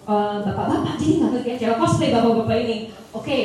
[0.09, 2.77] eh, bapak-bapak jadi nggak ngerti acara cosplay bapak-bapak ini.
[3.13, 3.39] Oke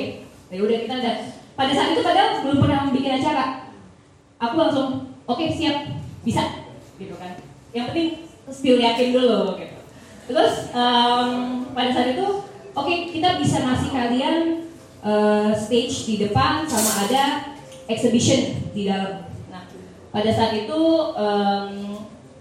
[0.48, 1.14] ya udah kita ada.
[1.56, 3.72] Pada saat itu padahal belum pernah bikin acara.
[4.40, 4.88] Aku langsung
[5.28, 5.88] oke siap
[6.24, 6.64] bisa.
[6.96, 7.44] Gitu kan.
[7.76, 8.10] Yang penting
[8.52, 9.75] still yakin dulu gitu
[10.26, 11.30] terus em,
[11.72, 12.28] pada saat itu
[12.72, 14.36] oke kita bisa ngasih kalian
[15.02, 17.26] eh, stage di depan sama ada
[17.86, 19.30] exhibition di dalam.
[19.48, 19.64] Nah
[20.10, 20.80] pada saat itu
[21.14, 21.68] eh,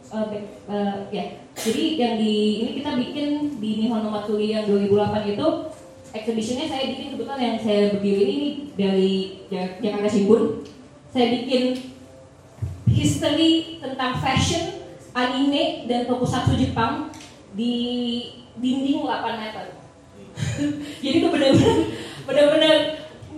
[0.09, 1.25] back- eh, ya
[1.55, 3.29] jadi yang di ini kita bikin
[3.63, 5.47] di Nihon no Matsuri yang 2008 itu
[6.11, 9.13] exhibitionnya saya bikin kebetulan yang saya berdiri ini dari
[9.51, 10.43] Jak- Jakarta Shimbun.
[11.15, 11.79] Saya bikin
[12.91, 14.83] history tentang fashion
[15.15, 17.11] anime dan tokusatsu Jepang
[17.55, 17.75] di
[18.59, 19.67] dinding 8 meter.
[21.03, 21.79] jadi itu benar-benar
[22.27, 22.77] benar-benar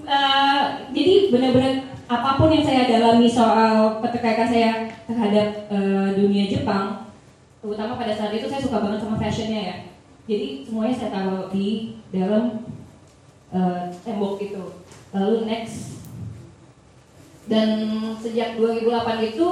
[0.08, 0.62] eh,
[0.96, 1.74] jadi benar-benar
[2.06, 4.70] apa pun yang saya dalami soal keterkaitan saya
[5.04, 7.12] terhadap eh, dunia Jepang,
[7.60, 9.76] terutama pada saat itu saya suka banget sama fashionnya ya.
[10.26, 12.64] Jadi semuanya saya taruh di dalam
[13.52, 14.64] eh, tembok itu.
[15.14, 15.96] Lalu next
[17.46, 17.70] dan
[18.18, 19.48] sejak 2008 itu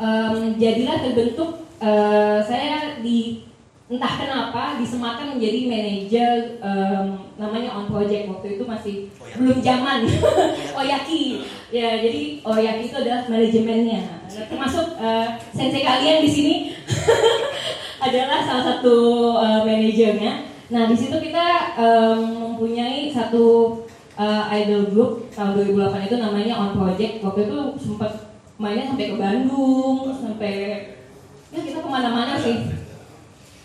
[0.00, 3.48] em, jadilah terbentuk eh, saya di
[3.92, 8.24] entah kenapa disematkan menjadi manajer em, namanya on project.
[8.24, 8.94] Waktu itu masih
[9.36, 10.08] belum zaman.
[10.80, 11.44] Oyaki.
[11.68, 14.00] Ya jadi oyaki itu adalah manajemennya.
[14.28, 16.54] Nah, termasuk eh, sensei kalian di sini
[18.06, 18.96] adalah salah satu
[19.40, 20.32] eh, manajernya.
[20.72, 23.76] Nah di situ kita em, mempunyai satu
[24.16, 27.20] eh, idol group tahun 2008 itu namanya on project.
[27.20, 30.52] Waktu itu sempat mainnya sampai ke Bandung sampai
[31.52, 32.81] ya kita ke mana-mana sih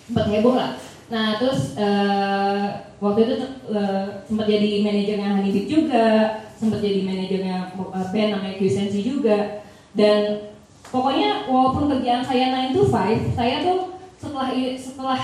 [0.07, 0.79] sempat heboh lah.
[1.11, 2.63] Nah terus eh,
[3.03, 3.35] waktu itu
[3.71, 6.07] eh, sempat jadi manajernya Honeybit juga,
[6.55, 9.63] sempat jadi manajernya eh, band namanya Quisensi juga.
[9.91, 10.51] Dan
[10.87, 15.19] pokoknya walaupun kerjaan saya 9 to 5, saya tuh setelah setelah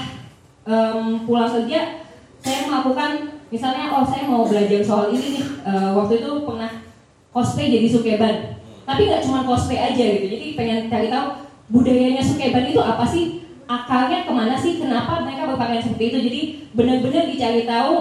[0.69, 2.05] em, pulang kerja
[2.43, 6.83] saya melakukan misalnya oh saya mau belajar soal ini nih Eh, waktu itu pernah
[7.31, 11.39] cosplay jadi sukeban tapi nggak cuma cosplay aja gitu jadi pengen cari tahu
[11.71, 13.42] budayanya sukeban itu apa sih
[13.73, 14.77] akalnya ke mana sih?
[14.77, 16.17] Kenapa mereka berpakaian seperti itu?
[16.29, 16.41] Jadi
[16.77, 17.93] benar-benar dicari tahu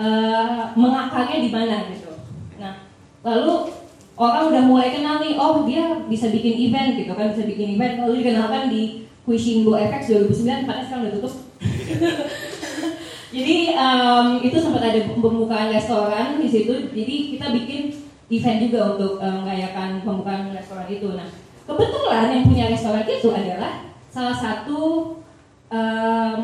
[0.00, 2.12] eh, mengakalnya di mana gitu.
[2.60, 2.84] Nah
[3.24, 3.72] lalu
[4.18, 8.04] orang udah mulai kenal nih oh dia bisa bikin event gitu kan bisa bikin event.
[8.04, 8.82] Lalu dikenalkan di
[9.22, 10.02] Quishimbo FX
[10.34, 11.34] 2009 karena sekarang udah tutup.
[13.36, 16.92] Jadi em, itu sempat ada pembukaan restoran di situ.
[16.92, 17.80] Jadi kita bikin
[18.28, 21.16] event juga untuk merayakan pembukaan restoran itu.
[21.16, 21.28] Nah,
[21.64, 24.80] kebetulan yang punya restoran itu adalah salah satu
[25.72, 26.42] em,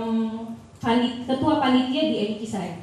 [0.80, 2.80] pani- ketua panitia di Enikisai.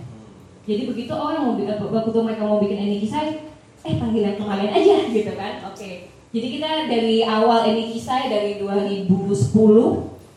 [0.66, 3.50] Jadi begitu orang mau begitu mereka mau bikin Enikisai,
[3.82, 5.66] eh panggilan kemarin aja gitu kan.
[5.66, 6.14] Oke.
[6.30, 9.10] Jadi kita dari awal Enikisai dari 2010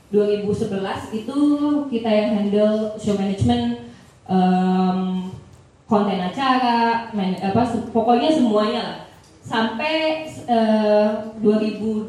[0.08, 1.36] 2011 itu
[1.92, 3.92] kita yang handle show management,
[4.24, 5.28] em,
[5.84, 8.98] konten acara, man- apa pokoknya semuanya lah.
[9.44, 11.08] Sampai eh,
[11.40, 12.08] 2012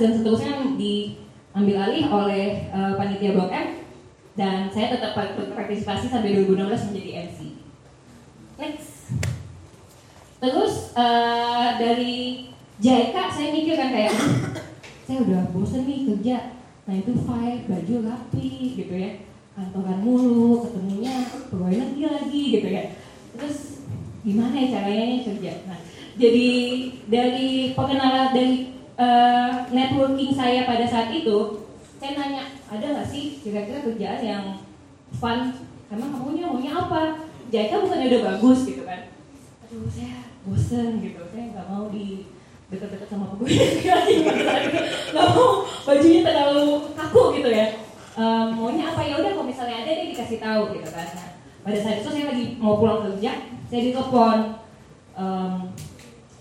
[0.00, 0.52] dan seterusnya
[1.54, 3.68] diambil alih oleh eh, panitia Blok M
[4.34, 7.38] dan saya tetap par- berpartisipasi sampai 2016 menjadi MC.
[8.58, 8.90] Next.
[10.42, 12.14] Terus eh, dari
[12.82, 14.34] JIK saya mikir kan kayak "Aduh,
[15.06, 19.24] saya udah bosen nih kerja nah itu five baju rapi gitu ya
[19.56, 22.84] kantoran mulu ketemunya pegawai negeri lagi gitu ya
[23.32, 23.88] terus
[24.20, 25.80] gimana ya caranya kerja nah
[26.20, 26.48] jadi
[27.08, 28.56] dari pengenalan dari
[28.98, 31.66] eh, networking saya pada saat itu
[31.98, 34.44] saya nanya ada nggak sih kira-kira kerjaan yang
[35.16, 35.54] fun?
[35.88, 37.28] Emang kamunya maunya apa?
[37.48, 39.14] Jaika bukannya udah bagus gitu kan.
[39.64, 41.22] Aduh saya bosen gitu.
[41.32, 42.28] Saya nggak mau di
[42.68, 44.14] deket-deket sama pegawai lagi
[45.12, 46.66] nggak mau bajunya terlalu
[46.96, 47.66] kaku gitu ya.
[48.14, 49.00] Em, maunya apa?
[49.06, 51.06] Ya udah kalau misalnya ada deh dikasih tahu gitu kan.
[51.14, 51.28] Nah,
[51.64, 53.32] pada saat itu saya lagi mau pulang kerja
[53.70, 54.64] saya ditelepon
[55.14, 55.70] Em,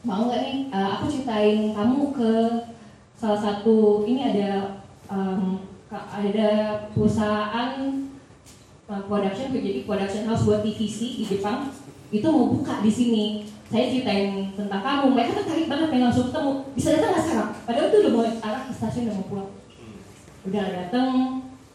[0.04, 0.58] mau nggak nih?
[0.70, 2.32] Eh, aku ceritain kamu ke
[3.16, 4.84] salah satu ini ada
[5.88, 6.50] ka- ada
[6.92, 7.72] perusahaan
[8.90, 11.72] uh, production jadi production house buat TVC di Jepang.
[12.12, 13.26] Itu mau buka di sini.
[13.72, 15.16] Saya ceritain tentang kamu.
[15.18, 16.52] Mereka tertarik banget pengen langsung ketemu.
[16.76, 17.50] Bisa datang nggak sekarang?
[17.64, 19.52] Padahal itu udah mau arah ke stasiun udah mau pulang.
[20.44, 21.10] Udah datang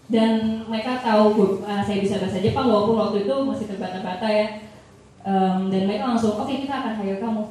[0.09, 0.33] dan
[0.69, 1.25] mereka tahu
[1.65, 4.49] uh, saya bisa bahasa Jepang walaupun waktu itu masih terbata-bata ya.
[5.19, 7.43] Em, dan mereka langsung oke kita akan hire kamu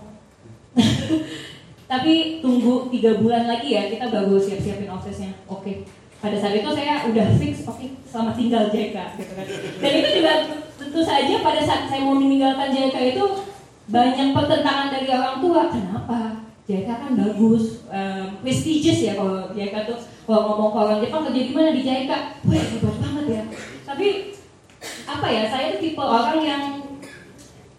[1.91, 5.31] tapi tunggu tiga bulan lagi ya kita baru siap-siapin office-nya.
[5.47, 9.47] Oke pada saat itu saya udah fix oke selamat tinggal JK gitu kan.
[9.77, 10.33] Dan itu juga
[10.81, 13.25] tentu saja pada saat saya mau meninggalkan JK itu
[13.87, 15.69] banyak pertentangan dari orang tua.
[15.69, 16.41] Kenapa?
[16.67, 19.99] JK kan bagus em, prestigious ya kalau JK tuh.
[20.27, 22.11] Kalau ngomong ke orang Jepang kerja di mana di JK
[22.43, 23.43] wah hebat banget ya.
[23.85, 24.07] Tapi
[25.07, 26.63] apa ya saya tuh tipe orang yang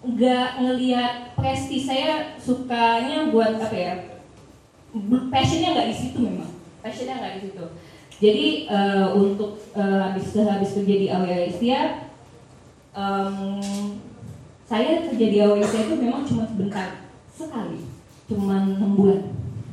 [0.04, 1.86] nggak ngelihat prestis.
[1.88, 3.94] Saya sukanya buat apa ya?
[5.30, 6.50] Passionnya nggak di situ memang.
[6.82, 7.64] Passionnya nggak di situ.
[8.18, 12.10] Jadi eh, untuk eh, habis habis kerja di Awelistia
[12.90, 13.62] em,
[14.66, 17.86] saya kerja di Awelistia itu memang cuma sebentar sekali.
[18.26, 19.22] Cuma enam bulan.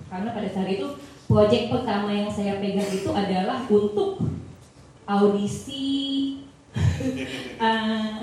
[0.09, 0.87] Karena pada saat itu
[1.25, 4.21] proyek pertama yang saya pegang itu adalah untuk
[5.05, 6.05] audisi
[7.55, 8.14] Ah,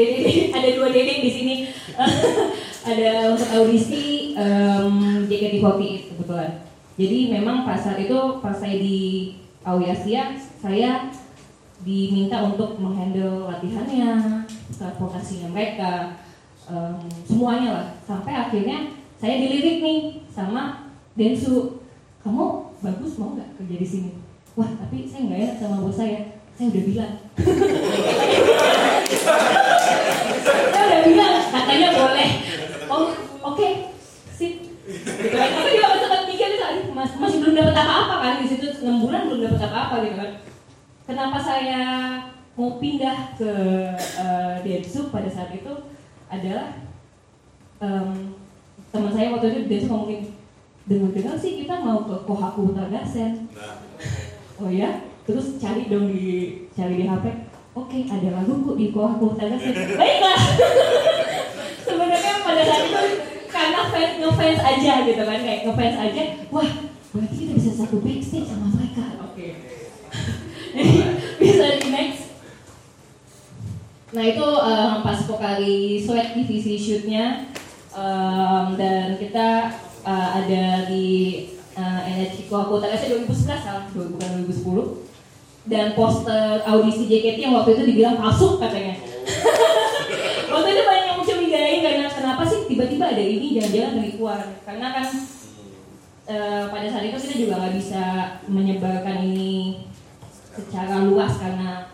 [0.00, 1.54] Dede- ada dua dedeng di sini.
[2.90, 6.50] ada untuk audisi um, JKT48 kebetulan.
[6.96, 8.98] Jadi memang pas saat itu pas saya di
[9.60, 11.08] Awiasia saya
[11.80, 16.20] diminta untuk menghandle latihannya, transportasinya mereka,
[16.68, 17.86] em, semuanya lah.
[18.04, 21.80] Sampai akhirnya saya dilirik nih sama Densu,
[22.20, 24.10] kamu bagus mau nggak kerja di sini?
[24.56, 27.14] Wah tapi saya nggak enak sama bos saya, saya udah bilang.
[38.80, 40.32] 6 bulan belum dapat apa-apa gitu kan.
[41.04, 41.82] Kenapa saya
[42.60, 43.52] mau pindah ke
[43.96, 45.72] eh, uh, Densu pada saat itu
[46.28, 46.76] adalah
[47.80, 48.36] um,
[48.92, 50.22] teman saya waktu itu di Densu ngomongin
[50.84, 53.78] dengan dengar sih kita mau ke Kohaku Tagasen nah.
[54.58, 57.24] oh ya terus cari dong di cari di HP
[57.78, 60.40] oke okay, ada lagu kok di Kohaku Tagasen baiklah.
[61.86, 63.02] Sebenarnya pada saat itu
[63.48, 66.22] karena fans ngefans aja gitu kan kayak ngefans aja
[66.52, 66.70] wah
[67.10, 69.04] berarti kita bisa satu backstage sama mereka.
[69.26, 69.48] Oke.
[70.74, 70.98] Jadi
[71.42, 72.22] bisa di next.
[74.10, 77.50] Nah itu eh, pas kali sweat divisi shootnya
[77.94, 79.48] em, dan kita
[80.06, 81.08] eh, ada di
[81.78, 87.82] uh, Energy Kohaku Tagasen 2011 salah, bukan 2010 dan poster audisi JKT yang waktu itu
[87.94, 88.96] dibilang palsu katanya.
[90.52, 94.86] waktu itu banyak yang mencurigai karena kenapa sih tiba-tiba ada ini jangan-jangan dari luar karena
[94.98, 95.06] kan
[96.30, 98.02] eh, pada saat itu kita juga nggak bisa
[98.46, 99.82] menyebarkan ini
[100.54, 101.90] secara luas karena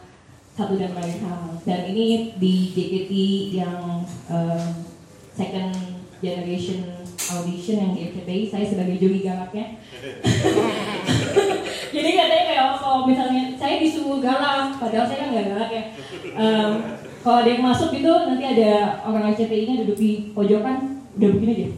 [0.52, 1.56] satu dan lain hal.
[1.64, 3.12] Dan ini di JKT
[3.56, 4.66] yang eh,
[5.32, 5.72] second
[6.20, 6.84] generation
[7.26, 9.80] audition yang di FCTI saya sebagai juri galaknya.
[11.96, 15.84] Jadi katanya kayak oh, kalau misalnya saya disuruh galak padahal saya kan nggak galak ya.
[16.36, 16.70] Em,
[17.26, 21.52] kalau ada yang masuk gitu nanti ada orang RCTI nya duduk di pojokan udah begini
[21.56, 21.68] aja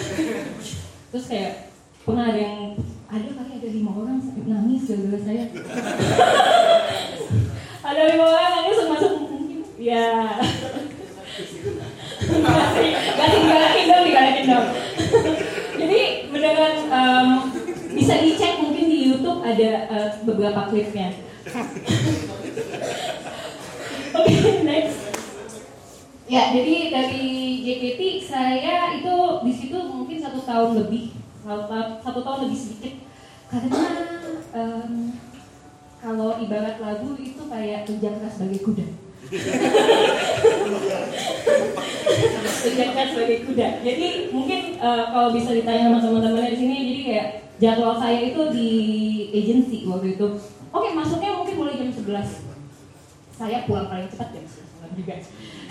[1.10, 1.74] terus kayak
[2.06, 2.78] pernah ada yang
[3.10, 5.44] ada kali ada lima orang nangis gara-gara saya
[7.90, 10.38] ada lima orang nangis terus masuk mungkin ya
[12.30, 14.66] Gak sih, digalakin dong, digalakin dong
[15.80, 17.28] Jadi beneran em,
[17.96, 21.16] bisa dicek mungkin di YouTube ada eh, beberapa klipnya
[24.14, 25.10] Oke, next
[26.30, 27.26] Ya, jadi dari
[27.66, 29.78] JKT saya itu di situ
[30.30, 32.94] satu tahun lebih, satu, ta- satu tahun lebih sedikit,
[33.50, 33.82] karena
[34.54, 35.18] em,
[35.98, 37.82] kalau ibarat lagu itu kayak
[38.14, 38.86] keras sebagai kuda.
[42.94, 43.68] keras sebagai kuda.
[43.82, 47.26] Jadi mungkin eh, kalau bisa ditanya sama teman-temannya di sini, jadi kayak
[47.58, 48.70] jadwal saya itu di
[49.34, 50.26] agency waktu itu.
[50.70, 52.49] Oke, masuknya mungkin mulai jam 11
[53.40, 55.14] saya pulang paling cepat jam 9 juga.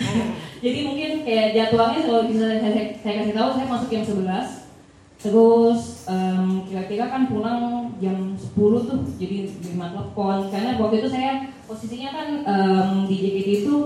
[0.66, 4.60] Jadi mungkin kayak jadwalnya kalau bisa saya, saya, saya kasih tahu saya masuk jam 11
[5.20, 8.56] Terus em, kira-kira kan pulang jam 10
[8.88, 10.48] tuh jadi lima telepon.
[10.48, 13.76] Karena waktu itu saya posisinya kan em, di JKT itu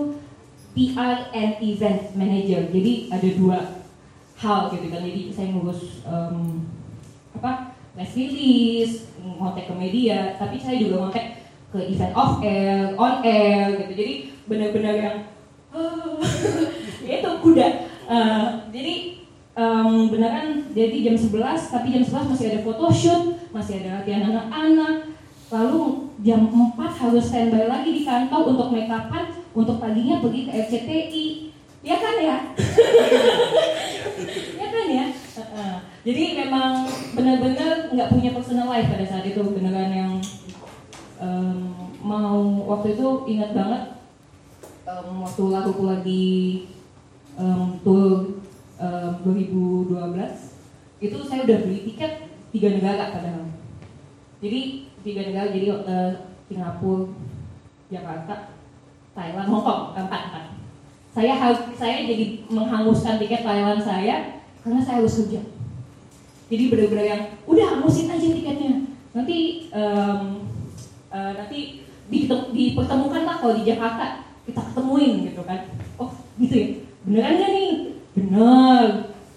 [0.79, 2.71] PR and event manager.
[2.71, 3.59] Jadi ada dua
[4.39, 5.03] hal gitu kan.
[5.03, 6.71] Jadi saya ngurus em,
[7.35, 10.39] apa press release ngontek ke media.
[10.39, 11.44] Tapi saya juga ngontek
[11.75, 13.93] ke event off air on air gitu.
[13.99, 14.15] Jadi
[14.47, 15.17] benar-benar yang
[17.11, 17.69] ya itu kuda.
[18.07, 18.95] Eh, jadi
[19.59, 25.19] em, beneran jadi jam 11 tapi jam 11 masih ada photoshoot masih ada latihan anak-anak.
[25.51, 25.83] Lalu
[26.23, 31.27] jam 4 harus standby lagi di kantor untuk make upan untuk paginya pergi ke RCTI
[31.83, 32.39] ya kan ya?
[34.55, 35.07] Ya kan ya?
[36.05, 36.85] Jadi memang
[37.17, 40.13] benar-benar nggak punya personal life pada saat itu beneran yang
[41.25, 41.73] em,
[42.05, 43.83] mau waktu itu ingat banget
[44.85, 46.29] em, waktu laguku lagi
[47.41, 48.45] em, tour
[48.77, 50.55] em, 2012
[51.01, 52.13] itu saya udah beli tiket
[52.55, 53.45] tiga negara padahal.
[54.39, 54.61] Jadi
[55.05, 56.13] tiga negara jadi eh,
[56.49, 57.13] Singapura
[57.93, 58.55] Jakarta
[59.13, 60.45] Thailand Hongkong empat empat.
[61.15, 65.43] Saya harus saya jadi menghanguskan tiket Thailand saya karena saya harus kerja.
[66.49, 68.73] Jadi benar-benar yang udah hangusin aja tiketnya.
[69.15, 70.54] Nanti em,
[71.15, 71.59] eh, nanti
[72.11, 74.27] ditem- dipertemukan lah kalau di Jakarta.
[74.45, 75.73] Kita ketemuin gitu kan.
[75.97, 76.69] Oh gitu ya?
[77.09, 77.73] Beneran gak nih?
[78.13, 78.85] Bener.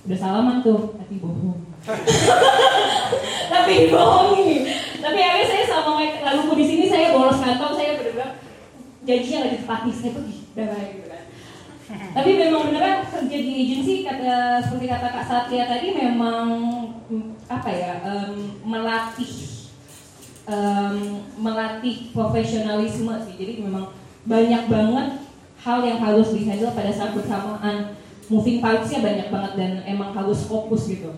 [0.04, 1.00] Udah salaman tuh.
[1.00, 1.64] Tapi bohong.
[3.54, 4.36] Tapi bohong
[4.98, 8.44] tapi akhirnya saya sama mereka lalu di sini saya bolos kantor saya benar-benar
[9.08, 9.90] janjinya nggak ditepati.
[9.96, 10.38] Saya pergi.
[10.52, 11.24] Dah gitu kan.
[11.88, 16.48] Tapi memang beneran kerja di agensi kata seperti kata Kak Satria tadi memang
[17.48, 19.57] apa ya em, melatih
[20.48, 20.96] em,
[21.36, 23.36] melatih profesionalisme sih.
[23.36, 23.92] Jadi memang
[24.24, 25.08] banyak banget
[25.62, 28.00] hal yang harus dihandle pada saat bersamaan.
[28.28, 31.16] Moving parts-nya banyak banget dan emang harus fokus gitu.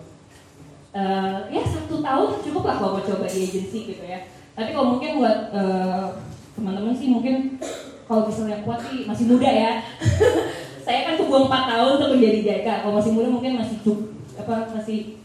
[0.94, 4.30] Eh, ya satu tahun cukup lah kalau mau coba di agency gitu ya.
[4.54, 6.06] Tapi kalau mungkin buat eh,
[6.54, 7.58] teman-teman sih mungkin
[8.06, 9.74] kalau misalnya kuat sih masih muda ya.
[10.86, 14.56] Saya kan kebuang 4 tahun untuk menjadi JK kalau masih muda mungkin masih cukup apa
[14.74, 15.22] masih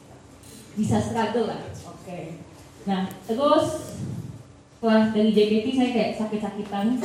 [0.77, 1.61] bisa struggle lah.
[1.69, 2.44] Oke
[2.85, 3.95] nah terus
[4.85, 7.01] setelah dari JKT saya kayak sakit-sakitan.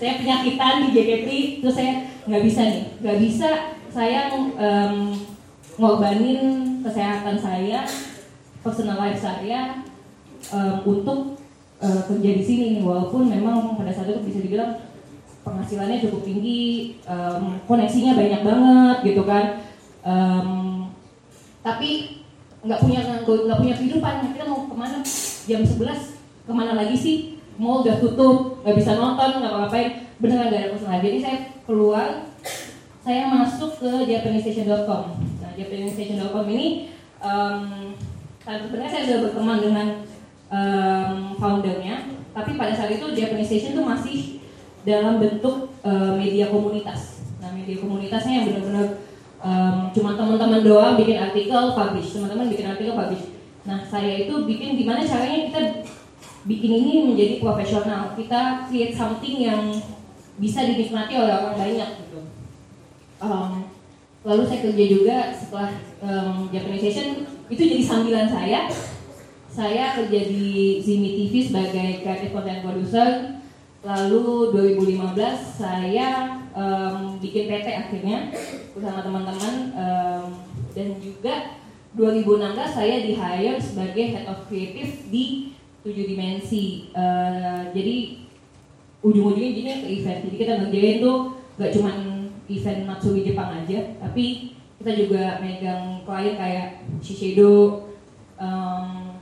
[0.00, 1.28] Saya penyakitan di JKT
[1.60, 2.84] terus saya nggak bisa nih.
[3.04, 3.48] Nggak bisa
[3.92, 5.20] saya em,
[5.76, 6.40] ngorbanin
[6.80, 7.84] kesehatan saya
[8.64, 9.84] personal life saya
[10.48, 11.36] em, untuk
[11.84, 14.80] eh, kerja di sini walaupun memang pada saat itu bisa dibilang
[15.44, 19.60] penghasilannya cukup tinggi em, koneksinya banyak banget gitu kan.
[20.08, 20.48] Em,
[21.60, 22.19] tapi
[22.60, 24.14] nggak punya nggak punya kehidupan.
[24.32, 24.98] Kita mau ke mana?
[25.48, 27.16] Jam 11 ke mana lagi sih?
[27.60, 30.08] Mall udah tutup nggak bisa nonton nggak apa-apain.
[30.20, 32.08] Beneran nggak ada personal jadi saya keluar
[33.00, 36.92] saya masuk ke japanestation.com nah japanestation.com ini
[37.24, 37.96] um,
[38.44, 39.86] sebenarnya saya sudah berteman dengan
[40.50, 41.96] em, foundernya.
[42.30, 44.18] Tapi pada saat itu Japanese Station itu masih
[44.86, 47.20] dalam bentuk eh, media komunitas.
[47.42, 48.86] Nah media komunitasnya yang benar-benar
[49.40, 52.12] em, cuma teman-teman doang bikin artikel publish.
[52.16, 53.24] Teman-teman bikin artikel publish.
[53.64, 55.60] Nah saya itu bikin gimana caranya kita
[56.48, 58.16] bikin ini menjadi profesional.
[58.16, 59.62] Kita create something yang
[60.40, 62.20] bisa dinikmati oleh orang banyak gitu.
[63.20, 63.68] Um,
[64.24, 65.70] lalu saya kerja juga setelah
[66.00, 68.68] um, Japanisation itu jadi sambilan saya.
[69.50, 73.39] Saya kerja di Zimi TV sebagai creative content producer
[73.80, 75.16] lalu 2015
[75.56, 78.28] saya um, bikin PT akhirnya
[78.76, 80.24] bersama teman-teman um,
[80.76, 81.56] dan juga
[81.96, 86.92] 2016 saya di hire sebagai head of creative di 7 dimensi.
[86.92, 88.20] Uh, jadi
[89.00, 90.20] ujung-ujungnya jadi ke event.
[90.28, 91.18] Jadi kita ngerjain tuh
[91.56, 91.96] gak cuman
[92.52, 96.68] event Matsuri Jepang aja tapi kita juga megang klien kayak
[97.00, 97.88] Shiseido
[98.36, 99.16] um,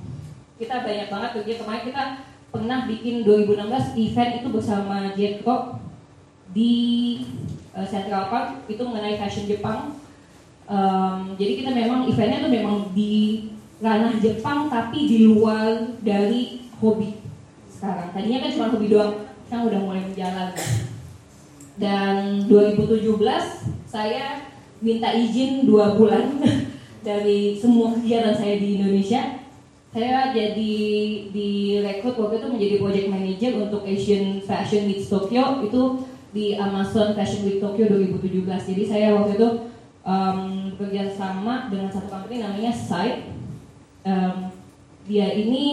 [0.59, 1.31] kita banyak banget.
[1.39, 2.03] Kerja kemarin kita
[2.49, 5.77] pernah bikin 2016 event itu bersama Jetco
[6.57, 6.75] di
[7.77, 10.01] uh, Central Park itu mengenai fashion Jepang.
[10.69, 13.49] Um, jadi kita memang eventnya tuh memang di
[13.81, 17.21] ranah Jepang tapi di luar dari hobi
[17.69, 18.13] sekarang.
[18.13, 19.13] Tadinya kan cuma hobi doang
[19.49, 20.51] sekarang udah mulai menjalan.
[21.79, 23.23] Dan 2017
[23.87, 24.45] saya
[24.83, 26.43] minta izin dua bulan
[27.07, 29.48] dari semua kegiatan saya di Indonesia
[29.89, 30.77] saya jadi
[31.33, 35.83] direkrut waktu itu menjadi project manager untuk Asian Fashion Week Tokyo itu
[36.29, 39.49] di Amazon Fashion Week Tokyo 2017 jadi saya waktu itu
[40.09, 43.37] um, bekerja sama dengan satu company namanya Site.
[44.09, 44.49] Um,
[45.05, 45.67] dia ini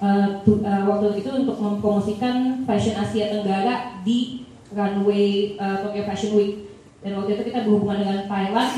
[0.00, 6.32] uh, tu- uh, waktu itu untuk mempromosikan fashion Asia Tenggara di runway uh, Tokyo Fashion
[6.36, 6.68] Week.
[7.00, 8.72] Dan waktu itu kita berhubungan dengan Thailand,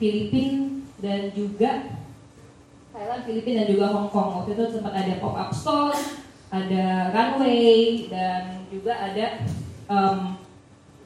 [0.00, 1.97] Filipina dan juga
[2.98, 4.42] Thailand, Filipina dan juga Hong Kong.
[4.42, 5.94] Waktu itu sempat ada pop up store,
[6.50, 9.46] ada runway dan juga ada
[9.86, 10.34] um,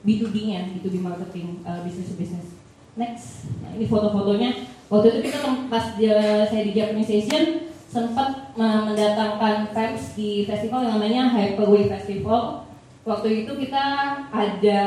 [0.01, 2.49] B2B-nya, B2B marketing, uh, business to business.
[2.97, 4.65] Next, nah ini foto-fotonya.
[4.89, 10.97] Waktu itu kita pas dia, saya di Japanese Station sempat mendatangkan fans di festival yang
[10.97, 12.65] namanya Hyperwave Festival.
[13.05, 13.85] Waktu itu kita
[14.33, 14.81] ada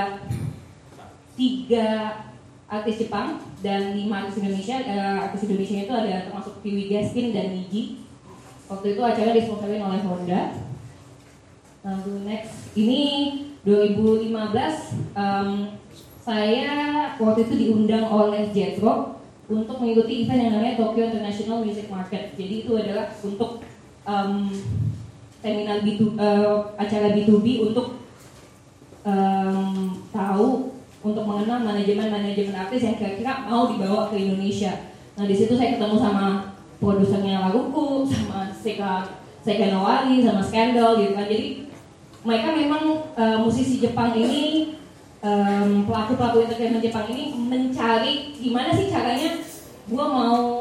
[1.38, 1.90] tiga
[2.66, 4.82] artis Jepang dan lima artis Indonesia.
[4.82, 8.02] Eh, artis Indonesia itu ada termasuk Piwi Gaskin dan Niji.
[8.66, 10.42] Waktu itu acara disponsorin oleh Honda.
[11.86, 13.02] Lalu next, ini
[13.62, 14.34] 2015
[15.14, 15.50] em,
[16.26, 16.74] saya
[17.22, 22.34] waktu itu diundang oleh Jet Rock untuk mengikuti event yang namanya Tokyo International Music Market.
[22.34, 23.62] Jadi itu adalah untuk
[24.10, 24.50] em,
[25.46, 28.02] seminar B2, eh, acara B2B untuk
[29.06, 30.75] em, tahu
[31.06, 34.90] untuk mengenal manajemen-manajemen artis yang kira-kira mau dibawa ke Indonesia.
[35.14, 41.14] Nah di situ saya ketemu sama produsernya Laguku, sama Seka Seka Nowari, sama Scandal gitu
[41.14, 41.30] kan.
[41.30, 41.70] Jadi
[42.26, 44.74] mereka memang eh, musisi Jepang ini
[45.22, 49.46] em, pelaku-pelaku entertainment Jepang ini mencari gimana sih caranya
[49.86, 50.58] gua mau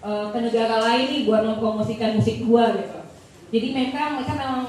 [0.00, 2.98] eh, ke negara lain nih buat mempromosikan musik gua gitu.
[3.52, 4.60] Jadi mereka mereka memang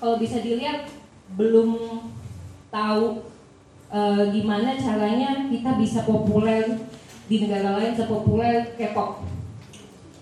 [0.00, 0.88] kalau bisa dilihat
[1.36, 1.76] belum
[2.72, 3.29] tahu
[3.90, 6.78] eh, gimana caranya kita bisa populer
[7.26, 9.22] di negara lain sepopuler K-pop.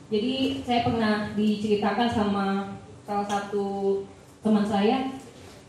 [0.09, 2.47] Jadi saya pernah diceritakan sama
[3.05, 4.01] salah satu
[4.41, 5.12] teman saya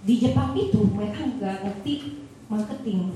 [0.03, 3.11] di Jepang itu mereka nggak ngerti marketing.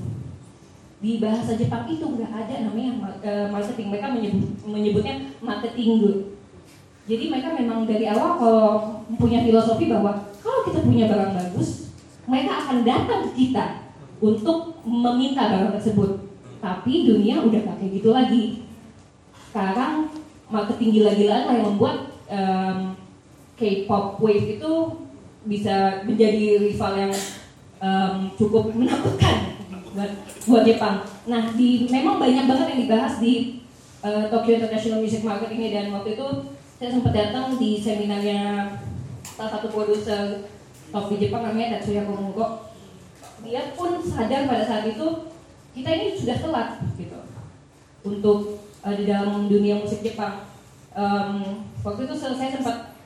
[1.00, 3.92] Di bahasa Jepang itu nggak ada namanya ma- eh, marketing.
[3.92, 6.24] Mereka menyebut, menyebutnya marketing
[7.04, 8.68] Jadi mereka memang dari awal kalau
[9.20, 11.92] punya filosofi bahwa kalau kita punya barang bagus,
[12.24, 13.83] mereka akan datang ke kita
[14.24, 16.32] untuk meminta barang tersebut.
[16.64, 18.64] tapi dunia udah gak kayak gitu lagi
[19.52, 20.08] sekarang
[20.48, 22.96] marketing gila-gilaan lah yang membuat em,
[23.60, 24.72] K-pop wave itu
[25.44, 27.12] bisa menjadi rival yang
[27.84, 29.60] em, cukup menakutkan
[29.94, 30.10] buat
[30.50, 31.06] buat Jepang.
[31.30, 33.62] Nah, di memang banyak banget yang dibahas di
[34.02, 36.26] eh, Tokyo International Music Market ini dan waktu itu
[36.76, 38.74] saya sempat datang di seminarnya
[39.22, 40.50] salah satu produser
[40.90, 42.73] top di Jepang namanya Tatsuya Komuro.
[43.44, 45.06] Dia pun sadar pada saat itu
[45.76, 47.18] kita ini sudah telat gitu.
[48.02, 50.48] Untuk eh, di dalam dunia musik Jepang.
[50.94, 52.96] Em, waktu itu saya sempat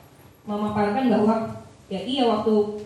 [0.47, 1.59] memaparkan bahwa
[1.89, 2.85] ya iya waktu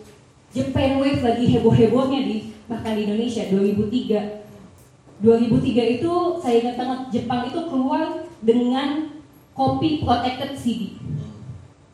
[0.55, 7.41] Japan Wave lagi heboh-hebohnya di bahkan di Indonesia 2003 2003 itu saya ingat banget Jepang
[7.51, 9.19] itu keluar dengan
[9.51, 10.95] copy protected CD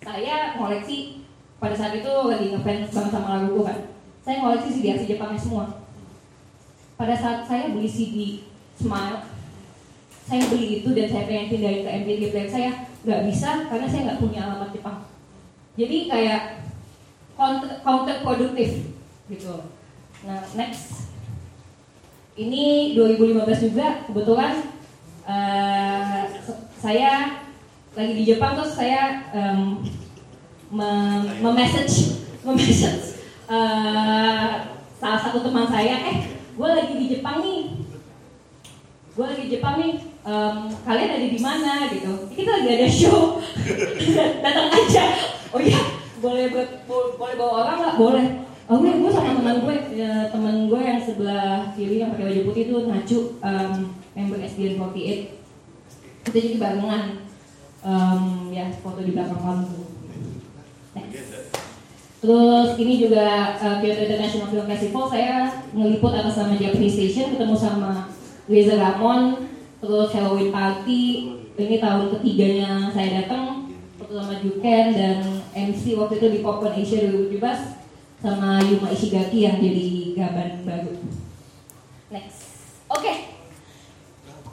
[0.05, 1.25] saya koleksi
[1.57, 3.77] pada saat itu lagi ngefans banget sama laguku kan
[4.29, 5.81] saya koleksi CD asli Jepangnya semua.
[6.93, 8.45] Pada saat saya beli CD
[8.77, 9.25] Smile
[10.29, 12.69] saya beli itu dan saya pengen pindahin ke MP3 player saya
[13.01, 14.97] nggak bisa karena saya nggak punya alamat Jepang.
[15.73, 16.61] Jadi kayak
[17.33, 18.93] counter, counterproduktif
[19.33, 19.65] gitu
[20.21, 21.09] nah next.
[22.37, 24.69] Ini 2015 juga kebetulan
[26.45, 27.41] se- saya
[27.97, 29.25] lagi di Jepang terus saya
[30.69, 33.08] me- me-message me-message
[33.49, 34.47] eh,
[34.99, 36.17] salah satu teman saya eh
[36.53, 37.61] gue lagi di Jepang nih.
[39.17, 39.93] Gue lagi di Jepang nih
[40.27, 42.13] em, kalian ada di mana gitu.
[42.29, 43.41] Kita lagi ada show.
[44.45, 45.05] Datang aja.
[45.49, 45.81] Oh iya
[46.19, 46.51] boleh
[46.85, 47.95] boleh bawa orang nggak?
[47.97, 48.27] Boleh.
[48.69, 52.41] Oh gue gue sama teman gue ya, teman gue yang sebelah kiri yang pakai baju
[52.53, 53.71] putih itu Nacu em,
[54.13, 55.39] member SDN48
[56.29, 57.03] kita jadi barengan.
[57.79, 58.21] Em,
[58.53, 59.88] ya foto di belakang kamu.
[62.19, 67.55] Terus ini juga uh, Kyoto International Film Festival saya ngeliput atas nama Japanese Station ketemu
[67.55, 68.11] sama
[68.51, 69.47] Reza Ramon
[69.79, 71.03] terus Halloween Party
[71.55, 75.23] ini tahun ketiganya saya datang foto sama Juken dan
[75.55, 77.39] MC waktu itu di Popcorn Asia 2017
[78.19, 79.87] sama Yuma Ishigaki yang jadi
[80.19, 80.91] gaban baru.
[82.11, 82.39] Next,
[82.91, 83.13] oke.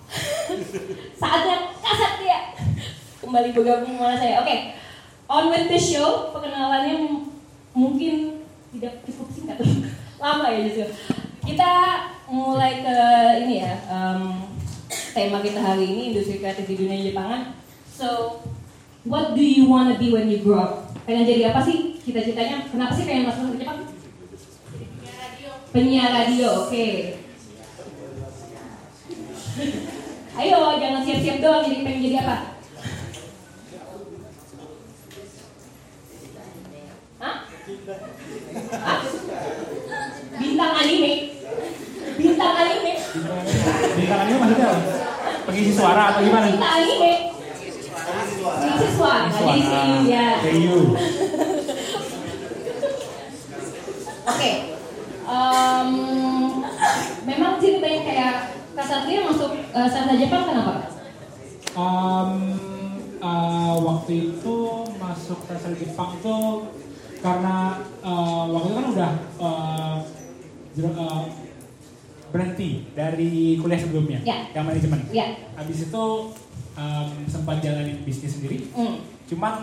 [1.21, 2.39] Saatnya kasat dia
[3.19, 4.39] kembali bergabung sama saya.
[4.47, 4.79] Oke,
[5.27, 7.27] on with the show perkenalannya
[7.77, 8.41] mungkin
[8.73, 9.61] tidak cukup singkat,
[10.25, 10.89] lama ya justru.
[11.47, 11.71] Kita
[12.27, 12.97] mulai ke
[13.47, 14.51] ini ya em,
[15.15, 17.55] tema kita hari ini industri kreatif di dunia Jepangan.
[17.93, 18.41] So,
[19.05, 20.73] what do you wanna be when you grow up?
[21.07, 22.67] Pengen jadi apa sih cita-citanya?
[22.67, 23.87] Kenapa sih pengen masuk ke Jepang?
[25.71, 26.87] Penyiar radio, oke.
[30.41, 32.56] Ayo, jangan siap-siap doang jadi pengen jadi apa?
[40.39, 41.13] Bintang anime.
[42.15, 42.93] Bintang anime.
[43.99, 44.81] Bintang anime maksudnya apa?
[45.51, 46.47] Pengisi suara atau gimana?
[46.47, 47.13] Bintang anime.
[48.39, 49.27] Pengisi suara.
[49.35, 50.39] Jadi seiyu ya.
[54.31, 54.51] Oke.
[55.27, 55.91] Em,
[57.27, 58.35] memang ceritanya kayak
[58.79, 60.87] Kasatria masuk uh, Jepang kenapa?
[61.75, 62.31] Um,
[63.19, 64.57] uh, waktu itu
[65.03, 66.37] masuk sastra Jepang itu
[67.19, 67.57] karena
[68.01, 69.97] uh, waktu itu kan udah uh,
[70.97, 71.25] uh,
[72.31, 74.37] berhenti dari kuliah sebelumnya Ya.
[74.53, 75.01] yang manajemen.
[75.11, 75.27] Ya.
[75.57, 76.05] Habis itu
[76.77, 78.69] um, sempat jalanin bisnis sendiri.
[78.77, 79.01] Hmm.
[79.27, 79.55] Cuman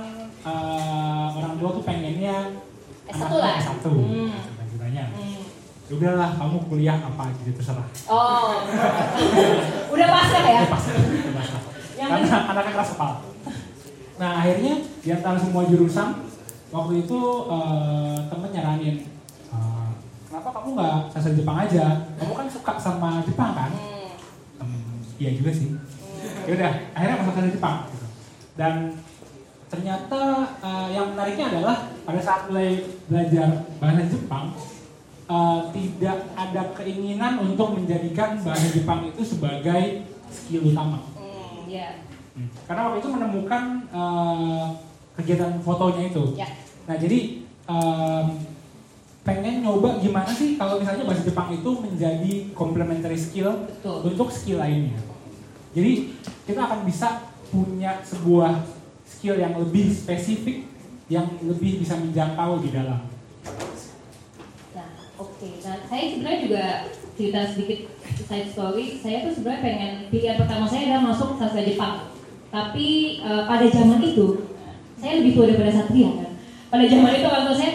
[0.42, 2.58] uh, orang tua tuh pengennya
[3.06, 3.56] S1 anaknya lah.
[3.62, 4.30] S1 Hmm.
[4.68, 5.04] ceritanya.
[5.14, 5.42] Hmm.
[5.84, 7.88] Ya udahlah kamu kuliah apa aja terserah.
[8.08, 8.64] Oh.
[9.94, 10.62] Udah pasrah ya?
[10.64, 11.62] Udah pasrah, udah pasrah.
[11.94, 13.16] Yang Karena anaknya keras kepala.
[14.14, 14.74] Nah akhirnya
[15.04, 16.08] di antara semua jurusan
[16.74, 17.20] waktu itu
[17.54, 18.98] eh, temen nyaranin
[19.54, 19.90] "Eh,
[20.26, 21.86] kenapa kamu nggak sastra Jepang aja?
[22.18, 23.70] Kamu kan suka sama Jepang kan?
[23.70, 24.10] Hmm.
[24.58, 25.70] Hmm, iya juga sih.
[26.50, 27.78] Ya udah akhirnya masuk sastra Jepang.
[27.94, 28.08] Gitu.
[28.58, 28.74] Dan
[29.70, 30.22] ternyata
[30.66, 34.46] eh, yang menariknya adalah pada saat mulai belajar bahasa Jepang
[35.30, 40.98] eh, tidak ada keinginan untuk menjadikan bahasa Jepang itu sebagai skill utama.
[41.14, 42.02] Hmm, ya.
[42.34, 42.50] Hmm.
[42.66, 43.64] Karena waktu itu menemukan
[43.94, 44.66] eh,
[45.14, 46.34] kegiatan fotonya itu.
[46.34, 46.50] Ya.
[46.84, 47.20] Nah jadi
[47.70, 48.26] em,
[49.24, 54.12] pengen nyoba gimana sih kalau misalnya bahasa Jepang itu menjadi complementary skill Betul.
[54.12, 55.00] untuk skill lainnya.
[55.72, 56.12] Jadi
[56.44, 58.68] kita akan bisa punya sebuah
[59.08, 60.68] skill yang lebih spesifik
[61.12, 63.08] yang lebih bisa menjangkau di dalam.
[64.76, 65.50] Nah, oke.
[65.64, 66.64] Nah, saya sebenarnya juga
[67.14, 67.80] cerita sedikit
[68.28, 68.86] side story.
[69.00, 72.12] Saya tuh sebenarnya pengen pilihan pertama saya adalah masuk sastra Jepang.
[72.50, 72.88] Tapi
[73.22, 74.50] eh, pada zaman itu
[74.98, 76.33] saya lebih tua daripada Satria kan.
[76.74, 77.72] Pada zaman itu tua saya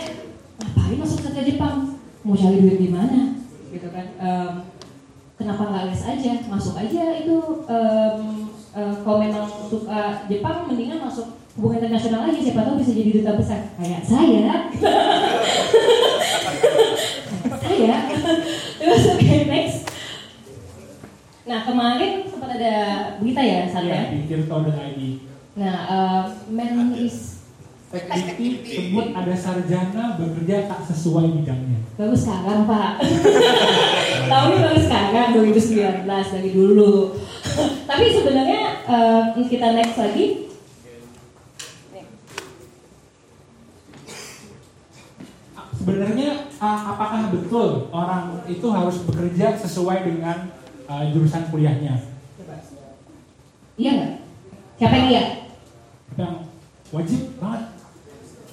[0.59, 1.95] ngapain masuk sastra Jepang?
[2.27, 3.39] Mau cari duit di mana?
[3.71, 4.11] Gitu kan.
[4.19, 4.53] Em,
[5.39, 7.39] kenapa nggak les aja masuk aja itu
[7.71, 13.11] em, eh, kalau memang suka Jepang mendingan masuk hubungan internasional aja siapa tahu bisa jadi
[13.23, 14.43] duta besar kayak saya
[17.55, 17.95] saya
[18.83, 19.79] terus oke next
[21.47, 22.75] nah kemarin sempat ada
[23.23, 25.01] berita ya saat Iya, ya di tirto.id.
[25.55, 27.38] nah eh, Menris
[27.89, 31.81] Tekniti sebut ada sarjana bekerja tak sesuai bidangnya.
[31.97, 33.01] baru sekarang pak
[34.31, 37.17] tahunnya baru sekarang 2019 dari dulu
[37.89, 40.27] tapi sebenarnya eh, kita next lagi
[45.79, 50.53] Sebenarnya uh, apakah betul orang itu harus bekerja sesuai dengan
[50.85, 51.97] uh, jurusan kuliahnya?
[53.79, 54.13] iya nggak
[54.77, 55.25] siapa yang iya
[56.19, 56.35] Yang
[56.91, 57.78] wajib banget.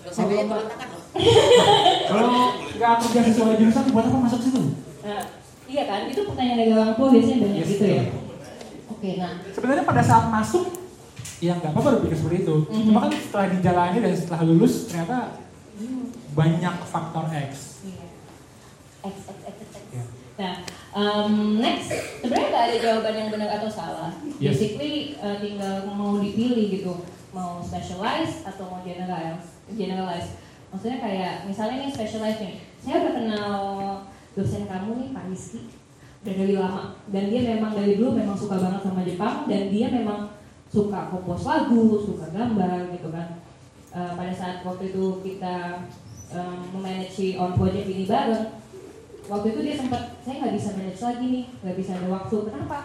[2.10, 2.32] Kalau
[2.76, 4.62] nggak kerja sesuai jurusan, buat apa masuk situ?
[5.06, 5.22] Nah,
[5.66, 8.04] iya kan itu pertanyaan dari orang tua biasanya banyak Yes, gitu ya
[8.86, 10.66] oke nah Sebenarnya pada saat masuk,
[11.44, 12.56] ya nggak apa-apa berpikir seperti itu.
[12.70, 12.86] Mhm.
[12.90, 15.18] Cuma kan setelah dijalani dan setelah lulus, ternyata
[16.36, 17.52] banyak faktor X.
[17.86, 18.06] Iya.
[19.06, 19.74] X, X, X, X.
[19.92, 20.04] Ya.
[20.36, 20.56] Nah,
[20.92, 21.88] um, next,
[22.20, 24.12] sebenarnya nggak ada jawaban yang benar atau salah.
[24.40, 24.60] Yes.
[24.60, 26.94] Basically uh, tinggal mau dipilih gitu,
[27.32, 29.55] mau specialize atau mau generalize.
[29.74, 30.38] Generalize.
[30.70, 33.54] Maksudnya kayak misalnya nih specialize nih, saya udah kenal
[34.36, 35.62] dosen kamu nih Pak Rizky.
[36.22, 36.84] Udah dari lama.
[37.10, 39.50] Dan dia memang dari dulu memang suka banget sama Jepang.
[39.50, 40.36] Dan dia memang
[40.70, 43.42] suka kompos lagu, suka gambar gitu kan.
[43.96, 45.88] Uh, pada saat waktu itu kita
[46.36, 48.60] um, memanage on project ini bareng
[49.26, 52.38] waktu itu dia sempat saya nggak bisa manage lagi nih nggak bisa ada waktu.
[52.50, 52.80] Kenapa?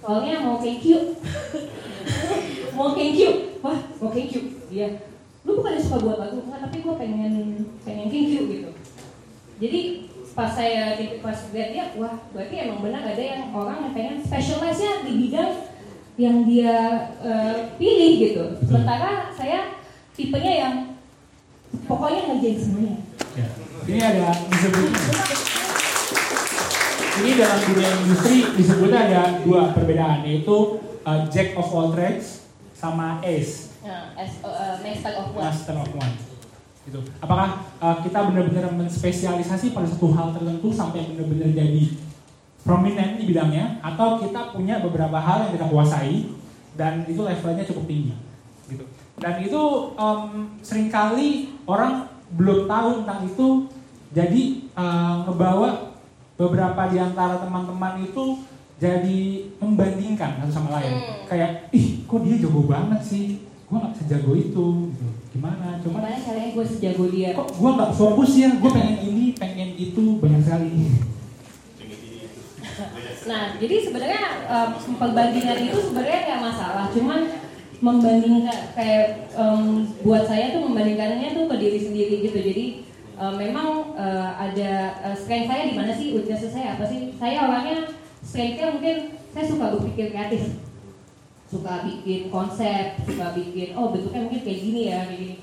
[0.00, 1.00] Soalnya mau thank you.
[2.76, 3.30] Mau thank you.
[3.62, 4.60] Wah mau thank you.
[4.68, 5.13] Dia
[5.44, 7.32] lu bukan suka buat lagu enggak tapi gue pengen
[7.84, 8.70] pengen thank you gitu.
[9.60, 9.80] Jadi
[10.34, 14.16] pas saya di- pas lihat dia wah berarti emang benar ada yang orang yang pengen
[14.24, 15.52] specialize nya di bidang
[16.16, 16.74] yang dia
[17.20, 18.44] eh, pilih gitu.
[18.64, 19.78] Sementara saya
[20.16, 20.74] tipenya yang
[21.84, 22.96] pokoknya ngerjain semuanya.
[23.36, 23.46] Ya.
[23.84, 24.90] Ini ada disebut
[27.14, 32.42] ini dalam dunia industri disebutnya ada dua perbedaan yaitu uh, jack of all trades
[32.74, 36.14] sama ace nah as uh, master of what master of one.
[36.84, 37.00] Gitu.
[37.20, 41.84] Apakah uh, kita benar-benar menspesialisasi pada satu hal tertentu sampai benar-benar jadi
[42.64, 46.32] prominent di bidangnya atau kita punya beberapa hal yang kita kuasai
[46.76, 48.12] dan itu levelnya cukup tinggi
[48.68, 48.84] gitu.
[49.20, 49.60] Dan itu
[49.96, 53.48] um, sering kali orang belum tahu tentang itu
[54.12, 54.42] jadi
[54.74, 55.94] uh, ngebawa
[56.34, 58.42] beberapa di antara teman-teman itu
[58.80, 61.24] jadi membandingkan satu sama lain Hmm.
[61.30, 65.06] kayak ih kok dia jago banget sih gue nggak sejago itu gitu.
[65.34, 67.30] gimana cuman Gimana caranya gue sejago dia?
[67.32, 70.72] kok gue nggak fokus ya gue pengen ini pengen itu banyak sekali
[73.24, 77.20] Nah, jadi sebenarnya um, perbandingan itu sebenarnya nggak masalah, cuman
[77.80, 82.38] membandingkan kayak um, buat saya tuh membandingkannya tuh ke diri sendiri gitu.
[82.40, 82.64] Jadi
[83.16, 87.16] um, memang uh, ada uh, strength saya di mana sih, weakness saya apa sih?
[87.16, 87.88] Saya orangnya
[88.20, 88.96] strengthnya mungkin
[89.32, 90.42] saya suka berpikir kreatif,
[91.50, 95.36] suka bikin konsep, suka bikin oh bentuknya mungkin kayak gini ya, kayak gini.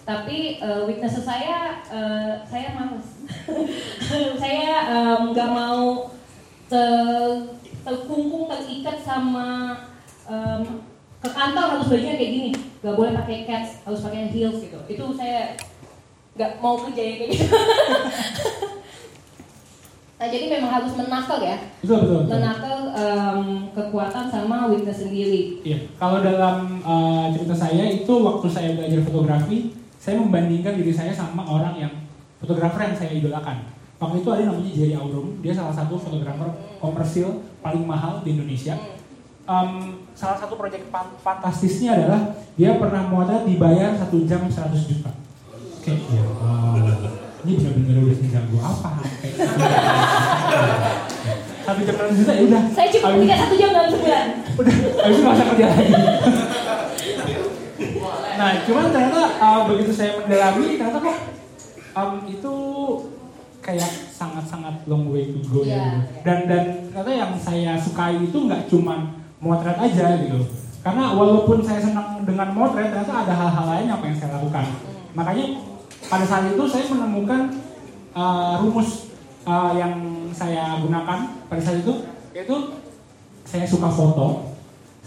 [0.00, 3.08] Tapi uh, weakness saya uh, saya males.
[4.42, 6.10] saya um, nggak mau
[6.70, 9.80] ter- terkungkung terikat sama
[10.28, 10.84] em,
[11.20, 12.50] ke kantor harus bajunya kayak gini
[12.80, 15.52] nggak boleh pakai cats harus pakai heels gitu itu saya
[16.36, 17.46] nggak mau kerja kayak gitu
[20.20, 22.36] nah jadi memang harus menakal ya betul betul, betul.
[22.36, 23.40] menakal em,
[23.72, 29.72] kekuatan sama weakness sendiri Iya, kalau dalam uh, cerita saya itu waktu saya belajar fotografi,
[29.96, 31.92] saya membandingkan diri saya sama orang yang
[32.36, 33.64] fotografer yang saya idolakan.
[33.96, 37.28] Waktu itu ada namanya Jerry Aurum, dia salah satu fotografer komersil
[37.60, 38.76] paling mahal di Indonesia.
[39.44, 42.20] Um, salah satu proyek fan- fantastisnya adalah
[42.56, 45.12] dia pernah motret dibayar satu jam 100 juta.
[45.80, 46.76] Kayak ya, wow,
[47.40, 48.16] ini benar-benar udah
[48.60, 48.90] apa?
[49.20, 49.48] Kayak gitu.
[51.60, 52.62] satu jam 100 juta ya udah.
[52.68, 55.86] saya Habis- tiga satu jam dalam sebulan udah habis itu usah kerja lagi
[58.34, 61.16] nah cuman ternyata uh, begitu saya mendalami ternyata kok
[61.92, 62.54] um, itu
[63.60, 65.84] kayak sangat-sangat long way to go ya Iya.
[66.00, 66.20] gitu.
[66.24, 68.98] dan dan ternyata yang saya sukai itu nggak cuman
[69.38, 70.40] motret aja gitu
[70.80, 74.64] karena walaupun saya senang dengan motret ternyata ada hal-hal lain apa yang saya lakukan
[75.12, 75.46] makanya
[76.10, 77.54] pada saat itu saya menemukan
[78.18, 79.14] uh, rumus
[79.46, 82.02] uh, yang saya gunakan pada saat itu
[82.34, 82.82] yaitu
[83.46, 84.54] saya suka foto,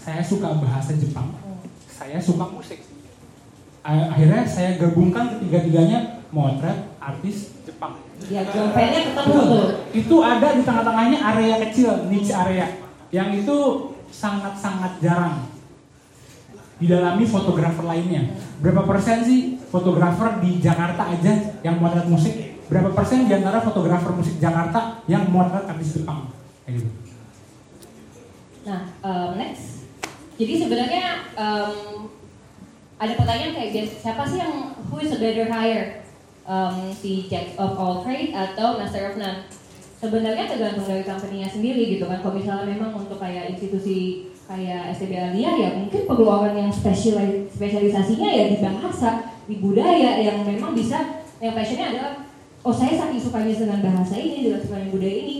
[0.00, 1.32] saya suka bahasa Jepang,
[1.88, 2.80] saya suka musik.
[3.84, 8.00] Akhirnya saya gabungkan ketiga-tiganya motret, artis Jepang.
[8.32, 9.44] ya dompetnya ketemu Betul.
[9.44, 12.80] tuh Itu ada di tengah-tengahnya area kecil, niche area.
[13.12, 13.56] Yang itu
[14.08, 15.52] sangat-sangat jarang
[16.80, 18.34] didalami fotografer lainnya.
[18.64, 22.62] Berapa persen sih fotografer di Jakarta aja yang motret musik?
[22.70, 26.30] Berapa persen di antara fotografer musik Jakarta yang motret artis Jepang?
[26.62, 26.90] Kayak gitu.
[28.64, 29.90] Nah, um, next.
[30.38, 32.06] Jadi sebenarnya um,
[33.02, 36.06] ada pertanyaan kayak siapa sih yang who is a better hire?
[36.44, 39.48] Um, si jack of all trade atau master of none?
[39.98, 42.20] Sebenarnya tergantung dari company-nya sendiri gitu kan.
[42.20, 47.48] Kalau misalnya memang untuk kayak institusi kayak STB Alia ya mungkin perlu orang yang spesialis
[47.56, 52.12] spesialisasinya ya di bahasa, di budaya yang memang bisa yang passionnya adalah
[52.64, 55.36] oh saya saking sukanya dengan bahasa ini, dengan sukanya budaya ini,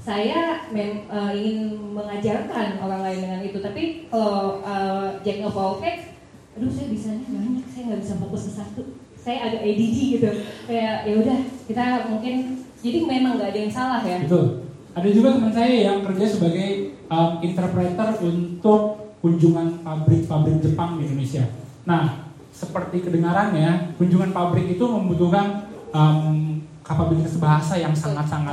[0.00, 0.40] saya
[0.70, 1.58] mem, eh, ingin
[1.92, 3.58] mengajarkan orang lain dengan itu.
[3.60, 6.08] Tapi kalau uh, Jack of all trades
[6.50, 8.82] aduh saya bisanya banyak saya nggak bisa fokus ke satu.
[9.20, 10.30] Saya agak ADD gitu.
[10.64, 12.34] Kayak ya udah kita mungkin
[12.80, 14.18] jadi memang nggak ada yang salah ya.
[14.24, 14.64] Betul.
[14.90, 16.68] Ada juga teman saya yang kerja sebagai
[17.06, 18.80] um, interpreter untuk
[19.20, 21.44] kunjungan pabrik-pabrik Jepang di Indonesia.
[21.84, 22.29] Nah,
[22.60, 25.64] seperti kedengarannya, kunjungan pabrik itu membutuhkan
[25.96, 28.52] um, kapabilitas bahasa yang sangat-sangat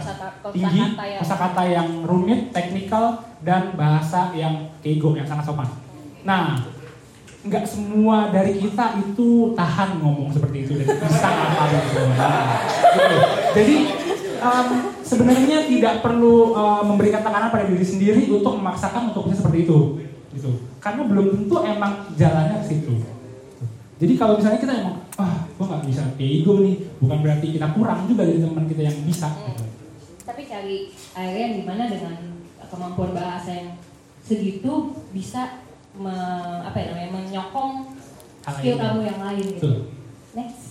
[0.56, 5.68] tinggi, kosakata yang- rumit, teknikal, dan bahasa yang keigo yang sangat sopan.
[6.24, 6.56] Nah,
[7.44, 12.30] nggak semua dari kita itu tahan ngomong seperti itu dan bisa ngapalin semuanya.
[12.96, 13.18] Gitu.
[13.58, 13.78] Jadi
[14.40, 14.68] um,
[15.04, 19.80] sebenarnya tidak perlu uh, memberikan tekanan pada diri sendiri untuk memaksakan untuk bisa seperti itu,
[20.32, 20.52] gitu.
[20.80, 22.96] Karena belum tentu emang jalannya ke situ.
[23.98, 28.06] Jadi kalau misalnya kita emang, ah, gua nggak bisa keigo nih, bukan berarti kita kurang
[28.06, 29.30] juga dari teman kita yang bisa.
[29.34, 29.66] Gitu.
[30.28, 32.20] tapi cari area yang di mana dengan
[32.68, 33.80] kemampuan bahasa yang
[34.20, 35.64] segitu bisa
[35.96, 36.12] me,
[36.68, 37.96] apa ya namanya menyokong
[38.44, 39.72] Hal skill kamu yang lain gitu.
[40.36, 40.64] Next.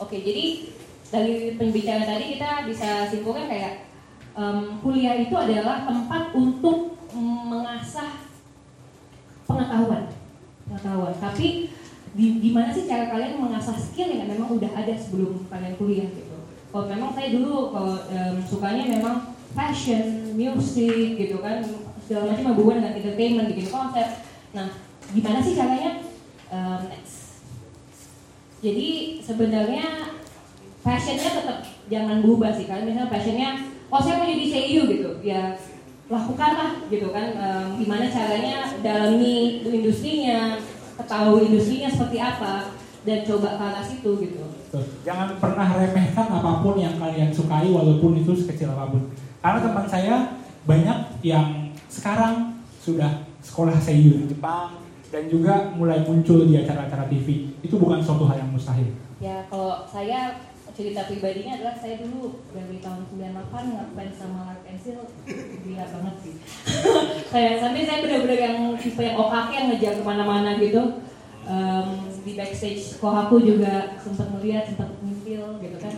[0.00, 0.72] Oke, jadi
[1.12, 3.88] dari pembicaraan tadi kita bisa simpulkan kayak
[4.32, 8.28] em, kuliah itu adalah tempat untuk mengasah
[9.48, 10.08] pengetahuan,
[10.68, 11.14] pengetahuan.
[11.20, 11.72] Tapi
[12.18, 16.34] di, gimana sih cara kalian mengasah skill yang memang udah ada sebelum kalian kuliah gitu?
[16.74, 21.62] Kalau memang saya dulu kalau em, sukanya memang fashion, music gitu kan
[22.02, 24.26] segala macam hubungan dengan entertainment, bikin konsep.
[24.50, 24.68] Nah,
[25.14, 26.02] gimana sih caranya?
[26.50, 27.38] Em, next.
[28.58, 30.18] Jadi sebenarnya
[30.82, 32.82] fashionnya tetap jangan berubah sih kan.
[32.82, 33.50] Misalnya fashionnya,
[33.94, 35.54] oh saya mau jadi CEO gitu, ya
[36.10, 37.30] lakukanlah gitu kan.
[37.38, 40.58] Em, gimana caranya dalami industrinya,
[40.98, 42.74] ketahui industrinya seperti apa,
[43.06, 44.42] dan coba ke arah situ gitu.
[45.06, 49.08] Jangan pernah remehkan apa pun yang kalian sukai walaupun itu sekecil apa pun.
[49.40, 50.14] Karena teman saya
[50.68, 57.48] banyak yang sekarang sudah sekolah seiyu di Jepang dan juga mulai muncul di acara-acara TV.
[57.64, 58.92] Itu bukan suatu hal yang mustahil.
[59.22, 60.36] Ya kalau saya
[60.78, 65.10] cerita pribadinya adalah saya dulu dari tahun 98 ngefans sama Art Pencil
[65.66, 66.34] gila banget sih.
[67.34, 71.02] kayak sampai saya benar-benar yang tipe yang okake yang ngejar ke mana-mana gitu.
[71.50, 75.94] Em, di backstage Kohaku juga sempat melihat, sempat ngimpil gitu kan.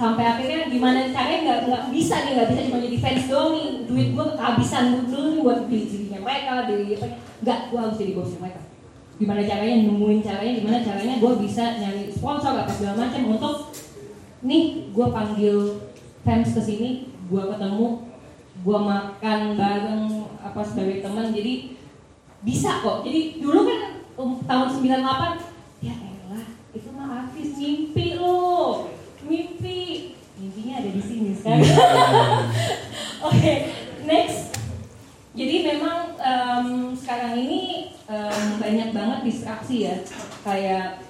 [0.00, 3.68] Sampai akhirnya gimana caranya nggak nggak bisa nih nggak bisa cuma jadi fans doang nih
[3.84, 7.06] duit gue kehabisan dulu nih buat beli CD-nya mereka beli apa
[7.44, 8.60] nggak gue harus jadi bosnya mereka
[9.20, 13.56] gimana caranya nemuin caranya gimana caranya gue bisa nyari sponsor apa segala macam untuk
[14.42, 15.58] nih gue panggil
[16.26, 16.90] fans ke sini
[17.30, 17.86] gue ketemu
[18.62, 20.04] gue makan bareng
[20.42, 21.74] apa sebagai teman jadi
[22.42, 23.06] bisa kok.
[23.06, 23.82] Jadi dulu kan
[24.18, 28.90] um, tahun 98 ya elah itu mah artis mimpi lo
[29.24, 30.12] mimpi.
[30.42, 31.62] Mimpinya ada di sini sekarang.
[33.30, 33.52] Oke
[34.04, 34.58] next.
[35.32, 39.96] Jadi memang em, sekarang ini em, banyak banget distraksi ya,
[40.44, 41.00] kayak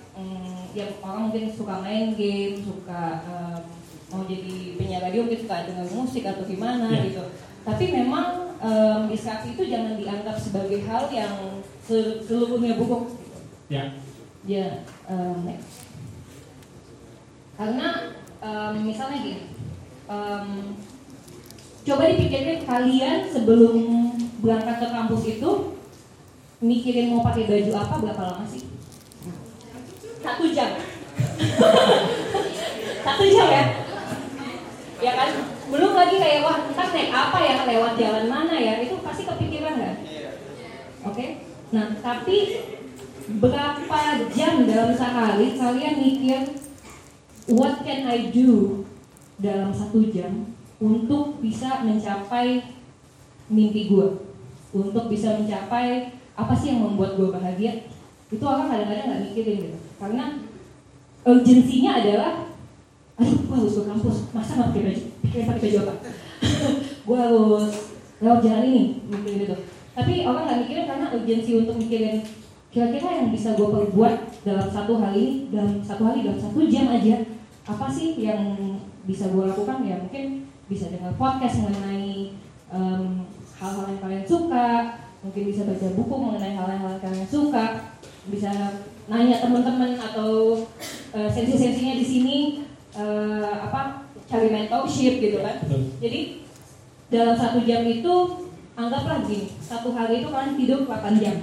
[0.73, 3.61] em, ya orang mungkin suka main game, suka em,
[4.09, 7.05] mau jadi penyiar radio mungkin suka dengar musik atau gimana Ya.
[7.05, 7.25] gitu.
[7.63, 13.13] Tapi memang em, distraksi itu jangan dianggap sebagai hal yang se- seluruhnya buruk.
[13.17, 13.39] Gitu.
[13.69, 13.85] Ya,
[14.43, 14.83] Ya,
[15.47, 15.87] next.
[17.55, 18.11] Karena
[18.43, 19.47] em, misalnya gini,
[20.09, 20.47] em,
[21.83, 23.77] coba dipikirin kalian sebelum
[24.43, 25.51] berangkat ke kampus itu
[26.59, 28.67] mikirin mau pakai baju apa berapa lama sih?
[30.23, 30.71] Satu jam.
[33.03, 33.65] Satu jam ya?
[35.03, 35.31] Ya kan?
[35.67, 39.75] Belum lagi kayak wah ntar naik apa ya lewat jalan mana ya itu pasti kepikiran
[39.83, 39.97] nggak?
[41.11, 41.27] Oke.
[41.75, 42.63] Nah tapi
[43.43, 43.99] berapa
[44.31, 46.41] jam dalam sehari kalian mikir
[47.51, 48.83] what can I do
[49.43, 52.63] dalam satu jam untuk bisa mencapai
[53.47, 54.09] mimpi gue
[54.75, 57.87] untuk bisa mencapai apa sih yang membuat gue bahagia
[58.33, 60.25] itu orang kadang-kadang nggak mikirin gitu karena
[61.23, 62.33] urgensinya adalah
[63.15, 64.17] aduh gue harus ke kampus.
[64.35, 65.03] Masa nggak pakai baju?
[65.23, 65.95] Pikirin pakai baju apa?
[67.07, 67.71] Gue harus
[68.23, 69.57] lewat jalan ini mikirin gitu
[69.93, 72.25] tapi orang nggak mikirin karena urgensi untuk mikirin
[72.73, 74.15] kira-kira yang bisa gue perbuat
[74.49, 77.17] dalam satu hari dalam satu hari dalam satu jam aja.
[77.69, 78.57] Apa sih yang
[79.05, 79.85] bisa gue lakukan?
[79.85, 82.33] Ya mungkin bisa dengar podcast mengenai
[82.73, 83.29] em,
[83.61, 84.97] hal-hal yang kalian suka.
[85.23, 87.93] Mungkin bisa baca buku mengenai hal-hal yang kalian suka.
[88.33, 88.51] Bisa
[89.11, 90.63] nanya teman-teman atau
[91.11, 92.39] eh, sensi-sensinya di sini
[92.95, 95.59] eh, apa cari mentorship gitu kan.
[95.67, 95.83] Betul.
[95.99, 96.21] jadi
[97.13, 98.15] dalam satu jam itu
[98.73, 101.37] anggaplah gini satu hari itu kalian tidur 8 jam.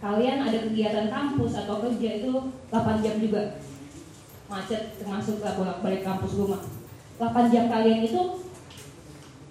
[0.00, 2.32] Kalian ada kegiatan kampus atau kerja itu
[2.72, 3.60] 8 jam juga.
[4.50, 6.60] Macet termasuk lah bolak balik kampus rumah
[7.16, 8.20] 8 jam kalian itu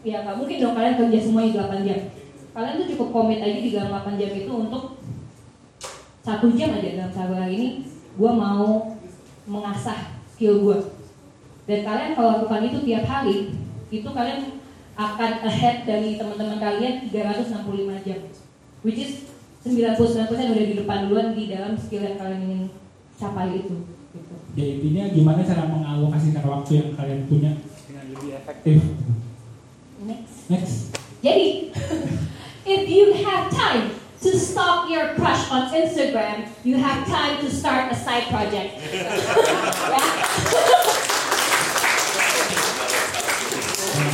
[0.03, 1.99] ya nggak mungkin dong kalian kerja semuanya 8 jam.
[2.49, 4.98] Kalian tuh cukup komit aja di dalam 8 jam itu untuk
[6.29, 8.93] satu jam aja dalam satu hari ini gue mau
[9.49, 10.77] mengasah skill gue
[11.65, 13.57] dan kalian kalau lakukan itu tiap hari
[13.89, 14.61] itu kalian
[14.93, 18.19] akan ahead dari teman-teman kalian 365 jam
[18.85, 19.25] which is
[19.65, 19.97] 99%
[20.29, 22.63] udah di depan duluan di dalam skill yang kalian ingin
[23.17, 23.75] capai itu
[24.13, 24.35] gitu.
[24.53, 27.51] Ya intinya gimana cara mengalokasikan waktu yang kalian punya
[27.89, 28.77] dengan lebih efektif.
[30.05, 30.75] next Next.
[31.21, 31.69] Jadi,
[32.73, 37.91] if you have time to stalk your crush on Instagram, you have time to start
[37.91, 38.75] a side project.
[38.75, 40.03] ya?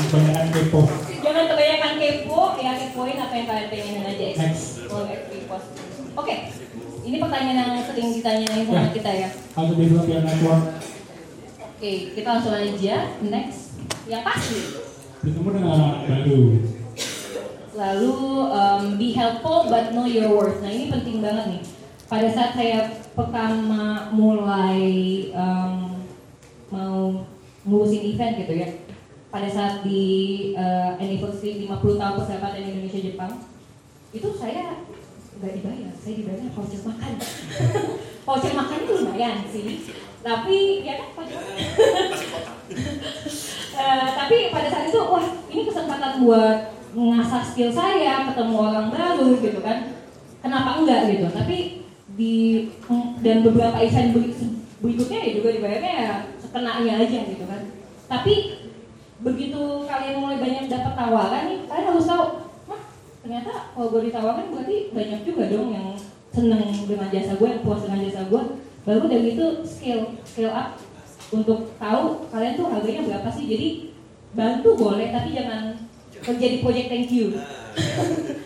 [0.05, 0.81] Kebanyakan kepo.
[1.23, 4.25] Jangan kebanyakan kepo, ya kepoin apa yang kalian pengenin aja.
[4.25, 4.35] ya.
[4.39, 4.65] Next.
[6.15, 6.35] Oke,
[7.03, 8.93] ini pertanyaan yang sering ditanyain sama Ya.
[8.93, 9.29] kita ya.
[9.53, 10.63] How to develop your network.
[11.75, 12.95] Oke, kita langsung aja.
[13.19, 13.59] Next,
[14.07, 14.59] yang pasti.
[15.19, 16.39] Bertemu dengan orang baru.
[17.75, 18.15] Lalu
[18.55, 20.63] um, be helpful but know your worth.
[20.63, 21.61] Nah ini penting banget nih.
[22.07, 24.79] Pada saat saya pertama mulai
[25.35, 25.99] um,
[26.71, 27.27] mau
[27.67, 28.69] ngurusin event gitu ya.
[29.27, 30.03] Pada saat di
[30.55, 33.43] uh, anniversary 50 tahun persahabatan Indonesia Jepang,
[34.15, 34.79] itu saya
[35.35, 37.13] nggak dibayar, saya dibayar voucher makan.
[38.25, 39.91] voucher makan itu lumayan sih,
[40.23, 41.43] tapi ya kan voucher
[43.75, 49.35] Eh, tapi pada saat itu wah ini kesempatan buat mengasah skill saya ketemu orang baru
[49.43, 49.99] gitu kan.
[50.39, 51.27] Kenapa enggak gitu?
[51.27, 51.57] Tapi
[52.15, 52.35] di
[53.19, 57.61] dan beberapa event beri- berikutnya ya juga dibayarnya ya sekenanya aja gitu kan.
[58.07, 58.33] Tapi
[59.19, 62.23] begitu kalian mulai banyak dapat tawaran nih kalian harus tahu
[62.67, 62.81] Wah,
[63.23, 65.87] ternyata kalau gue ditawarkan berarti banyak juga dong yang
[66.35, 68.41] seneng dengan jasa gue yang puas dengan jasa gue
[68.85, 70.77] baru dari itu skill skill up
[71.31, 73.45] untuk tahu kalian tuh harganya berapa sih.
[73.49, 73.67] Jadi
[74.35, 75.89] bantu boleh tapi jangan
[76.23, 77.35] kerja di project thank you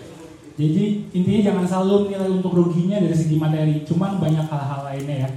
[0.60, 5.30] Jadi intinya jangan selalu nilai untuk ruginya dari segi materi, cuman banyak hal-hal lainnya ya.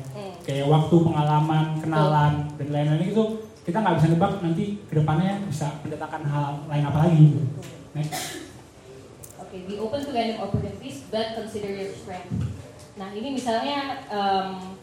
[0.43, 5.79] Kayak waktu, pengalaman, kenalan, dan lain-lain itu kita nggak bisa nebak nanti ke depannya bisa
[5.87, 7.41] mendatangkan hal lain apa lagi gitu.
[7.95, 8.51] Next.
[9.39, 12.35] Oke, be open to random opportunities, but consider your strength.
[12.99, 14.75] Nah, ini misalnya em,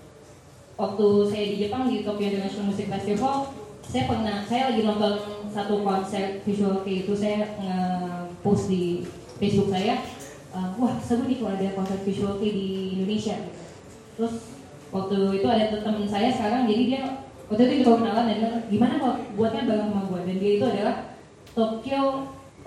[0.79, 3.51] waktu saya di Jepang di Tokyo International Music Festival,
[3.89, 5.13] saya pernah, saya lagi nonton
[5.49, 9.01] satu konser visual kayak itu, saya nge-post di
[9.41, 10.05] Facebook saya,
[10.53, 12.67] eh, wah seru nih kalau ada konser visual kayak di
[13.01, 13.49] Indonesia.
[14.13, 14.33] Terus
[14.93, 17.01] waktu itu ada teman saya sekarang, jadi dia
[17.49, 20.65] waktu itu juga kenalan dan bilang, gimana kalau buatnya bareng sama gue dan dia itu
[20.69, 20.95] adalah
[21.57, 22.03] Tokyo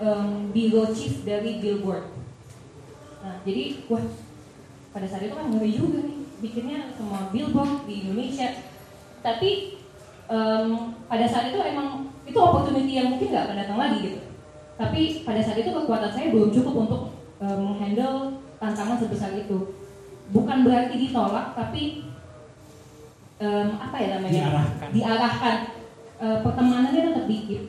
[0.03, 2.03] um, Bureau Chief dari Billboard.
[3.23, 4.03] Nah, jadi wah
[4.91, 8.59] pada saat itu kan ngeri juga nih bikinnya semua billboard di Indonesia.
[9.23, 9.79] Tapi
[10.31, 14.19] em, pada saat itu emang itu opportunity yang mungkin nggak akan datang lagi gitu.
[14.79, 17.01] Tapi pada saat itu kekuatan saya belum cukup untuk
[17.41, 19.75] em, menghandle tantangan sebesar itu.
[20.31, 22.07] Bukan berarti ditolak, tapi
[23.43, 24.39] em, apa ya namanya?
[24.39, 24.89] Diarahkan.
[24.95, 25.57] Diarahkan.
[26.23, 27.63] Eh, pertemanannya tetap dikit.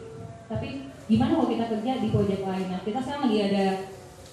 [0.47, 2.71] Tapi gimana kalau kita kerja di proyek lain?
[2.71, 3.67] Nah, kita sekarang lagi ada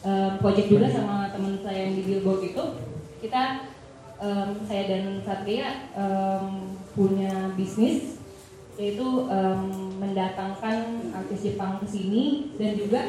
[0.05, 2.63] um, project juga sama teman saya yang di Billboard itu.
[3.17, 3.65] Kita
[4.21, 8.19] um, saya dan Satria um, punya bisnis
[8.79, 13.01] yaitu um, mendatangkan artis Jepang ke sini dan juga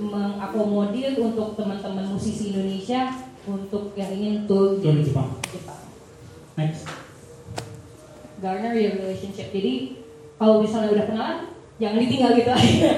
[0.00, 3.12] mengakomodir untuk teman-teman musisi Indonesia
[3.44, 5.36] untuk yang ingin tour di di Jepang.
[5.52, 5.82] Jepang.
[6.56, 6.88] Next.
[8.40, 9.52] Garner your relationship.
[9.52, 10.00] Jadi
[10.40, 11.38] kalau misalnya udah kenalan,
[11.76, 12.90] jangan ditinggal gitu aja.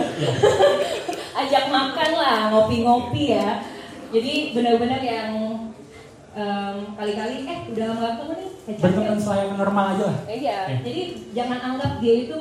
[1.45, 3.59] Ajak makan lah, ngopi-ngopi ya.
[4.15, 5.33] Jadi benar-benar yang
[6.35, 10.19] em, kali-kali eh udah lama gak ketemu nih, Berteman selayaknya normal aja lah.
[10.25, 10.79] Eh, Iya, Eh.
[10.83, 11.03] jadi
[11.33, 12.39] jangan anggap dia itu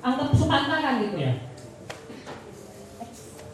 [0.00, 1.16] anggap sepantaran gitu.
[1.16, 1.32] Ya.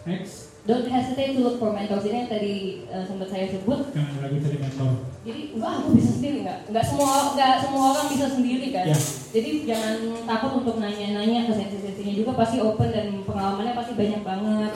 [0.05, 0.49] Next.
[0.65, 2.55] don't hesitate to look for mentors ini yang tadi
[2.87, 4.93] uh, sempat saya sebut Jangan ragu cari mentor.
[5.23, 8.99] jadi enggak aku bisa sendiri enggak enggak semua enggak semua orang bisa sendiri kan Ya.
[9.31, 9.95] jadi jangan
[10.25, 14.73] takut untuk nanya-nanya ke sesi-sesinya juga pasti open dan pengalamannya pasti banyak banget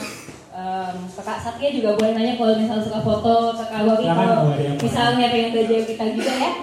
[0.53, 4.45] Em, kakak Satya juga boleh nanya kalau misalnya suka foto kakak Wagi Silakan, kalau
[4.85, 6.51] misalnya pengen belajar kita juga ya.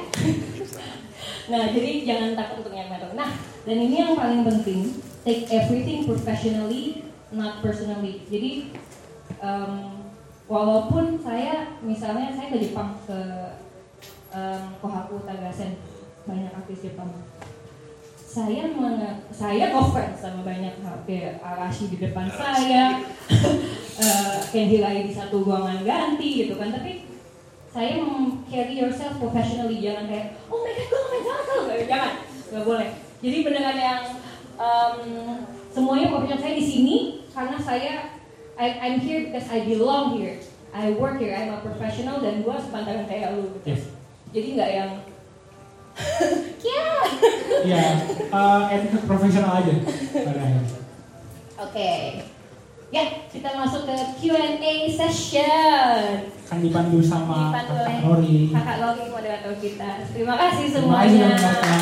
[1.49, 3.33] Nah jadi jangan takut untuk yang nah
[3.65, 7.01] dan ini yang paling penting take everything professionally
[7.33, 8.21] not personally.
[8.29, 8.69] Jadi
[9.41, 9.73] em,
[10.45, 13.17] walaupun saya misalnya saya ke Jepang ke
[14.33, 15.81] um, Kohaku Tagasen
[16.29, 17.09] banyak artis Jepang
[18.39, 20.95] saya menge- saya offense sama banyak hal.
[21.03, 23.03] Kayak Arashi di depan saya
[24.03, 26.71] eh, Kenji Rai di satu ruangan ganti gitu kan.
[26.71, 27.03] Tapi
[27.69, 29.83] saya mem carry yourself professionally.
[29.83, 31.23] Jangan kayak oh my god gue main
[31.59, 32.13] Nggak, jangan
[32.49, 32.89] nggak boleh.
[33.19, 34.01] Jadi beneran yang
[34.55, 34.97] um,
[35.69, 36.97] semuanya profesional saya di sini
[37.35, 37.93] karena saya
[38.55, 40.39] I, I'm here because I belong here.
[40.71, 41.35] I work here.
[41.35, 43.75] I'm a professional dan gue sepantaran kayak lu gitu.
[43.75, 43.83] Yes.
[44.29, 44.91] jadi nggak yang
[47.59, 47.85] Iya,
[48.31, 49.73] eh, etika profesional aja.
[51.59, 51.91] Oke.
[52.89, 56.25] Ya, kita masuk ke Q&A session.
[56.49, 58.37] Kan dipandu sama Dipandu kakak Rory.
[58.49, 59.89] Kakak Lori moderator kita.
[60.09, 61.29] Terima kasih Terima kasih semuanya.
[61.29, 61.77] sudah menonton.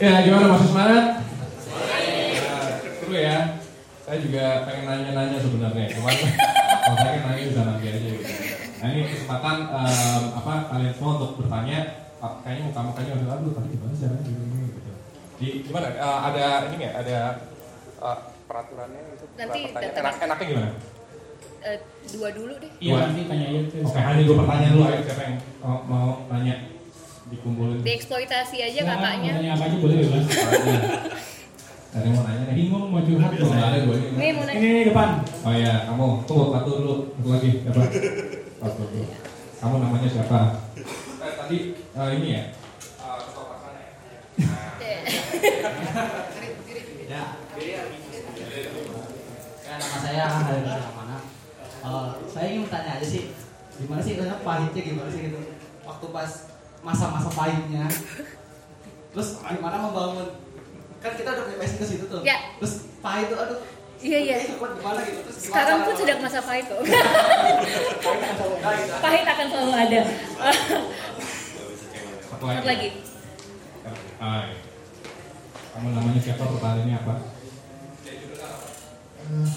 [0.00, 1.04] Ya, gimana semangat?
[1.20, 3.60] Nah, Seru ya.
[4.00, 6.14] Saya juga pengen nanya-nanya sebenarnya, cuman
[6.82, 8.39] kalau saya kan nanya bisa nanti aja gitu.
[8.80, 11.78] Nah ini kesempatan em, apa kalian semua untuk bertanya.
[12.20, 14.92] Kayaknya muka-mukanya udah aduh tadi gimana sih caranya gini gitu.
[15.36, 15.86] Di gimana?
[15.88, 16.94] Eh, ada ini nggak?
[17.00, 17.16] Ada
[17.96, 19.24] eh, peraturannya gitu?
[19.36, 19.60] Nanti.
[19.72, 20.68] Enak, enaknya gimana?
[21.60, 21.78] Eh,
[22.12, 22.70] dua dulu deh.
[22.76, 23.80] Iya, nanti tanya aja tuh.
[23.84, 26.54] Oke, hari gue pertanyaan dulu ayo siapa yang mau, mau nanya
[27.28, 27.78] dikumpulin.
[27.80, 29.32] Dieksploitasi aja Ya, kakaknya.
[29.32, 30.24] mau Tanya apa aja boleh bebas.
[31.90, 32.54] Ada yang mau nanya nih?
[32.56, 34.08] Bingung mau curhat gue ini.
[34.16, 34.68] Nih mau Ini nanya.
[34.72, 35.08] nih, depan.
[35.40, 37.80] Oh iya, kamu tunggu satu dulu, satu lagi siapa?
[38.60, 40.40] Kamu namanya siapa?
[40.76, 42.44] Eh, tadi eh, ini ya.
[42.52, 43.88] eh, ketua pelaksana ya?
[49.64, 50.60] Ya, nama saya Hari
[50.92, 51.16] mana?
[52.28, 53.32] saya ingin bertanya aja sih,
[53.80, 55.40] gimana sih rasanya pahitnya gimana sih gitu?
[55.88, 56.30] Waktu pas
[56.84, 57.88] masa-masa pahitnya,
[59.16, 60.36] terus gimana membangun?
[61.00, 62.20] Kan kita udah punya passion ke situ tuh.
[62.20, 62.60] Ya.
[62.60, 63.58] Terus pahit tuh, aduh.
[64.00, 64.36] Iya, iya.
[64.40, 64.56] Gitu?
[65.36, 66.80] Sekarang pun sedang masa pahit kok.
[69.04, 70.00] Pahit akan selalu ada.
[72.32, 72.88] Satu Satu lagi.
[74.16, 74.56] Hai.
[75.70, 76.48] Kamu namanya siapa?
[76.48, 77.14] Pertanyaannya apa?
[79.30, 79.52] Eh,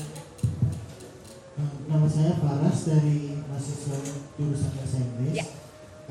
[1.58, 3.98] eh, nama saya Faras dari mahasiswa
[4.36, 5.40] jurusan bahasa Inggris.
[5.40, 5.48] Ya.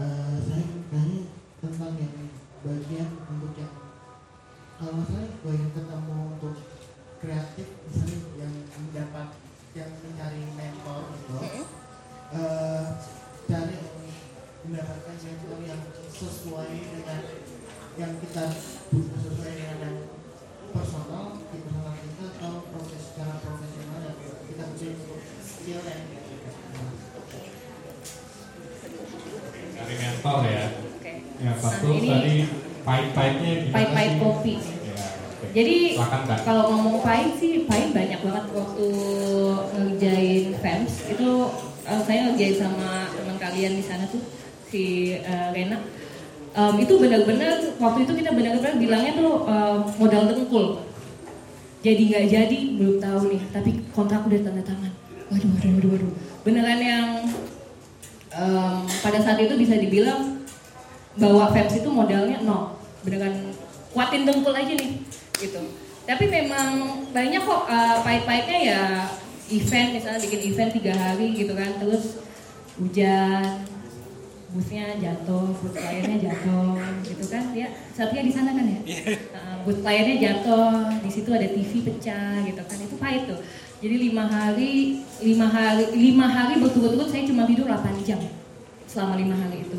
[0.00, 1.20] Eh, saya tanya
[1.60, 2.16] tentang yang
[2.64, 3.76] bagian untuk yang
[4.80, 6.56] kalau saya bagian ketemu untuk
[7.22, 9.28] kreatif misalnya yang mendapat
[9.72, 11.38] yang mencari mentor gitu.
[12.32, 12.84] Eh,
[13.46, 13.76] cari
[14.62, 15.80] mendapatkan mentor yang
[16.10, 17.20] sesuai dengan
[17.94, 18.44] yang kita
[18.90, 19.96] butuh sesuai dengan yang
[20.72, 24.16] personal di personal kita atau proses secara profesional yang
[24.48, 26.56] kita butuh untuk skill dan kreativitas.
[29.72, 30.66] Dari mentor ya.
[30.72, 31.12] Oke.
[31.38, 32.34] Yang satu Nah, ini- tadi
[32.82, 34.18] pahit-pahitnya Pahit-pahit sih?
[34.18, 34.54] kopi.
[35.42, 35.50] Oke.
[35.58, 35.98] Jadi
[36.46, 38.88] kalau ngomong pahit sih pahit banyak banget waktu
[39.74, 41.30] ngerjain FEMS itu
[41.82, 44.22] eh, saya ngerjain sama teman kalian di sana tuh
[44.70, 45.82] si eh, Rena.
[46.52, 50.66] Em, itu benar-benar waktu itu kita benar-benar bilangnya tuh em, modal dengkul.
[51.82, 54.92] Jadi nggak jadi belum tahu nih, tapi kontrak udah tanda tangan.
[55.32, 56.12] Waduh, waduh, waduh, waduh.
[56.46, 57.08] Beneran yang
[58.30, 60.44] em, pada saat itu bisa dibilang
[61.18, 62.78] bahwa FEMS itu modalnya nol.
[63.02, 63.56] Beneran
[63.90, 65.04] kuatin dengkul aja nih,
[65.42, 65.62] gitu.
[66.06, 68.82] Tapi memang banyak kok eh, pahit-pahitnya ya
[69.52, 72.22] event misalnya bikin event tiga hari gitu kan, terus
[72.80, 73.68] hujan,
[74.52, 77.42] busnya jatuh, bus kliennya jatuh, gitu kan?
[77.56, 78.80] Ya, satunya di sana kan ya.
[79.32, 82.76] Uh, bus kliennya jatuh, di situ ada TV pecah, gitu kan?
[82.80, 83.40] Itu pahit tuh.
[83.82, 88.20] Jadi lima hari, lima hari, lima hari berturut-turut saya cuma tidur 8 jam
[88.86, 89.78] selama lima hari itu.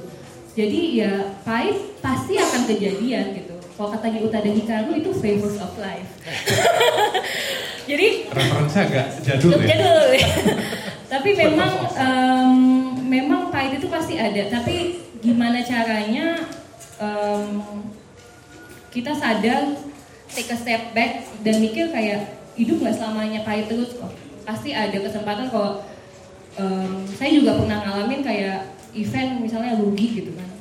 [0.53, 3.52] Jadi ya pahit pasti akan kejadian gitu.
[3.83, 6.07] Kalau katanya Utada Hikaru itu flavors of life.
[7.91, 9.75] Jadi Referensi agak jadul ya.
[9.75, 10.07] Jadul.
[11.11, 12.53] Tapi memang em,
[13.03, 14.47] memang pahit itu pasti ada.
[14.47, 16.47] Tapi gimana caranya
[16.95, 17.59] em,
[18.87, 19.75] kita sadar
[20.31, 24.15] take a step back dan mikir kayak hidup nggak selamanya pahit terus kok.
[24.47, 25.83] Pasti ada kesempatan kalau
[26.55, 28.63] em, saya juga pernah ngalamin kayak
[28.95, 30.52] event misalnya rugi gitu kan.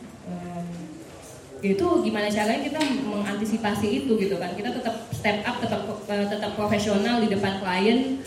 [1.62, 6.58] Itu gimana caranya kita mengantisipasi itu gitu kan kita tetap step up tetap eh, tetap
[6.58, 8.18] profesional di depan klien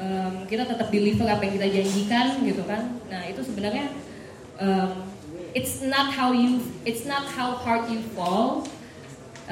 [0.00, 3.92] em, kita tetap deliver apa yang kita janjikan gitu kan nah itu sebenarnya
[4.56, 5.04] em,
[5.52, 8.64] it's not how you it's not how hard you fall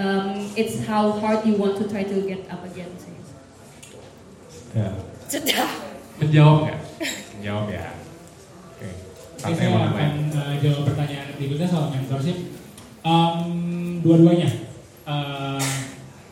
[0.00, 3.16] um, it's how hard you want to try to get up again sih
[4.76, 4.92] Ya.
[5.24, 5.64] Sudah.
[6.20, 6.80] Menjawab nggak?
[7.32, 7.96] Menjawab ya.
[8.76, 8.88] Oke.
[9.40, 12.36] Saya akan uh, jawab pertanyaan berikutnya soal mentorship.
[13.06, 14.50] Um, dua-duanya,
[15.06, 15.62] uh,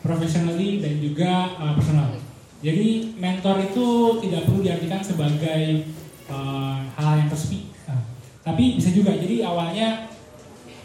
[0.02, 2.18] professionally dan juga uh, personal.
[2.66, 5.86] Jadi mentor itu tidak perlu diartikan sebagai
[6.26, 8.02] uh, hal yang resmi, Uh,
[8.42, 9.14] tapi bisa juga.
[9.14, 10.10] Jadi awalnya,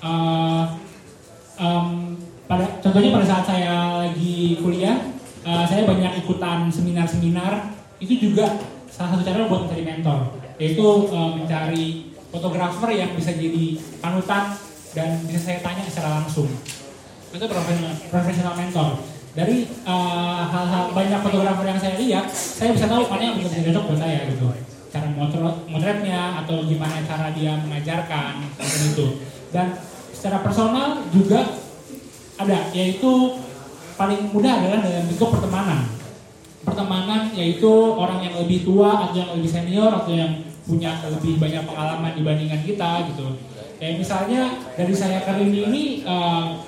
[0.05, 0.77] uh,
[1.57, 2.13] um,
[2.45, 5.09] pada contohnya pada saat saya lagi kuliah,
[5.41, 7.73] uh, saya banyak ikutan seminar-seminar.
[7.97, 8.61] Itu juga
[8.93, 15.21] salah satu cara buat mencari mentor, yaitu uh, mencari fotografer yang bisa jadi panutan dan
[15.25, 16.49] bisa saya tanya secara langsung.
[17.29, 17.45] Itu
[18.09, 19.05] profesional, mentor.
[19.37, 23.83] Dari uh, hal-hal banyak fotografer yang saya lihat, saya bisa tahu mana yang benar-benar cocok
[23.85, 24.47] buat saya gitu.
[24.89, 29.07] Cara motret, motretnya atau gimana cara dia mengajarkan seperti itu.
[29.53, 29.77] Dan
[30.09, 31.45] secara personal juga
[32.41, 33.37] ada, yaitu
[33.93, 35.81] paling mudah adalah dalam bentuk pertemanan.
[36.65, 41.63] Pertemanan yaitu orang yang lebih tua atau yang lebih senior atau yang punya lebih banyak
[41.69, 43.37] pengalaman dibandingkan kita gitu.
[43.79, 46.59] Kayak misalnya dari saya ke Rini ini, uh,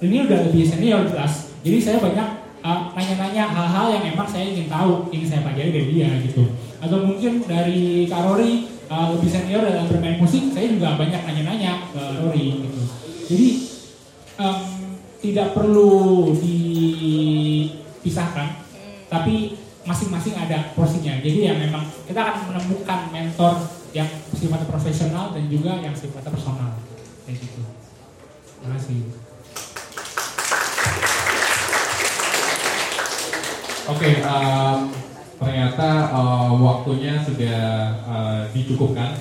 [0.00, 1.52] Rini udah lebih senior jelas.
[1.60, 2.28] Jadi saya banyak
[2.64, 6.56] uh, nanya-nanya hal-hal yang emang saya ingin tahu, ingin saya pelajari dari dia gitu.
[6.80, 11.92] Atau mungkin dari Kak Rory uh, lebih senior dalam bermain musik, saya juga banyak nanya-nanya
[11.92, 12.80] ke Rory gitu.
[13.30, 13.48] Jadi
[14.40, 14.58] em,
[15.20, 15.92] tidak perlu
[16.40, 18.48] dipisahkan,
[19.06, 19.54] tapi
[19.84, 21.20] masing-masing ada porsinya.
[21.20, 23.54] Jadi ya memang kita akan menemukan mentor
[23.90, 26.78] yang sifatnya profesional dan juga yang sifatnya personal.
[27.26, 27.62] Kayak gitu.
[28.60, 29.00] Terima kasih.
[33.90, 34.78] Oke, em,
[35.42, 37.60] ternyata eh, waktunya sudah
[38.06, 39.18] eh, dicukupkan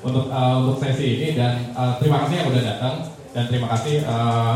[0.00, 2.94] untuk eh, untuk sesi ini dan eh, terima kasih yang udah datang
[3.36, 4.54] dan terima kasih eh,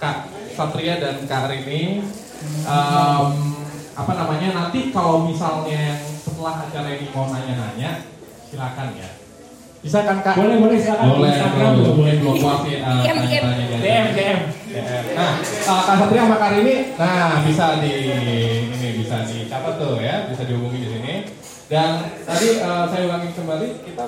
[0.00, 0.16] Kak
[0.56, 2.00] Satria dan Kak Rini.
[2.44, 3.28] Em,
[3.94, 8.13] apa namanya nanti kalau misalnya setelah acara ini mau nanya-nanya
[8.54, 9.10] silakan ya.
[9.84, 10.34] Bisa kan Kak?
[10.40, 11.06] Boleh, boleh, silakan.
[11.12, 12.40] Boleh, Instagram boleh, boleh.
[12.40, 14.06] ya, eh, DM, tanya-tanya DM.
[14.16, 14.38] DM.
[15.14, 15.32] Nah,
[15.70, 17.92] uh, Kak Satria sama Kak Rini, nah bisa di
[18.74, 21.14] ini bisa dicatat tuh ya, bisa dihubungi di sini.
[21.70, 24.04] Dan tadi uh, saya ulangi kembali, kita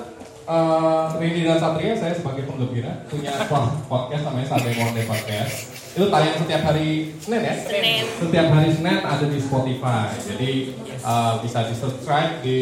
[0.49, 5.55] uh, Rini dan Satria, saya sebagai penggembira punya pod- podcast namanya Sunday Morning Podcast.
[5.95, 7.55] Itu tayang setiap hari Senin ya?
[7.63, 8.03] Senin.
[8.17, 10.09] Setiap hari Senin ada di Spotify.
[10.19, 10.51] Jadi
[11.05, 12.57] uh, bisa di subscribe di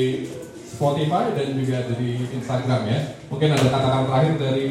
[0.75, 2.99] Spotify dan juga ada di Instagram ya.
[3.31, 4.67] Mungkin ada kata-kata terakhir dari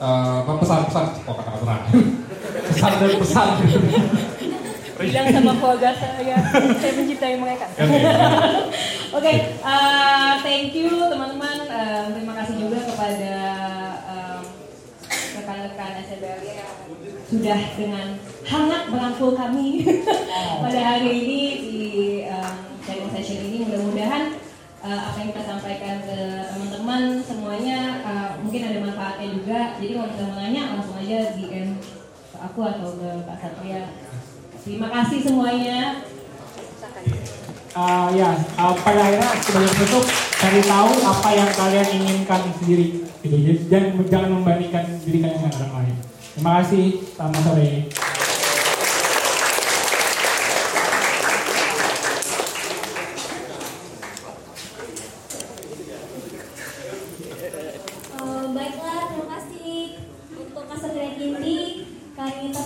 [0.00, 1.92] uh, pesan-pesan, oh kata-kata terakhir.
[2.72, 3.48] pesan dan pesan.
[4.96, 6.40] bilang sama keluarga saya
[6.80, 8.00] saya mencintai mereka Oke.
[9.16, 11.68] Oke, eh, thank you teman-teman.
[11.68, 13.36] Eh, terima kasih juga kepada
[14.08, 14.40] em,
[15.36, 16.74] rekan-rekan SBLI yang
[17.28, 18.06] sudah dengan
[18.44, 19.84] hangat merangkul kami
[20.64, 21.76] pada hari ini di
[22.84, 23.68] sharing session ini.
[23.68, 24.45] Mudah-mudahan
[24.86, 26.18] eh, apa yang kita sampaikan ke
[26.54, 29.60] teman-teman semuanya eh, mungkin ada manfaatnya juga.
[29.82, 31.68] Jadi kalau kita mau nanya langsung aja DM
[32.30, 33.82] ke aku atau ke Pak Satria.
[34.62, 36.02] Terima kasih semuanya.
[37.76, 40.08] Uh, ya, uh, pada akhirnya sebagai penutup
[40.40, 43.36] cari tahu apa yang kalian inginkan sendiri gitu.
[43.36, 45.96] Jadi jangan jangan membandingkan diri kalian dengan orang lain.
[46.32, 47.70] Terima kasih, selamat sore.